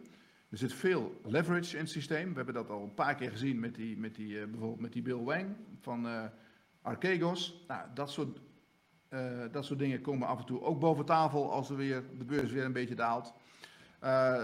Er 0.49 0.59
zit 0.59 0.73
veel 0.73 1.21
leverage 1.25 1.77
in 1.77 1.83
het 1.83 1.91
systeem. 1.91 2.29
We 2.29 2.37
hebben 2.37 2.55
dat 2.55 2.71
al 2.71 2.83
een 2.83 2.95
paar 2.95 3.15
keer 3.15 3.31
gezien 3.31 3.61
met 3.61 3.75
die, 3.75 3.97
met 3.97 4.15
die, 4.15 4.41
eh, 4.41 4.47
bijvoorbeeld 4.47 4.81
met 4.81 4.93
die 4.93 5.03
Bill 5.03 5.23
Wang 5.23 5.57
van 5.81 6.07
eh 6.07 6.25
Archegos. 6.83 7.65
Nou, 7.69 7.89
dat 7.95 8.11
soort, 8.11 8.41
eh, 9.09 9.43
dat 9.53 9.65
soort 9.65 9.79
dingen 9.79 10.01
komen 10.01 10.29
af 10.29 10.39
en 10.39 10.45
toe 10.45 10.61
ook 10.61 10.81
boven 10.81 11.05
tafel 11.05 11.53
als 11.53 11.71
er 11.71 11.77
weer, 11.77 12.03
de 12.19 12.25
beurs 12.25 12.51
weer 12.51 12.65
een 12.65 12.73
beetje 12.73 12.95
daalt. 12.95 13.33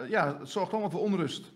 Ja, 0.09 0.39
het 0.39 0.49
zorgt 0.49 0.73
allemaal 0.73 0.91
voor 0.91 1.01
onrust. 1.01 1.53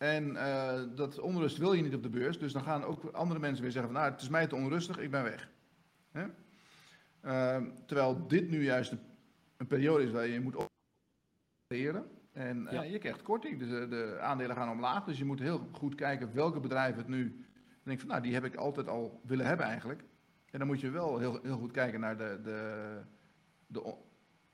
En 0.00 0.36
eh, 0.36 0.82
dat 0.94 1.18
onrust 1.18 1.56
wil 1.56 1.72
je 1.72 1.82
niet 1.82 1.94
op 1.94 2.02
de 2.02 2.08
beurs. 2.08 2.38
Dus 2.38 2.52
dan 2.52 2.62
gaan 2.62 2.84
ook 2.84 3.04
andere 3.04 3.40
mensen 3.40 3.62
weer 3.62 3.72
zeggen 3.72 3.92
van, 3.92 4.00
nou, 4.00 4.12
het 4.12 4.22
is 4.22 4.28
mij 4.28 4.46
te 4.46 4.54
onrustig, 4.54 4.98
ik 4.98 5.10
ben 5.10 5.22
weg. 5.22 5.50
Hè? 6.10 6.26
Eh, 7.20 7.62
terwijl 7.86 8.26
dit 8.26 8.50
nu 8.50 8.64
juist 8.64 8.92
een, 8.92 9.00
een 9.56 9.66
periode 9.66 10.04
is 10.04 10.10
waar 10.10 10.26
je 10.26 10.40
moet 10.40 10.68
opereren. 11.66 12.10
En 12.32 12.66
eh, 12.66 12.72
Ja. 12.72 12.82
je 12.82 12.98
krijgt 12.98 13.22
korting, 13.22 13.58
dus 13.58 13.68
de, 13.68 13.88
de 13.88 14.18
aandelen 14.20 14.56
gaan 14.56 14.70
omlaag. 14.70 15.04
Dus 15.04 15.18
je 15.18 15.24
moet 15.24 15.38
heel 15.38 15.68
goed 15.72 15.94
kijken 15.94 16.34
welke 16.34 16.60
bedrijven 16.60 16.98
het 16.98 17.08
nu... 17.08 17.24
Dan 17.24 17.82
denk 17.82 17.98
ik 17.98 18.00
van, 18.00 18.08
nou, 18.08 18.22
die 18.22 18.34
heb 18.34 18.44
ik 18.44 18.54
altijd 18.54 18.88
al 18.88 19.20
willen 19.24 19.46
hebben 19.46 19.66
eigenlijk. 19.66 20.02
En 20.50 20.58
dan 20.58 20.68
moet 20.68 20.80
je 20.80 20.90
wel 20.90 21.18
heel, 21.18 21.40
heel 21.42 21.58
goed 21.58 21.72
kijken 21.72 22.00
naar 22.00 22.16
de, 22.16 22.40
de, 22.42 23.00
de, 23.66 23.94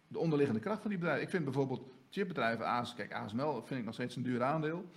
de 0.09 0.19
onderliggende 0.19 0.61
kracht 0.61 0.81
van 0.81 0.91
die 0.91 0.99
bedrijven. 0.99 1.25
Ik 1.25 1.31
vind 1.31 1.45
bijvoorbeeld 1.45 1.83
chipbedrijven, 2.11 2.67
AS, 2.67 2.95
kijk, 2.95 3.13
ASML 3.13 3.63
vind 3.65 3.81
ik 3.81 3.85
nog 3.85 3.95
steeds 3.95 4.17
een 4.17 4.23
duur 4.23 4.43
aandeel. 4.43 4.91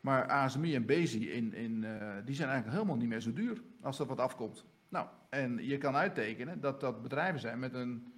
Maar 0.00 0.26
ASMI 0.28 0.74
en 0.74 0.86
Bezi, 0.86 1.30
in, 1.30 1.54
in, 1.54 1.84
eh, 1.84 2.16
die 2.24 2.34
zijn 2.34 2.48
eigenlijk 2.48 2.78
helemaal 2.78 2.96
niet 3.00 3.08
meer 3.08 3.20
zo 3.20 3.32
duur 3.32 3.62
als 3.80 3.96
dat 3.96 4.06
wat 4.06 4.18
afkomt. 4.18 4.64
Nou, 4.88 5.06
en 5.28 5.64
je 5.66 5.78
kan 5.78 5.94
uittekenen 5.96 6.60
dat 6.60 6.80
dat 6.80 7.02
bedrijven 7.02 7.40
zijn 7.40 7.58
met 7.58 7.74
een 7.74 8.12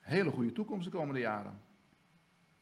hele 0.00 0.30
goede 0.30 0.52
toekomst 0.52 0.84
de 0.90 0.96
komende 0.96 1.20
jaren. 1.20 1.60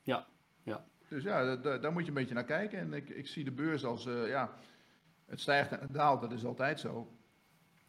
Ja, 0.02 0.26
ja. 0.62 0.84
Dus 1.08 1.22
ja, 1.22 1.44
da- 1.44 1.56
da- 1.56 1.78
daar 1.78 1.92
moet 1.92 2.02
je 2.02 2.08
een 2.08 2.14
beetje 2.14 2.34
naar 2.34 2.44
kijken. 2.44 2.78
En 2.78 2.92
ik, 2.92 3.08
ik 3.08 3.26
zie 3.26 3.44
de 3.44 3.50
beurs 3.52 3.84
als, 3.84 4.06
eh, 4.06 4.28
ja, 4.28 4.52
het 5.26 5.40
stijgt 5.40 5.72
en 5.72 5.80
het 5.80 5.94
daalt, 5.94 6.20
dat 6.20 6.32
is 6.32 6.44
altijd 6.44 6.80
zo. 6.80 7.12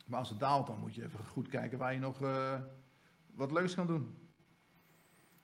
Maar 0.05 0.19
als 0.19 0.29
het 0.29 0.39
daalt, 0.39 0.67
dan 0.67 0.79
moet 0.79 0.95
je 0.95 1.03
even 1.03 1.25
goed 1.25 1.47
kijken 1.47 1.77
waar 1.77 1.93
je 1.93 1.99
nog 1.99 2.21
eh, 2.21 2.61
wat 3.35 3.51
leuks 3.51 3.75
kan 3.75 3.87
doen. 3.87 4.17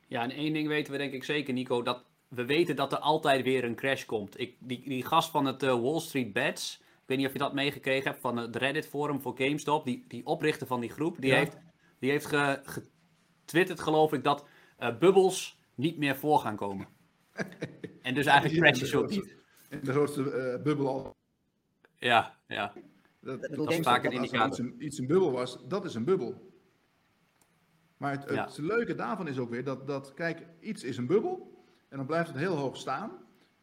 Ja, 0.07 0.23
en 0.23 0.31
één 0.31 0.53
ding 0.53 0.67
weten 0.67 0.91
we 0.91 0.97
denk 0.97 1.13
ik 1.13 1.23
zeker, 1.23 1.53
Nico, 1.53 1.81
dat 1.81 2.03
we 2.35 2.45
weten 2.45 2.75
dat 2.75 2.91
er 2.91 2.97
altijd 2.99 3.43
weer 3.43 3.63
een 3.63 3.75
crash 3.75 4.05
komt. 4.05 4.39
Ik, 4.39 4.55
die, 4.59 4.81
die 4.89 5.05
gast 5.05 5.29
van 5.31 5.45
het 5.45 5.63
eh, 5.63 5.81
Wall 5.81 5.99
Street 5.99 6.33
Bets, 6.33 6.79
ik 6.81 7.03
weet 7.05 7.17
niet 7.17 7.27
of 7.27 7.33
je 7.33 7.39
dat 7.39 7.53
meegekregen 7.53 8.09
hebt, 8.09 8.21
van 8.21 8.37
het 8.37 8.55
Reddit 8.55 8.87
forum 8.87 9.21
voor 9.21 9.33
GameStop, 9.37 9.85
die, 9.85 10.05
die 10.07 10.25
oprichter 10.25 10.67
van 10.67 10.79
die 10.79 10.89
groep, 10.89 11.21
die 11.21 11.29
Ja. 11.31 11.37
heeft, 11.37 11.57
die 11.99 12.11
heeft 12.11 12.25
ge- 12.25 12.61
getwitterd 13.43 13.79
geloof 13.79 14.13
ik 14.13 14.23
dat 14.23 14.45
eh, 14.77 14.97
bubbels 14.97 15.59
niet 15.75 15.97
meer 15.97 16.15
voor 16.15 16.39
gaan 16.39 16.55
komen. 16.55 16.87
en 18.01 18.13
dus 18.13 18.25
eigenlijk 18.25 18.61
crashes 18.61 18.95
ook 18.95 19.09
niet. 19.09 19.35
De 19.69 19.91
grootste 19.91 20.31
eh, 20.31 20.63
bubbel 20.63 20.87
al. 20.87 21.15
Ja, 21.95 22.35
ja. 22.47 22.73
Dat, 23.21 23.41
Dat 23.41 23.71
is 23.71 23.79
vaak 23.79 24.03
een 24.03 24.09
als 24.09 24.15
er 24.17 24.23
indicator. 24.23 24.47
Iets 24.49 24.57
een, 24.59 24.85
iets 24.85 24.97
een 24.97 25.07
bubbel 25.07 25.31
was, 25.31 25.57
dat 25.67 25.85
is 25.85 25.93
een 25.95 26.03
bubbel. 26.03 26.53
Maar 27.97 28.11
het, 28.11 28.29
Ja. 28.29 28.45
het 28.45 28.57
leuke 28.57 28.95
daarvan 28.95 29.27
is 29.27 29.37
ook 29.37 29.49
weer 29.49 29.63
dat, 29.63 29.87
dat, 29.87 30.13
kijk, 30.13 30.45
iets 30.59 30.83
is 30.83 30.97
een 30.97 31.07
bubbel. 31.07 31.54
En 31.95 32.01
dan 32.01 32.09
blijft 32.09 32.27
het 32.29 32.37
heel 32.37 32.55
hoog 32.55 32.77
staan. 32.77 33.11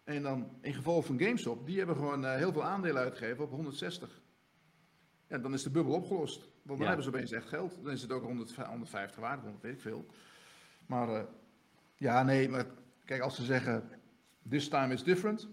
En 0.05 0.23
dan, 0.23 0.51
in 0.61 0.75
geval 0.75 1.03
van 1.03 1.19
GameStop, 1.19 1.67
die 1.67 1.79
hebben 1.79 1.97
gewoon 1.97 2.25
eh, 2.25 2.35
heel 2.35 2.53
veel 2.53 2.65
aandelen 2.65 3.03
uitgegeven 3.03 3.45
op 3.45 3.51
160. 3.51 4.21
Ja, 5.27 5.39
dan 5.39 5.53
is 5.53 5.63
de 5.63 5.71
bubbel 5.71 5.95
opgelost. 5.95 6.39
Want 6.41 6.51
dan 6.65 6.79
Ja. 6.79 6.85
hebben 6.87 7.05
ze 7.05 7.09
opeens 7.11 7.33
echt 7.33 7.49
geld. 7.49 7.79
Dan 7.83 7.93
is 7.93 8.03
het 8.03 8.13
ook 8.13 8.23
100, 8.23 8.55
150 8.57 9.21
waard, 9.21 9.41
100 9.41 9.63
weet 9.63 9.73
ik 9.75 9.81
veel. 9.81 10.07
Maar 10.87 11.09
eh, 11.09 11.23
ja, 11.97 12.23
nee, 12.23 12.49
maar 12.49 12.67
kijk, 13.05 13.21
als 13.21 13.35
ze 13.37 13.45
zeggen, 13.45 13.89
this 14.49 14.69
time 14.69 14.93
is 14.93 15.03
different. 15.03 15.49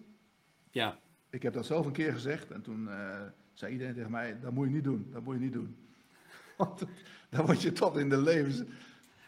Ja, 0.71 0.99
Ik 1.29 1.41
heb 1.43 1.53
dat 1.53 1.65
zelf 1.65 1.85
een 1.85 1.91
keer 1.91 2.13
gezegd 2.13 2.51
en 2.51 2.61
toen 2.61 2.89
eh, 2.89 3.21
zei 3.53 3.71
iedereen 3.71 3.93
tegen 3.93 4.11
mij, 4.11 4.39
dat 4.39 4.51
moet 4.53 4.67
je 4.67 4.73
niet 4.73 4.83
doen, 4.83 5.07
dat 5.11 5.23
moet 5.23 5.33
je 5.35 5.41
niet 5.41 5.53
doen. 5.53 5.75
Want 6.57 6.83
daar 7.29 7.45
word 7.45 7.61
je 7.61 7.71
tot 7.71 7.97
in 7.97 8.09
de 8.09 8.21
levens, 8.21 8.63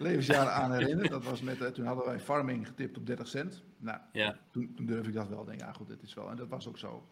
levensjaren 0.02 0.54
aan 0.54 0.72
herinnerd. 0.74 1.10
Dat 1.10 1.24
was 1.24 1.42
met, 1.42 1.62
eh, 1.62 1.68
toen 1.68 1.86
hadden 1.86 2.06
wij 2.06 2.20
farming 2.20 2.68
getipt 2.68 2.98
op 2.98 3.06
30 3.06 3.28
cent. 3.28 3.64
Nou, 3.78 4.00
ja, 4.12 4.38
toen, 4.52 4.74
toen 4.76 4.86
durf 4.86 5.08
ik 5.08 5.14
dat 5.14 5.28
wel. 5.28 5.46
Denk, 5.46 5.60
ja 5.60 5.74
goed, 5.74 5.88
dit 5.88 6.02
is 6.02 6.14
wel. 6.14 6.30
En 6.30 6.36
dat 6.36 6.48
was 6.48 6.68
ook 6.68 6.78
zo. 6.78 7.08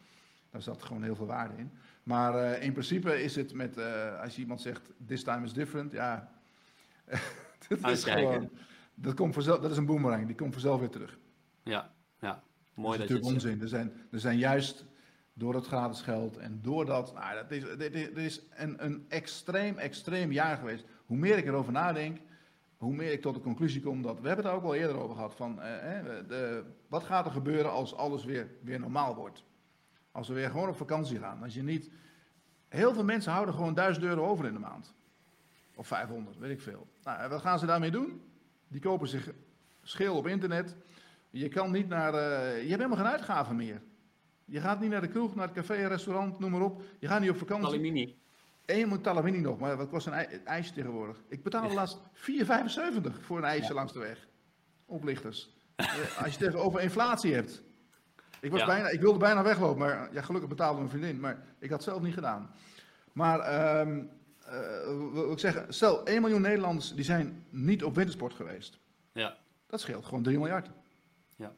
Daar 0.49 0.61
zat 0.61 0.83
gewoon 0.83 1.03
heel 1.03 1.15
veel 1.15 1.25
waarde 1.25 1.57
in. 1.57 1.71
Maar 2.03 2.35
eh, 2.35 2.63
in 2.63 2.71
principe 2.71 3.23
is 3.23 3.35
het 3.35 3.53
met, 3.53 3.77
eh, 3.77 4.21
als 4.21 4.35
je 4.35 4.41
iemand 4.41 4.61
zegt, 4.61 4.91
this 5.05 5.23
time 5.23 5.45
is 5.45 5.53
different, 5.53 5.91
ja. 5.91 6.31
dat 7.67 7.91
is 7.91 8.03
gewoon, 8.03 8.49
dat, 8.93 9.13
komt 9.13 9.33
vanzelf, 9.33 9.59
dat 9.59 9.71
is 9.71 9.77
een 9.77 9.85
boomerang, 9.85 10.25
die 10.25 10.35
komt 10.35 10.53
vanzelf 10.53 10.79
weer 10.79 10.89
terug. 10.89 11.19
ja, 11.63 11.91
ja. 12.19 12.43
Mooi 12.73 12.97
dat 12.97 13.07
dat 13.07 13.17
is 13.17 13.23
je 13.23 13.25
het 13.25 13.33
natuurlijk 13.33 13.41
zegt. 13.41 13.53
onzin. 13.53 13.61
Er 13.61 13.67
zijn, 13.67 14.07
er 14.11 14.19
zijn 14.19 14.37
juist 14.37 14.85
door 15.33 15.55
het 15.55 15.65
gratis 15.65 16.01
geld 16.01 16.37
en 16.37 16.59
doordat. 16.61 17.13
Nou, 17.13 17.35
dat 17.35 17.51
is, 17.51 17.63
dit, 17.77 17.93
dit 17.93 18.17
is 18.17 18.41
een, 18.49 18.85
een 18.85 19.05
extreem, 19.09 19.77
extreem 19.77 20.31
jaar 20.31 20.57
geweest. 20.57 20.85
Hoe 21.05 21.17
meer 21.17 21.37
ik 21.37 21.45
erover 21.45 21.71
nadenk, 21.71 22.17
hoe 22.79 22.93
meer 22.95 23.11
ik 23.11 23.21
tot 23.21 23.33
de 23.33 23.41
conclusie 23.41 23.81
kom 23.81 24.01
dat. 24.01 24.19
We 24.19 24.27
hebben 24.27 24.45
het 24.45 24.53
er 24.53 24.59
ook 24.59 24.65
al 24.65 24.75
eerder 24.75 24.97
over 24.97 25.15
gehad. 25.15 25.35
Van, 25.35 25.61
eh, 25.61 26.03
de, 26.27 26.63
wat 26.87 27.03
gaat 27.03 27.25
er 27.25 27.31
gebeuren 27.31 27.71
als 27.71 27.95
alles 27.95 28.25
weer, 28.25 28.51
weer 28.61 28.79
normaal 28.79 29.15
wordt? 29.15 29.43
Als 30.11 30.27
we 30.27 30.33
weer 30.33 30.49
gewoon 30.49 30.69
op 30.69 30.75
vakantie 30.75 31.19
gaan. 31.19 31.43
Als 31.43 31.53
je 31.53 31.63
niet. 31.63 31.89
Heel 32.67 32.93
veel 32.93 33.03
mensen 33.03 33.31
houden 33.31 33.53
gewoon 33.53 33.73
1000 33.73 34.05
euro 34.05 34.25
over 34.25 34.45
in 34.45 34.53
de 34.53 34.59
maand. 34.59 34.93
Of 35.75 35.87
500, 35.87 36.37
weet 36.37 36.51
ik 36.51 36.61
veel. 36.61 36.87
Nou, 37.03 37.29
wat 37.29 37.41
gaan 37.41 37.59
ze 37.59 37.65
daarmee 37.65 37.91
doen? 37.91 38.21
Die 38.67 38.81
kopen 38.81 39.07
zich 39.07 39.31
schil 39.81 40.15
op 40.15 40.27
internet. 40.27 40.75
Je 41.29 41.47
kan 41.47 41.71
niet 41.71 41.87
naar, 41.87 42.13
eh, 42.13 42.53
je 42.53 42.69
hebt 42.69 42.81
helemaal 42.81 42.97
geen 42.97 43.13
uitgaven 43.13 43.55
meer. 43.55 43.81
Je 44.45 44.59
gaat 44.59 44.79
niet 44.79 44.89
naar 44.89 45.01
de 45.01 45.07
kroeg, 45.07 45.35
naar 45.35 45.45
het 45.45 45.55
café, 45.55 45.87
restaurant, 45.87 46.39
noem 46.39 46.51
maar 46.51 46.61
op. 46.61 46.81
Je 46.99 47.07
gaat 47.07 47.21
niet 47.21 47.29
op 47.29 47.37
vakantie. 47.37 47.67
Aluminie. 47.67 48.17
Eén 48.69 48.87
moet 48.87 49.03
Talamini 49.03 49.39
nog, 49.39 49.59
maar 49.59 49.77
wat 49.77 49.89
kost 49.89 50.07
een 50.07 50.13
ij- 50.13 50.41
ijsje 50.43 50.73
tegenwoordig? 50.73 51.21
Ik 51.27 51.43
betaalde 51.43 51.73
laatst 51.73 52.01
4,75 52.13 53.21
voor 53.21 53.37
een 53.37 53.43
ijsje 53.43 53.73
langs 53.73 53.93
de 53.93 53.99
weg. 53.99 54.27
Oplichters. 54.85 55.49
Eh, 55.75 56.23
Als 56.23 56.35
je 56.37 56.45
het 56.45 56.55
over 56.55 56.81
inflatie 56.81 57.33
hebt. 57.33 57.63
Ik, 58.41 58.51
was 58.51 58.59
Ja. 58.59 58.65
bijna, 58.65 58.87
ik 58.89 59.01
wilde 59.01 59.19
bijna 59.19 59.43
weglopen, 59.43 59.77
maar 59.77 60.13
ja, 60.13 60.21
gelukkig 60.21 60.49
betaalde 60.49 60.77
mijn 60.77 60.89
vriendin. 60.89 61.19
Maar 61.19 61.43
ik 61.59 61.69
had 61.69 61.79
het 61.79 61.89
zelf 61.89 62.01
niet 62.01 62.13
gedaan. 62.13 62.49
Maar 63.13 63.39
eh, 63.39 63.87
wil 65.13 65.31
ik 65.31 65.39
zeggen, 65.39 65.73
stel 65.73 66.05
1 66.05 66.21
miljoen 66.21 66.41
Nederlanders 66.41 66.93
die 66.95 67.03
zijn 67.05 67.45
niet 67.49 67.83
op 67.83 67.95
wintersport 67.95 68.33
geweest. 68.33 68.79
Ja. 69.13 69.37
Dat 69.67 69.79
scheelt 69.81 70.05
gewoon 70.05 70.23
3 70.23 70.37
miljard. 70.37 70.69
Ja. 71.35 71.53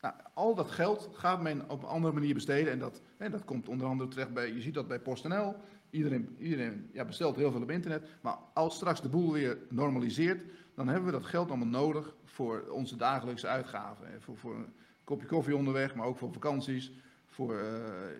Nou, 0.00 0.14
al 0.34 0.54
dat 0.54 0.70
geld 0.70 1.08
gaat 1.12 1.40
men 1.42 1.70
op 1.70 1.82
een 1.82 1.88
andere 1.88 2.14
manier 2.14 2.34
besteden. 2.34 2.72
En 2.72 2.78
dat, 2.78 3.00
hè, 3.16 3.30
dat 3.30 3.44
komt 3.44 3.68
onder 3.68 3.86
andere 3.86 4.10
terecht 4.10 4.32
bij, 4.32 4.52
je 4.52 4.60
ziet 4.60 4.74
dat 4.74 4.88
bij 4.88 5.00
PostNL. 5.00 5.56
Iedereen, 5.90 6.36
iedereen 6.38 6.90
ja, 6.92 7.04
bestelt 7.04 7.36
heel 7.36 7.50
veel 7.50 7.62
op 7.62 7.70
internet. 7.70 8.08
Maar 8.20 8.36
als 8.54 8.74
straks 8.74 9.02
de 9.02 9.08
boel 9.08 9.32
weer 9.32 9.58
normaliseert, 9.68 10.42
dan 10.74 10.88
hebben 10.88 11.06
we 11.06 11.18
dat 11.18 11.26
geld 11.26 11.48
allemaal 11.48 11.66
nodig 11.66 12.14
voor 12.24 12.68
onze 12.70 12.96
dagelijkse 12.96 13.46
uitgaven. 13.46 14.22
Voor, 14.22 14.36
voor 14.36 14.54
een 14.54 14.72
kopje 15.04 15.26
koffie 15.26 15.56
onderweg, 15.56 15.94
maar 15.94 16.06
ook 16.06 16.18
voor 16.18 16.32
vakanties, 16.32 16.92
voor 17.26 17.58
eh, 17.58 17.76
eh, 17.76 18.14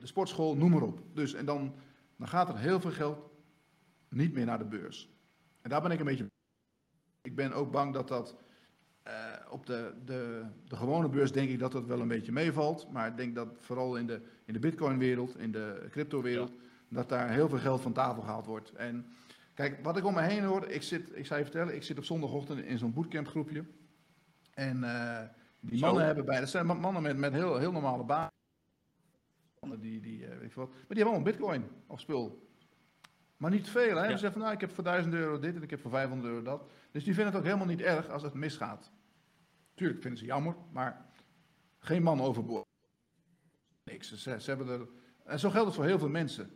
de 0.00 0.06
sportschool, 0.06 0.56
noem 0.56 0.70
maar 0.70 0.82
op. 0.82 1.00
Dus, 1.12 1.34
en 1.34 1.44
dan, 1.44 1.74
dan 2.16 2.28
gaat 2.28 2.48
er 2.48 2.58
heel 2.58 2.80
veel 2.80 2.90
geld 2.90 3.18
niet 4.08 4.32
meer 4.32 4.44
naar 4.44 4.58
de 4.58 4.64
beurs. 4.64 5.08
En 5.60 5.70
daar 5.70 5.82
ben 5.82 5.90
ik 5.90 5.98
een 5.98 6.04
beetje. 6.04 6.30
Ik 7.22 7.34
ben 7.34 7.52
ook 7.52 7.70
bang 7.70 7.92
dat 7.92 8.08
dat 8.08 8.36
eh, 9.02 9.12
op 9.50 9.66
de, 9.66 9.92
de, 10.04 10.44
de 10.64 10.76
gewone 10.76 11.08
beurs 11.08 11.32
denk 11.32 11.50
ik 11.50 11.58
dat 11.58 11.72
dat 11.72 11.86
wel 11.86 12.00
een 12.00 12.08
beetje 12.08 12.32
meevalt. 12.32 12.90
Maar 12.92 13.08
ik 13.08 13.16
denk 13.16 13.34
dat 13.34 13.48
vooral 13.60 13.96
in 13.96 14.06
de, 14.06 14.20
in 14.44 14.52
de 14.52 14.58
bitcoin-wereld, 14.58 15.38
in 15.38 15.52
de 15.52 15.86
crypto-wereld, 15.90 16.52
dat 16.88 17.08
daar 17.08 17.30
heel 17.30 17.48
veel 17.48 17.58
geld 17.58 17.80
van 17.80 17.92
tafel 17.92 18.22
gehaald 18.22 18.46
wordt. 18.46 18.72
En 18.72 19.06
kijk, 19.54 19.84
wat 19.84 19.96
ik 19.96 20.04
om 20.04 20.14
me 20.14 20.22
heen 20.22 20.44
hoor, 20.44 20.68
ik, 20.68 20.82
zit, 20.82 21.16
ik 21.16 21.26
zou 21.26 21.38
je 21.38 21.44
vertellen, 21.46 21.74
ik 21.74 21.82
zit 21.82 21.98
op 21.98 22.04
zondagochtend 22.04 22.64
in 22.64 22.78
zo'n 22.78 22.92
bootcamp 22.92 23.28
groepje. 23.28 23.64
En 24.54 24.84
eh, 24.84 25.28
die 25.60 25.78
Zo. 25.78 25.86
mannen 25.86 26.04
hebben 26.04 26.24
bij, 26.24 26.40
dat 26.40 26.48
zijn 26.48 26.66
mannen 26.66 27.02
met, 27.02 27.16
met 27.16 27.32
heel, 27.32 27.58
heel 27.58 27.72
normale 27.72 28.04
banen. 28.04 28.32
Mannen 29.60 29.80
Die, 29.80 30.00
die, 30.00 30.26
eh, 30.26 30.38
weet 30.38 30.52
je 30.52 30.60
wat, 30.60 30.68
maar 30.68 30.78
die 30.78 30.96
hebben 30.96 31.14
allemaal 31.14 31.32
bitcoin 31.32 31.64
of 31.86 32.00
spul. 32.00 32.48
Maar 33.36 33.50
niet 33.50 33.68
veel, 33.68 33.96
hè? 33.96 34.04
Ja. 34.04 34.10
Ze 34.10 34.18
zeggen 34.18 34.32
van, 34.32 34.40
nou, 34.40 34.52
ik 34.52 34.60
heb 34.60 34.70
voor 34.70 34.84
1000 34.84 35.14
euro 35.14 35.38
dit 35.38 35.56
en 35.56 35.62
ik 35.62 35.70
heb 35.70 35.80
voor 35.80 35.90
500 35.90 36.28
euro 36.28 36.42
dat. 36.42 36.70
Dus 36.90 37.04
die 37.04 37.14
vinden 37.14 37.32
het 37.32 37.40
ook 37.40 37.46
helemaal 37.46 37.66
niet 37.66 37.80
erg 37.80 38.08
als 38.08 38.22
het 38.22 38.34
misgaat. 38.34 38.92
Tuurlijk 39.74 40.00
vinden 40.00 40.18
ze 40.20 40.26
jammer, 40.26 40.56
maar 40.72 41.06
geen 41.78 42.02
man 42.02 42.20
overboord. 42.20 42.66
Niks. 43.84 44.08
Ze, 44.22 44.40
ze 44.40 44.50
hebben 44.50 44.68
er, 44.68 44.88
en 45.24 45.38
zo 45.38 45.50
geldt 45.50 45.66
het 45.66 45.74
voor 45.74 45.84
heel 45.84 45.98
veel 45.98 46.08
mensen. 46.08 46.50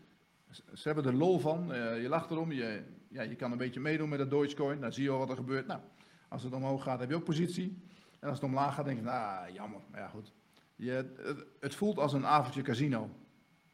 Ze, 0.51 0.89
hebben 0.89 1.05
er 1.05 1.15
lol 1.15 1.39
van, 1.39 1.73
eh, 1.73 2.03
je 2.03 2.09
lacht 2.09 2.31
erom, 2.31 2.53
je, 2.53 2.83
ja, 3.09 3.23
je 3.23 3.35
kan 3.35 3.53
een 3.53 3.59
beetje 3.59 3.81
meedoen 3.81 4.09
met 4.09 4.19
dat 4.19 4.31
Dogecoin. 4.31 4.81
Dan 4.81 4.93
zie 4.93 5.03
je 5.03 5.11
al 5.11 5.19
wat 5.19 5.31
er 5.31 5.37
gebeurt. 5.37 5.67
Nou, 5.67 5.81
als 6.29 6.43
het 6.43 6.53
omhoog 6.53 6.83
gaat, 6.83 7.01
heb 7.01 7.09
je 7.09 7.15
ook 7.15 7.25
positie. 7.25 7.83
En 8.21 8.29
als 8.29 8.39
het 8.39 8.49
omlaag 8.49 8.75
gaat, 8.75 8.85
denk 8.85 8.97
je, 8.99 9.05
nou, 9.05 9.53
jammer. 9.53 9.81
Maar 9.91 10.01
ja, 10.01 10.09
goed. 10.09 10.33
Je, 10.77 10.91
het, 10.91 11.45
het 11.61 11.75
voelt 11.75 11.99
als 11.99 12.13
een 12.13 12.27
avondje 12.27 12.63
casino. 12.63 13.11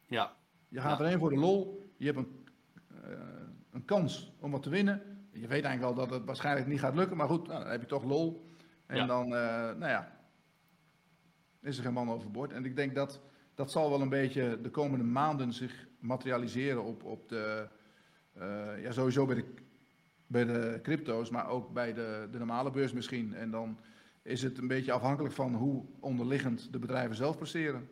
Ja. 0.07 0.35
Je 0.67 0.81
gaat 0.81 0.97
Ja. 0.97 1.03
erheen 1.03 1.19
voor 1.19 1.29
de 1.29 1.35
lol. 1.37 1.89
Je 1.97 2.05
hebt 2.05 2.17
een, 2.17 2.47
eh, 3.03 3.09
een 3.71 3.85
kans 3.85 4.33
om 4.39 4.51
wat 4.51 4.63
te 4.63 4.69
winnen. 4.69 5.01
Je 5.31 5.47
weet 5.47 5.63
eigenlijk 5.63 5.81
wel 5.81 6.05
dat 6.05 6.09
het 6.17 6.25
waarschijnlijk 6.25 6.67
niet 6.67 6.79
gaat 6.79 6.95
lukken. 6.95 7.17
Maar 7.17 7.27
goed, 7.27 7.47
nou, 7.47 7.59
dan 7.61 7.71
heb 7.71 7.81
je 7.81 7.87
toch 7.87 8.03
lol. 8.03 8.45
En 8.85 8.95
Ja. 8.97 9.05
dan, 9.05 9.23
eh, 9.25 9.31
nou 9.61 9.87
ja, 9.87 10.19
is 11.61 11.77
er 11.77 11.83
geen 11.83 11.93
man 11.93 12.09
overboord. 12.09 12.51
En 12.51 12.65
ik 12.65 12.75
denk 12.75 12.95
dat 12.95 13.21
dat 13.55 13.71
zal 13.71 13.89
wel 13.89 14.01
een 14.01 14.09
beetje 14.09 14.61
de 14.61 14.69
komende 14.69 15.05
maanden 15.05 15.53
zich 15.53 15.84
materialiseren 16.05 16.83
op, 16.83 17.03
op 17.03 17.29
de, 17.29 17.67
eh, 18.33 18.83
ja, 18.83 18.91
sowieso 18.91 19.25
bij 19.25 19.35
de, 19.35 19.53
bij 20.27 20.45
de 20.45 20.79
crypto's, 20.83 21.29
maar 21.29 21.47
ook 21.47 21.73
bij 21.73 21.93
de, 21.93 22.27
de 22.31 22.37
normale 22.37 22.71
beurs 22.71 22.93
misschien. 22.93 23.33
En 23.33 23.51
dan 23.51 23.79
is 24.21 24.41
het 24.41 24.57
een 24.57 24.67
beetje 24.67 24.91
afhankelijk 24.91 25.33
van 25.33 25.55
hoe 25.55 25.85
onderliggend 25.99 26.71
de 26.71 26.79
bedrijven 26.79 27.15
zelf 27.15 27.37
presteren. 27.37 27.89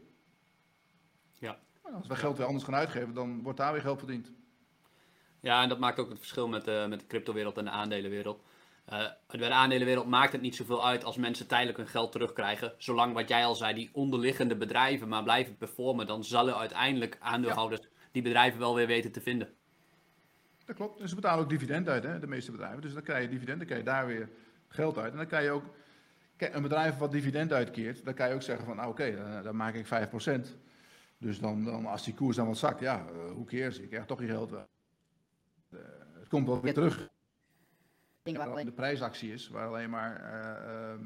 Ja. 1.39 1.59
Nou, 1.83 1.95
Als 1.95 2.07
we 2.07 2.15
geld 2.15 2.37
weer 2.37 2.45
anders 2.45 2.65
gaan 2.65 2.75
uitgeven, 2.75 3.13
dan 3.13 3.41
wordt 3.41 3.57
daar 3.57 3.71
weer 3.71 3.81
geld 3.81 3.99
verdiend. 3.99 4.31
Ja, 5.39 5.63
en 5.63 5.69
dat 5.69 5.79
maakt 5.79 5.99
ook 5.99 6.09
het 6.09 6.17
verschil 6.17 6.47
met, 6.47 6.65
de 6.65 6.85
met 6.89 6.99
de 6.99 7.07
cryptowereld 7.07 7.57
en 7.57 7.65
de 7.65 7.71
aandelenwereld. 7.71 8.43
Eh, 8.85 9.05
bij 9.27 9.37
de 9.37 9.49
aandelenwereld 9.49 10.07
maakt 10.07 10.31
het 10.31 10.41
niet 10.41 10.55
zoveel 10.55 10.85
uit 10.85 11.03
als 11.03 11.17
mensen 11.17 11.47
tijdelijk 11.47 11.77
hun 11.77 11.87
geld 11.87 12.11
terugkrijgen. 12.11 12.73
Zolang 12.77 13.13
wat 13.13 13.29
jij 13.29 13.45
al 13.45 13.55
zei, 13.55 13.73
die 13.73 13.89
onderliggende 13.93 14.55
bedrijven 14.55 15.07
maar 15.07 15.23
blijven 15.23 15.57
performen, 15.57 16.07
dan 16.07 16.23
zullen 16.23 16.57
uiteindelijk 16.57 17.17
aandeelhouders 17.19 17.81
die 18.13 18.21
bedrijven 18.21 18.59
wel 18.59 18.75
weer 18.75 18.87
weten 18.87 19.11
te 19.11 19.21
vinden. 19.21 19.53
Dat 20.65 20.75
klopt. 20.75 20.99
En 20.99 21.09
ze 21.09 21.15
betalen 21.15 21.43
ook 21.43 21.49
dividend 21.49 21.89
uit, 21.89 22.03
hè, 22.03 22.19
de 22.19 22.27
meeste 22.27 22.51
bedrijven. 22.51 22.81
Dus 22.81 22.93
dan 22.93 23.03
krijg 23.03 23.23
je 23.23 23.29
dividend, 23.29 23.57
dan 23.57 23.67
krijg 23.67 23.81
je 23.81 23.87
daar 23.89 24.07
weer 24.07 24.29
geld 24.67 24.97
uit. 24.97 25.11
En 25.11 25.17
dan 25.17 25.27
kan 25.27 25.43
je 25.43 25.51
ook, 25.51 25.63
kijk, 26.35 26.53
een 26.53 26.61
bedrijf 26.61 26.97
wat 26.97 27.11
dividend 27.11 27.53
uitkeert, 27.53 28.05
dan 28.05 28.13
kan 28.13 28.27
je 28.27 28.33
ook 28.33 28.41
zeggen 28.41 28.65
van, 28.65 28.75
nou 28.75 28.89
oké, 28.89 29.15
dan, 29.15 29.43
dan 29.43 29.55
maak 29.55 29.73
ik 29.73 29.85
5%. 29.85 29.89
Dus 31.17 31.39
dan, 31.39 31.63
dan, 31.63 31.85
als 31.85 32.03
die 32.03 32.13
koers 32.13 32.35
dan 32.35 32.47
wat 32.47 32.57
zakt, 32.57 32.79
ja, 32.79 33.05
eh, 33.07 33.31
hoe 33.31 33.45
cares, 33.45 33.77
je 33.77 33.87
krijgt 33.87 34.07
toch 34.07 34.21
je 34.21 34.27
geld 34.27 34.49
wel. 34.49 34.67
Eh, 35.69 35.79
het 36.19 36.27
komt 36.27 36.47
wel 36.47 36.61
weer 36.61 36.73
terug. 36.73 37.09
De 38.23 38.71
prijsactie 38.75 39.33
is, 39.33 39.49
waar 39.49 39.67
alleen 39.67 39.89
maar 39.89 40.15
eh, 40.21 40.91
ehm, 40.91 41.05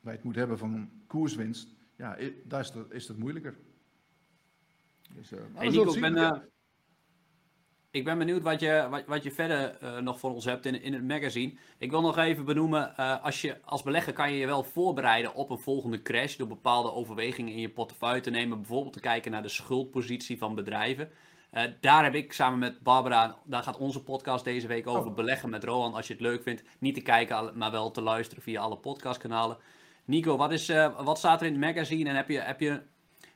wij 0.00 0.12
het 0.12 0.22
moet 0.22 0.34
hebben 0.34 0.58
van 0.58 0.90
koerswinst, 1.06 1.68
ja, 1.96 2.18
daar 2.44 2.60
is 2.60 2.68
het, 2.68 2.90
is 2.90 3.08
het 3.08 3.18
moeilijker. 3.18 3.56
Dus, 5.14 5.32
eh, 5.32 5.38
Hey 5.54 5.70
zullen 5.70 5.86
Nico, 5.86 5.94
ik 5.94 6.00
ben, 6.00 6.16
eh, 6.16 6.38
ik 7.90 8.04
ben 8.04 8.18
benieuwd 8.18 8.42
wat 8.42 8.60
je, 8.60 8.86
wat, 8.90 9.04
wat 9.06 9.22
je 9.22 9.30
verder 9.30 9.76
eh, 9.76 9.98
nog 9.98 10.18
voor 10.18 10.30
ons 10.32 10.44
hebt 10.44 10.66
in, 10.66 10.82
in 10.82 10.92
het 10.92 11.08
magazine. 11.08 11.54
Ik 11.78 11.90
wil 11.90 12.00
nog 12.00 12.18
even 12.18 12.44
benoemen, 12.44 12.96
als, 13.22 13.40
je, 13.40 13.60
als 13.64 13.82
belegger 13.82 14.12
kan 14.12 14.32
je 14.32 14.38
je 14.38 14.46
wel 14.46 14.64
voorbereiden 14.64 15.34
op 15.34 15.50
een 15.50 15.58
volgende 15.58 16.02
crash 16.02 16.36
door 16.36 16.46
bepaalde 16.46 16.92
overwegingen 16.92 17.52
in 17.52 17.60
je 17.60 17.70
portefeuille 17.70 18.20
te 18.20 18.30
nemen. 18.30 18.58
Bijvoorbeeld 18.58 18.92
te 18.92 19.00
kijken 19.00 19.30
naar 19.30 19.42
de 19.42 19.48
schuldpositie 19.48 20.38
van 20.38 20.54
bedrijven. 20.54 21.10
Daar 21.80 22.04
heb 22.04 22.14
ik 22.14 22.32
samen 22.32 22.58
met 22.58 22.82
Barbara, 22.82 23.36
daar 23.44 23.62
gaat 23.62 23.78
onze 23.78 24.02
podcast 24.02 24.44
deze 24.44 24.66
week 24.66 24.86
over 24.86 25.10
Oh. 25.10 25.14
beleggen 25.14 25.50
met 25.50 25.64
Rohan. 25.64 25.94
Als 25.94 26.06
je 26.06 26.12
het 26.12 26.22
leuk 26.22 26.42
vindt, 26.42 26.62
niet 26.78 26.94
te 26.94 27.00
kijken, 27.00 27.58
maar 27.58 27.70
wel 27.70 27.90
te 27.90 28.02
luisteren 28.02 28.42
via 28.42 28.60
alle 28.60 28.76
podcastkanalen. 28.76 29.56
Nico, 30.04 30.36
wat, 30.36 30.52
is, 30.52 30.72
wat 31.02 31.18
staat 31.18 31.40
er 31.40 31.46
in 31.46 31.52
het 31.52 31.60
magazine 31.60 32.08
en 32.08 32.16
heb 32.16 32.28
je, 32.28 32.38
heb 32.40 32.60
je, 32.60 32.82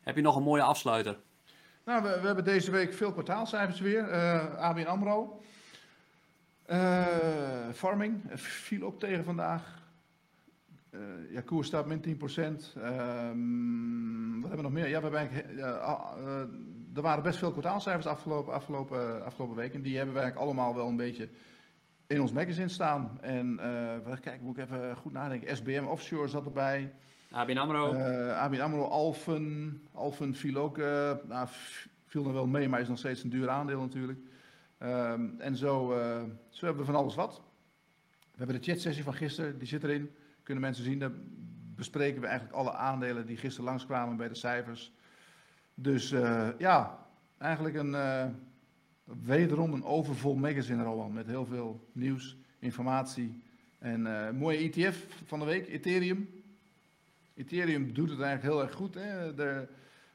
heb 0.00 0.16
je 0.16 0.22
nog 0.22 0.36
een 0.36 0.42
mooie 0.42 0.62
afsluiter? 0.62 1.18
Nou, 1.86 2.02
we, 2.02 2.20
we 2.20 2.26
hebben 2.26 2.44
deze 2.44 2.70
week 2.70 2.92
veel 2.92 3.12
kwartaalcijfers 3.12 3.80
weer. 3.80 4.08
Eh 4.08 4.54
ABN 4.54 4.86
AMRO. 4.86 5.42
Eh, 6.62 7.68
farming 7.74 8.22
viel 8.34 8.82
ook 8.82 9.00
tegen 9.00 9.24
vandaag. 9.24 9.82
Eh 10.90 11.00
ja, 11.30 11.40
koers 11.40 11.66
staat 11.66 11.86
min 11.86 12.00
10%. 12.00 12.72
Ehm, 12.76 14.40
wat 14.40 14.48
hebben 14.48 14.56
we 14.56 14.62
nog 14.62 14.72
meer? 14.72 14.88
Ja, 14.88 15.02
we 15.02 15.16
hebben 15.16 15.82
ah, 15.82 16.16
er 16.94 17.02
waren 17.02 17.22
best 17.22 17.38
veel 17.38 17.50
kwartaalcijfers 17.50 18.06
afgelopen, 18.06 18.52
afgelopen, 18.52 19.24
afgelopen 19.24 19.56
weken. 19.56 19.82
Die 19.82 19.96
hebben 19.96 20.14
we 20.14 20.20
eigenlijk 20.20 20.48
allemaal 20.48 20.74
wel 20.74 20.88
een 20.88 20.96
beetje 20.96 21.28
in 22.06 22.20
ons 22.20 22.32
magazine 22.32 22.68
staan. 22.68 23.18
En 23.20 23.60
kijk, 24.20 24.40
moet 24.40 24.58
ik 24.58 24.64
even 24.64 24.96
goed 24.96 25.12
nadenken. 25.12 25.56
SBM 25.56 25.84
Offshore 25.84 26.28
zat 26.28 26.44
erbij. 26.44 26.92
ABN 27.30 27.56
AMRO? 27.56 27.92
Eh 27.92 28.38
ABN 28.38 28.60
AMRO, 28.60 28.84
Alphen. 28.84 29.80
Alphen 29.92 30.34
viel 30.34 30.56
ook, 30.56 30.78
eh, 30.78 31.12
nou, 31.28 31.48
viel 32.06 32.26
er 32.26 32.32
wel 32.32 32.46
mee, 32.46 32.68
maar 32.68 32.80
is 32.80 32.88
nog 32.88 32.98
steeds 32.98 33.22
een 33.22 33.30
duur 33.30 33.48
aandeel 33.48 33.80
natuurlijk. 33.80 34.18
Ehm, 34.78 35.28
en 35.38 35.56
zo, 35.56 35.92
eh, 35.92 36.22
zo 36.48 36.64
hebben 36.66 36.84
we 36.84 36.92
van 36.92 37.00
alles 37.00 37.14
wat. 37.14 37.42
We 38.20 38.42
hebben 38.42 38.60
de 38.60 38.70
chatsessie 38.70 39.04
van 39.04 39.14
gisteren, 39.14 39.58
die 39.58 39.68
zit 39.68 39.84
erin. 39.84 40.10
Kunnen 40.42 40.62
mensen 40.62 40.84
zien, 40.84 40.98
daar 40.98 41.12
bespreken 41.74 42.20
we 42.20 42.26
eigenlijk 42.26 42.56
alle 42.58 42.72
aandelen 42.72 43.26
die 43.26 43.36
gisteren 43.36 43.68
langskwamen 43.68 44.16
bij 44.16 44.28
de 44.28 44.34
cijfers. 44.34 44.92
Dus 45.74 46.10
ja, 46.58 47.06
eigenlijk 47.38 47.76
een, 47.76 47.96
wederom 49.04 49.72
een 49.72 49.84
overvol 49.84 50.34
magazine 50.34 50.82
Roland, 50.82 51.14
met 51.14 51.26
heel 51.26 51.46
veel 51.46 51.88
nieuws, 51.92 52.36
informatie. 52.58 53.42
En 53.78 54.36
mooie 54.36 54.58
ETF 54.58 55.06
van 55.24 55.38
de 55.38 55.44
week, 55.44 55.68
Ethereum. 55.68 56.35
Ethereum 57.36 57.92
doet 57.94 58.10
het 58.10 58.20
eigenlijk 58.20 58.54
heel 58.54 58.62
erg 58.62 58.74
goed. 58.74 58.94
Hè? 58.94 59.34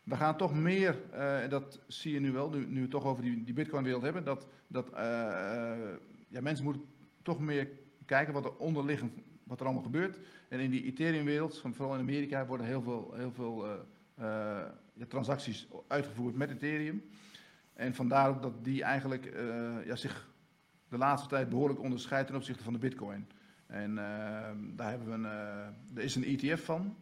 We 0.04 0.16
gaan 0.16 0.38
toch 0.38 0.54
meer, 0.54 0.98
eh, 1.12 1.44
en 1.44 1.50
dat 1.50 1.80
zie 1.88 2.14
je 2.14 2.20
nu 2.20 2.32
wel, 2.32 2.50
nu, 2.50 2.66
nu 2.66 2.76
we 2.76 2.82
het 2.82 2.90
toch 2.90 3.06
over 3.06 3.24
die, 3.24 3.44
die 3.44 3.54
Bitcoin-wereld 3.54 4.04
hebben, 4.04 4.24
dat, 4.24 4.48
dat 4.68 4.90
eh, 4.90 5.72
eh, 5.72 5.80
ja, 6.28 6.42
mensen 6.42 6.66
moeten 6.66 6.84
toch 7.22 7.40
meer 7.40 7.70
kijken 8.06 8.34
wat 8.34 8.46
er 8.46 8.58
onderliggend, 8.58 9.14
wat 9.44 9.60
er 9.60 9.66
allemaal 9.66 9.84
gebeurt. 9.84 10.20
En 10.50 10.60
in 10.60 10.70
die 10.70 10.84
Ethereum-wereld, 10.84 11.64
vooral 11.72 11.94
in 11.94 12.00
Amerika, 12.00 12.46
worden 12.46 12.66
heel 12.66 12.82
veel, 12.82 13.14
heel 13.16 13.32
veel 13.32 13.66
transacties 15.08 15.68
uitgevoerd 15.88 16.36
met 16.36 16.50
Ethereum. 16.50 17.04
En 17.74 17.94
vandaar 17.94 18.30
ook 18.30 18.42
dat 18.42 18.64
die 18.64 18.84
eigenlijk 18.84 19.34
ja, 19.86 19.96
zich 19.96 20.30
de 20.90 20.98
laatste 20.98 21.30
tijd 21.30 21.50
behoorlijk 21.50 21.80
onderscheidt 21.80 22.28
ten 22.28 22.36
opzichte 22.36 22.64
van 22.64 22.74
de 22.74 22.80
bitcoin. 22.80 23.28
En 23.66 23.98
ehm, 23.98 24.76
daar 24.76 24.90
hebben 24.90 25.08
we 25.08 25.14
een, 25.14 25.26
er 25.96 26.04
is 26.04 26.16
een 26.16 26.24
ETF 26.24 26.66
van, 26.66 26.96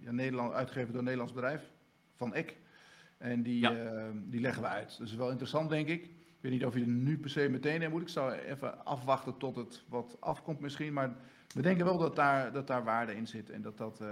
ja, 0.00 0.10
Nederland, 0.10 0.52
uitgegeven 0.52 0.88
door 0.88 0.98
een 0.98 1.04
Nederlands 1.04 1.32
bedrijf, 1.34 1.70
van 2.14 2.34
EK. 2.34 2.56
En 3.18 3.42
die, 3.42 3.60
Ja. 3.60 3.74
ehm, 3.76 4.16
die 4.24 4.40
leggen 4.40 4.62
we 4.62 4.68
uit. 4.68 4.98
Dat 4.98 5.06
is 5.08 5.14
wel 5.14 5.28
interessant, 5.30 5.70
denk 5.70 5.88
ik. 5.88 6.02
Ik 6.04 6.44
weet 6.44 6.52
niet 6.52 6.64
of 6.64 6.74
je 6.74 6.80
er 6.80 6.86
nu 6.86 7.18
per 7.18 7.30
se 7.30 7.48
meteen 7.48 7.82
in 7.82 7.90
moet. 7.90 8.02
Ik 8.02 8.08
zou 8.08 8.32
even 8.32 8.84
afwachten 8.84 9.36
tot 9.38 9.56
het 9.56 9.84
wat 9.88 10.16
afkomt 10.20 10.60
misschien. 10.60 10.92
Maar 10.92 11.16
we 11.54 11.62
denken 11.62 11.84
wel 11.84 11.98
dat 11.98 12.16
daar, 12.16 12.52
dat 12.52 12.66
daar 12.66 12.84
waarde 12.84 13.14
in 13.14 13.26
zit. 13.26 13.50
En 13.50 13.62
dat 13.62 13.76
dat 13.78 14.00
eh, 14.00 14.08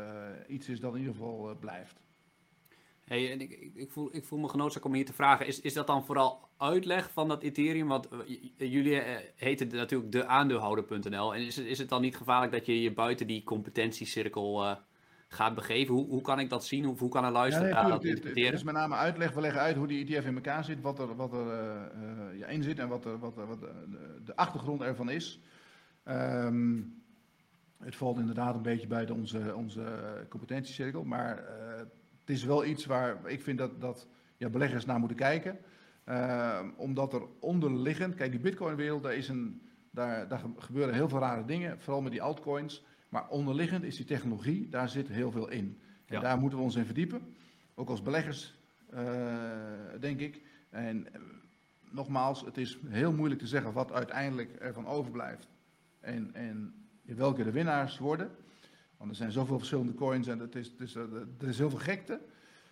iets 0.48 0.68
is 0.68 0.80
dat 0.80 0.92
in 0.92 0.98
ieder 0.98 1.14
geval 1.14 1.50
eh, 1.50 1.56
blijft. 1.58 2.04
Hey, 3.04 3.32
en 3.32 3.40
ik, 3.40 3.70
ik, 3.74 3.90
voel, 3.90 4.08
ik 4.16 4.24
voel 4.24 4.38
me 4.38 4.48
genoodzaakt 4.48 4.84
om 4.84 4.94
hier 4.94 5.04
te 5.04 5.12
vragen. 5.12 5.46
Is, 5.46 5.60
is 5.60 5.74
dat 5.74 5.86
dan 5.86 6.04
vooral 6.04 6.48
uitleg 6.56 7.10
van 7.10 7.28
dat 7.28 7.42
Ethereum? 7.42 7.88
Want 7.88 8.08
eh, 8.08 8.72
jullie 8.72 9.00
eh, 9.00 9.24
heten 9.36 9.68
natuurlijk 9.68 10.12
de 10.12 10.26
aandeelhouder.nl. 10.26 11.34
En 11.34 11.40
is, 11.46 11.56
het- 11.56 11.66
is 11.66 11.78
het 11.78 11.88
dan 11.88 12.00
niet 12.00 12.16
gevaarlijk 12.16 12.52
dat 12.52 12.66
je 12.66 12.82
je 12.82 12.92
buiten 12.92 13.26
die 13.26 13.42
competentiecirkel 13.44 14.64
eh, 14.64 14.76
gaat 15.28 15.54
begeven? 15.54 15.94
Hoe, 15.94 16.06
hoe 16.08 16.20
kan 16.20 16.38
ik 16.40 16.50
dat 16.50 16.64
zien? 16.64 16.84
Hoe, 16.84 16.98
hoe 16.98 17.08
kan 17.08 17.24
een 17.24 17.32
Ja, 17.32 17.38
luisteraar 17.38 17.82
nee, 17.82 17.90
dat 17.92 18.00
tuurlijk. 18.00 18.02
Het, 18.02 18.10
interpreteren? 18.16 18.52
is 18.52 18.62
met 18.62 18.74
name 18.74 18.94
uitleg. 18.94 19.32
We 19.32 19.40
leggen 19.40 19.60
uit 19.60 19.76
hoe 19.76 19.86
die 19.86 20.16
ETF 20.16 20.26
in 20.26 20.34
elkaar 20.34 20.64
zit, 20.64 20.80
wat 20.80 20.98
er, 20.98 21.16
wat 21.16 21.32
er 21.32 21.48
eh, 21.50 21.84
eh, 21.84 22.38
ja, 22.38 22.46
in 22.46 22.62
zit 22.62 22.78
en 22.78 22.88
wat, 22.88 23.04
er, 23.04 23.18
wat, 23.18 23.34
wat 23.34 23.60
de, 23.60 24.20
de- 24.24 24.36
achtergrond 24.36 24.82
ervan 24.82 25.10
is. 25.10 25.40
Ehm, 26.02 26.80
het 27.78 27.96
valt 27.96 28.18
inderdaad 28.18 28.54
een 28.54 28.62
beetje 28.62 28.86
buiten 28.86 29.14
onze, 29.14 29.54
onze 29.54 29.82
competentiecirkel, 30.28 31.04
maar 31.04 31.38
eh, 31.38 31.76
het 32.20 32.30
is 32.30 32.44
wel 32.44 32.64
iets 32.64 32.86
waar 32.86 33.18
ik 33.30 33.42
vind 33.42 33.58
dat, 33.58 33.80
dat 33.80 34.08
ja, 34.36 34.48
beleggers 34.48 34.84
naar 34.84 34.98
moeten 34.98 35.16
kijken. 35.16 35.58
Ehm, 36.04 36.68
omdat 36.76 37.12
er 37.12 37.22
onderliggend, 37.40 38.14
kijk, 38.14 38.30
die 38.30 38.40
Bitcoin-wereld, 38.40 39.02
daar, 39.02 39.14
is 39.14 39.28
een, 39.28 39.62
daar, 39.90 40.28
daar 40.28 40.42
gebeuren 40.56 40.94
heel 40.94 41.08
veel 41.08 41.18
rare 41.18 41.44
dingen, 41.44 41.80
vooral 41.80 42.02
met 42.02 42.12
die 42.12 42.22
altcoins. 42.22 42.84
Maar 43.16 43.28
onderliggend 43.28 43.84
is 43.84 43.96
die 43.96 44.06
technologie, 44.06 44.68
daar 44.68 44.88
zit 44.88 45.08
heel 45.08 45.30
veel 45.30 45.48
in. 45.48 45.78
En 46.06 46.14
Ja. 46.14 46.20
daar 46.20 46.38
moeten 46.38 46.58
we 46.58 46.64
ons 46.64 46.76
in 46.76 46.84
verdiepen. 46.84 47.34
Ook 47.74 47.88
als 47.88 48.02
beleggers, 48.02 48.54
eh, 48.90 49.02
denk 50.00 50.20
ik. 50.20 50.42
En 50.70 51.14
eh, 51.14 51.20
nogmaals, 51.90 52.40
het 52.40 52.56
is 52.56 52.78
heel 52.88 53.12
moeilijk 53.12 53.40
te 53.40 53.46
zeggen 53.46 53.72
wat 53.72 53.92
uiteindelijk 53.92 54.52
ervan 54.56 54.86
overblijft. 54.86 55.48
En, 56.00 56.34
en 56.34 56.74
welke 57.02 57.44
de 57.44 57.50
winnaars 57.50 57.98
worden. 57.98 58.30
Want 58.96 59.10
er 59.10 59.16
zijn 59.16 59.32
zoveel 59.32 59.58
verschillende 59.58 59.94
coins 59.94 60.26
en 60.26 60.38
het 60.38 60.54
is, 60.54 60.66
het 60.66 60.80
is, 60.80 60.94
eh, 60.94 61.02
er 61.40 61.48
is 61.48 61.58
heel 61.58 61.70
veel 61.70 61.78
gekte. 61.78 62.20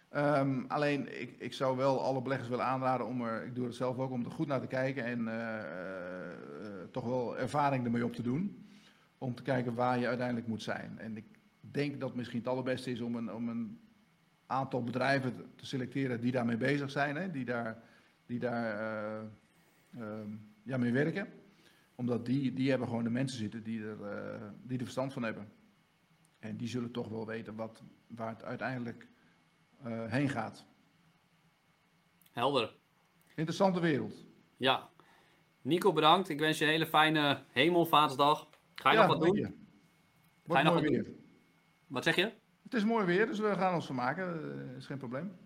Ehm, 0.08 0.64
alleen, 0.68 1.20
ik, 1.20 1.34
ik 1.38 1.52
zou 1.52 1.76
wel 1.76 2.02
alle 2.02 2.22
beleggers 2.22 2.48
willen 2.48 2.64
aanraden 2.64 3.06
om 3.06 3.22
er, 3.22 3.44
ik 3.44 3.54
doe 3.54 3.64
het 3.66 3.74
zelf 3.74 3.98
ook, 3.98 4.10
om 4.10 4.24
er 4.24 4.30
goed 4.30 4.46
naar 4.46 4.60
te 4.60 4.66
kijken 4.66 5.04
en 5.04 5.28
toch 6.90 7.04
wel 7.04 7.38
ervaring 7.38 7.84
ermee 7.84 8.04
op 8.04 8.12
te 8.14 8.22
doen. 8.22 8.63
Om 9.24 9.34
te 9.34 9.42
kijken 9.42 9.74
waar 9.74 9.98
je 9.98 10.06
uiteindelijk 10.06 10.46
moet 10.46 10.62
zijn. 10.62 10.98
En 10.98 11.16
ik 11.16 11.24
denk 11.60 12.00
dat 12.00 12.14
misschien 12.14 12.38
het 12.38 12.48
allerbeste 12.48 12.90
is 12.90 13.00
om 13.00 13.16
een, 13.16 13.32
om 13.32 13.48
een 13.48 13.80
aantal 14.46 14.84
bedrijven 14.84 15.36
te- 15.36 15.44
te 15.56 15.66
selecteren 15.66 16.20
die 16.20 16.32
daarmee 16.32 16.56
bezig 16.56 16.90
zijn, 16.90 17.16
hè, 17.16 17.30
die 17.30 17.44
daar, 17.44 17.82
die 18.26 18.38
daar 18.38 18.78
eh, 18.78 19.24
ehm, 20.00 20.30
ja, 20.62 20.76
mee 20.76 20.92
werken. 20.92 21.28
Omdat 21.94 22.26
die, 22.26 22.52
die 22.52 22.70
hebben 22.70 22.88
gewoon 22.88 23.04
de 23.04 23.10
mensen 23.10 23.38
zitten 23.38 23.62
die 23.62 23.82
er, 23.84 24.02
eh, 24.04 24.42
die 24.62 24.76
er 24.78 24.82
verstand 24.84 25.12
van 25.12 25.22
hebben. 25.22 25.52
En 26.38 26.56
die 26.56 26.68
zullen 26.68 26.90
toch 26.90 27.08
wel 27.08 27.26
weten 27.26 27.54
wat, 27.54 27.82
waar 28.06 28.28
het 28.28 28.44
uiteindelijk 28.44 29.08
eh, 29.82 30.04
heen 30.06 30.28
gaat. 30.28 30.64
Helder. 32.32 32.76
Interessante 33.34 33.80
wereld. 33.80 34.24
Ja. 34.56 34.88
Nico, 35.62 35.92
bedankt. 35.92 36.28
Ik 36.28 36.38
wens 36.38 36.58
je 36.58 36.64
een 36.64 36.70
hele 36.70 36.86
fijne 36.86 37.42
hemelvaartsdag. 37.52 38.48
Ga 38.84 38.90
je 38.90 38.96
Ja, 38.98 39.06
nog 39.06 39.16
wat 39.16 39.26
doen? 39.26 39.36
je. 39.36 39.42
Ga 40.46 40.58
je 40.58 40.64
nog 40.64 40.74
mooi 40.74 40.84
wat 40.86 41.04
weer. 41.04 41.14
Wat 41.86 42.04
zeg 42.04 42.16
je? 42.16 42.32
Het 42.62 42.74
is 42.74 42.84
mooi 42.84 43.04
weer, 43.04 43.26
dus 43.26 43.38
we 43.38 43.54
gaan 43.54 43.74
ons 43.74 43.86
vermaken. 43.86 44.26
Dat 44.66 44.76
is 44.76 44.86
geen 44.86 44.98
probleem. 44.98 45.36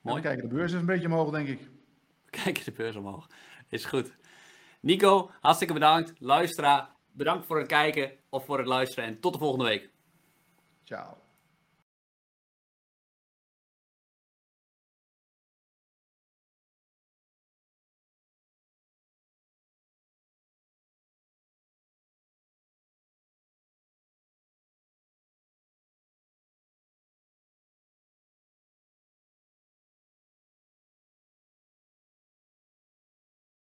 Mooi. 0.00 0.22
Kijken, 0.22 0.48
de 0.48 0.54
beurs 0.54 0.72
is 0.72 0.80
een 0.80 0.86
beetje 0.86 1.06
omhoog, 1.06 1.30
denk 1.30 1.48
ik. 1.48 1.68
Kijk 2.42 2.64
de 2.64 2.72
beurs 2.72 2.96
omhoog. 2.96 3.26
Is 3.68 3.84
goed. 3.84 4.16
Nico, 4.80 5.30
hartstikke 5.40 5.72
bedankt. 5.72 6.12
Luisteraar, 6.18 6.90
bedankt 7.12 7.46
voor 7.46 7.58
het 7.58 7.66
kijken 7.66 8.12
of 8.28 8.44
voor 8.44 8.58
het 8.58 8.66
luisteren. 8.66 9.04
En 9.04 9.20
tot 9.20 9.32
de 9.32 9.38
volgende 9.38 9.64
week. 9.64 9.90
Ciao. 10.84 11.16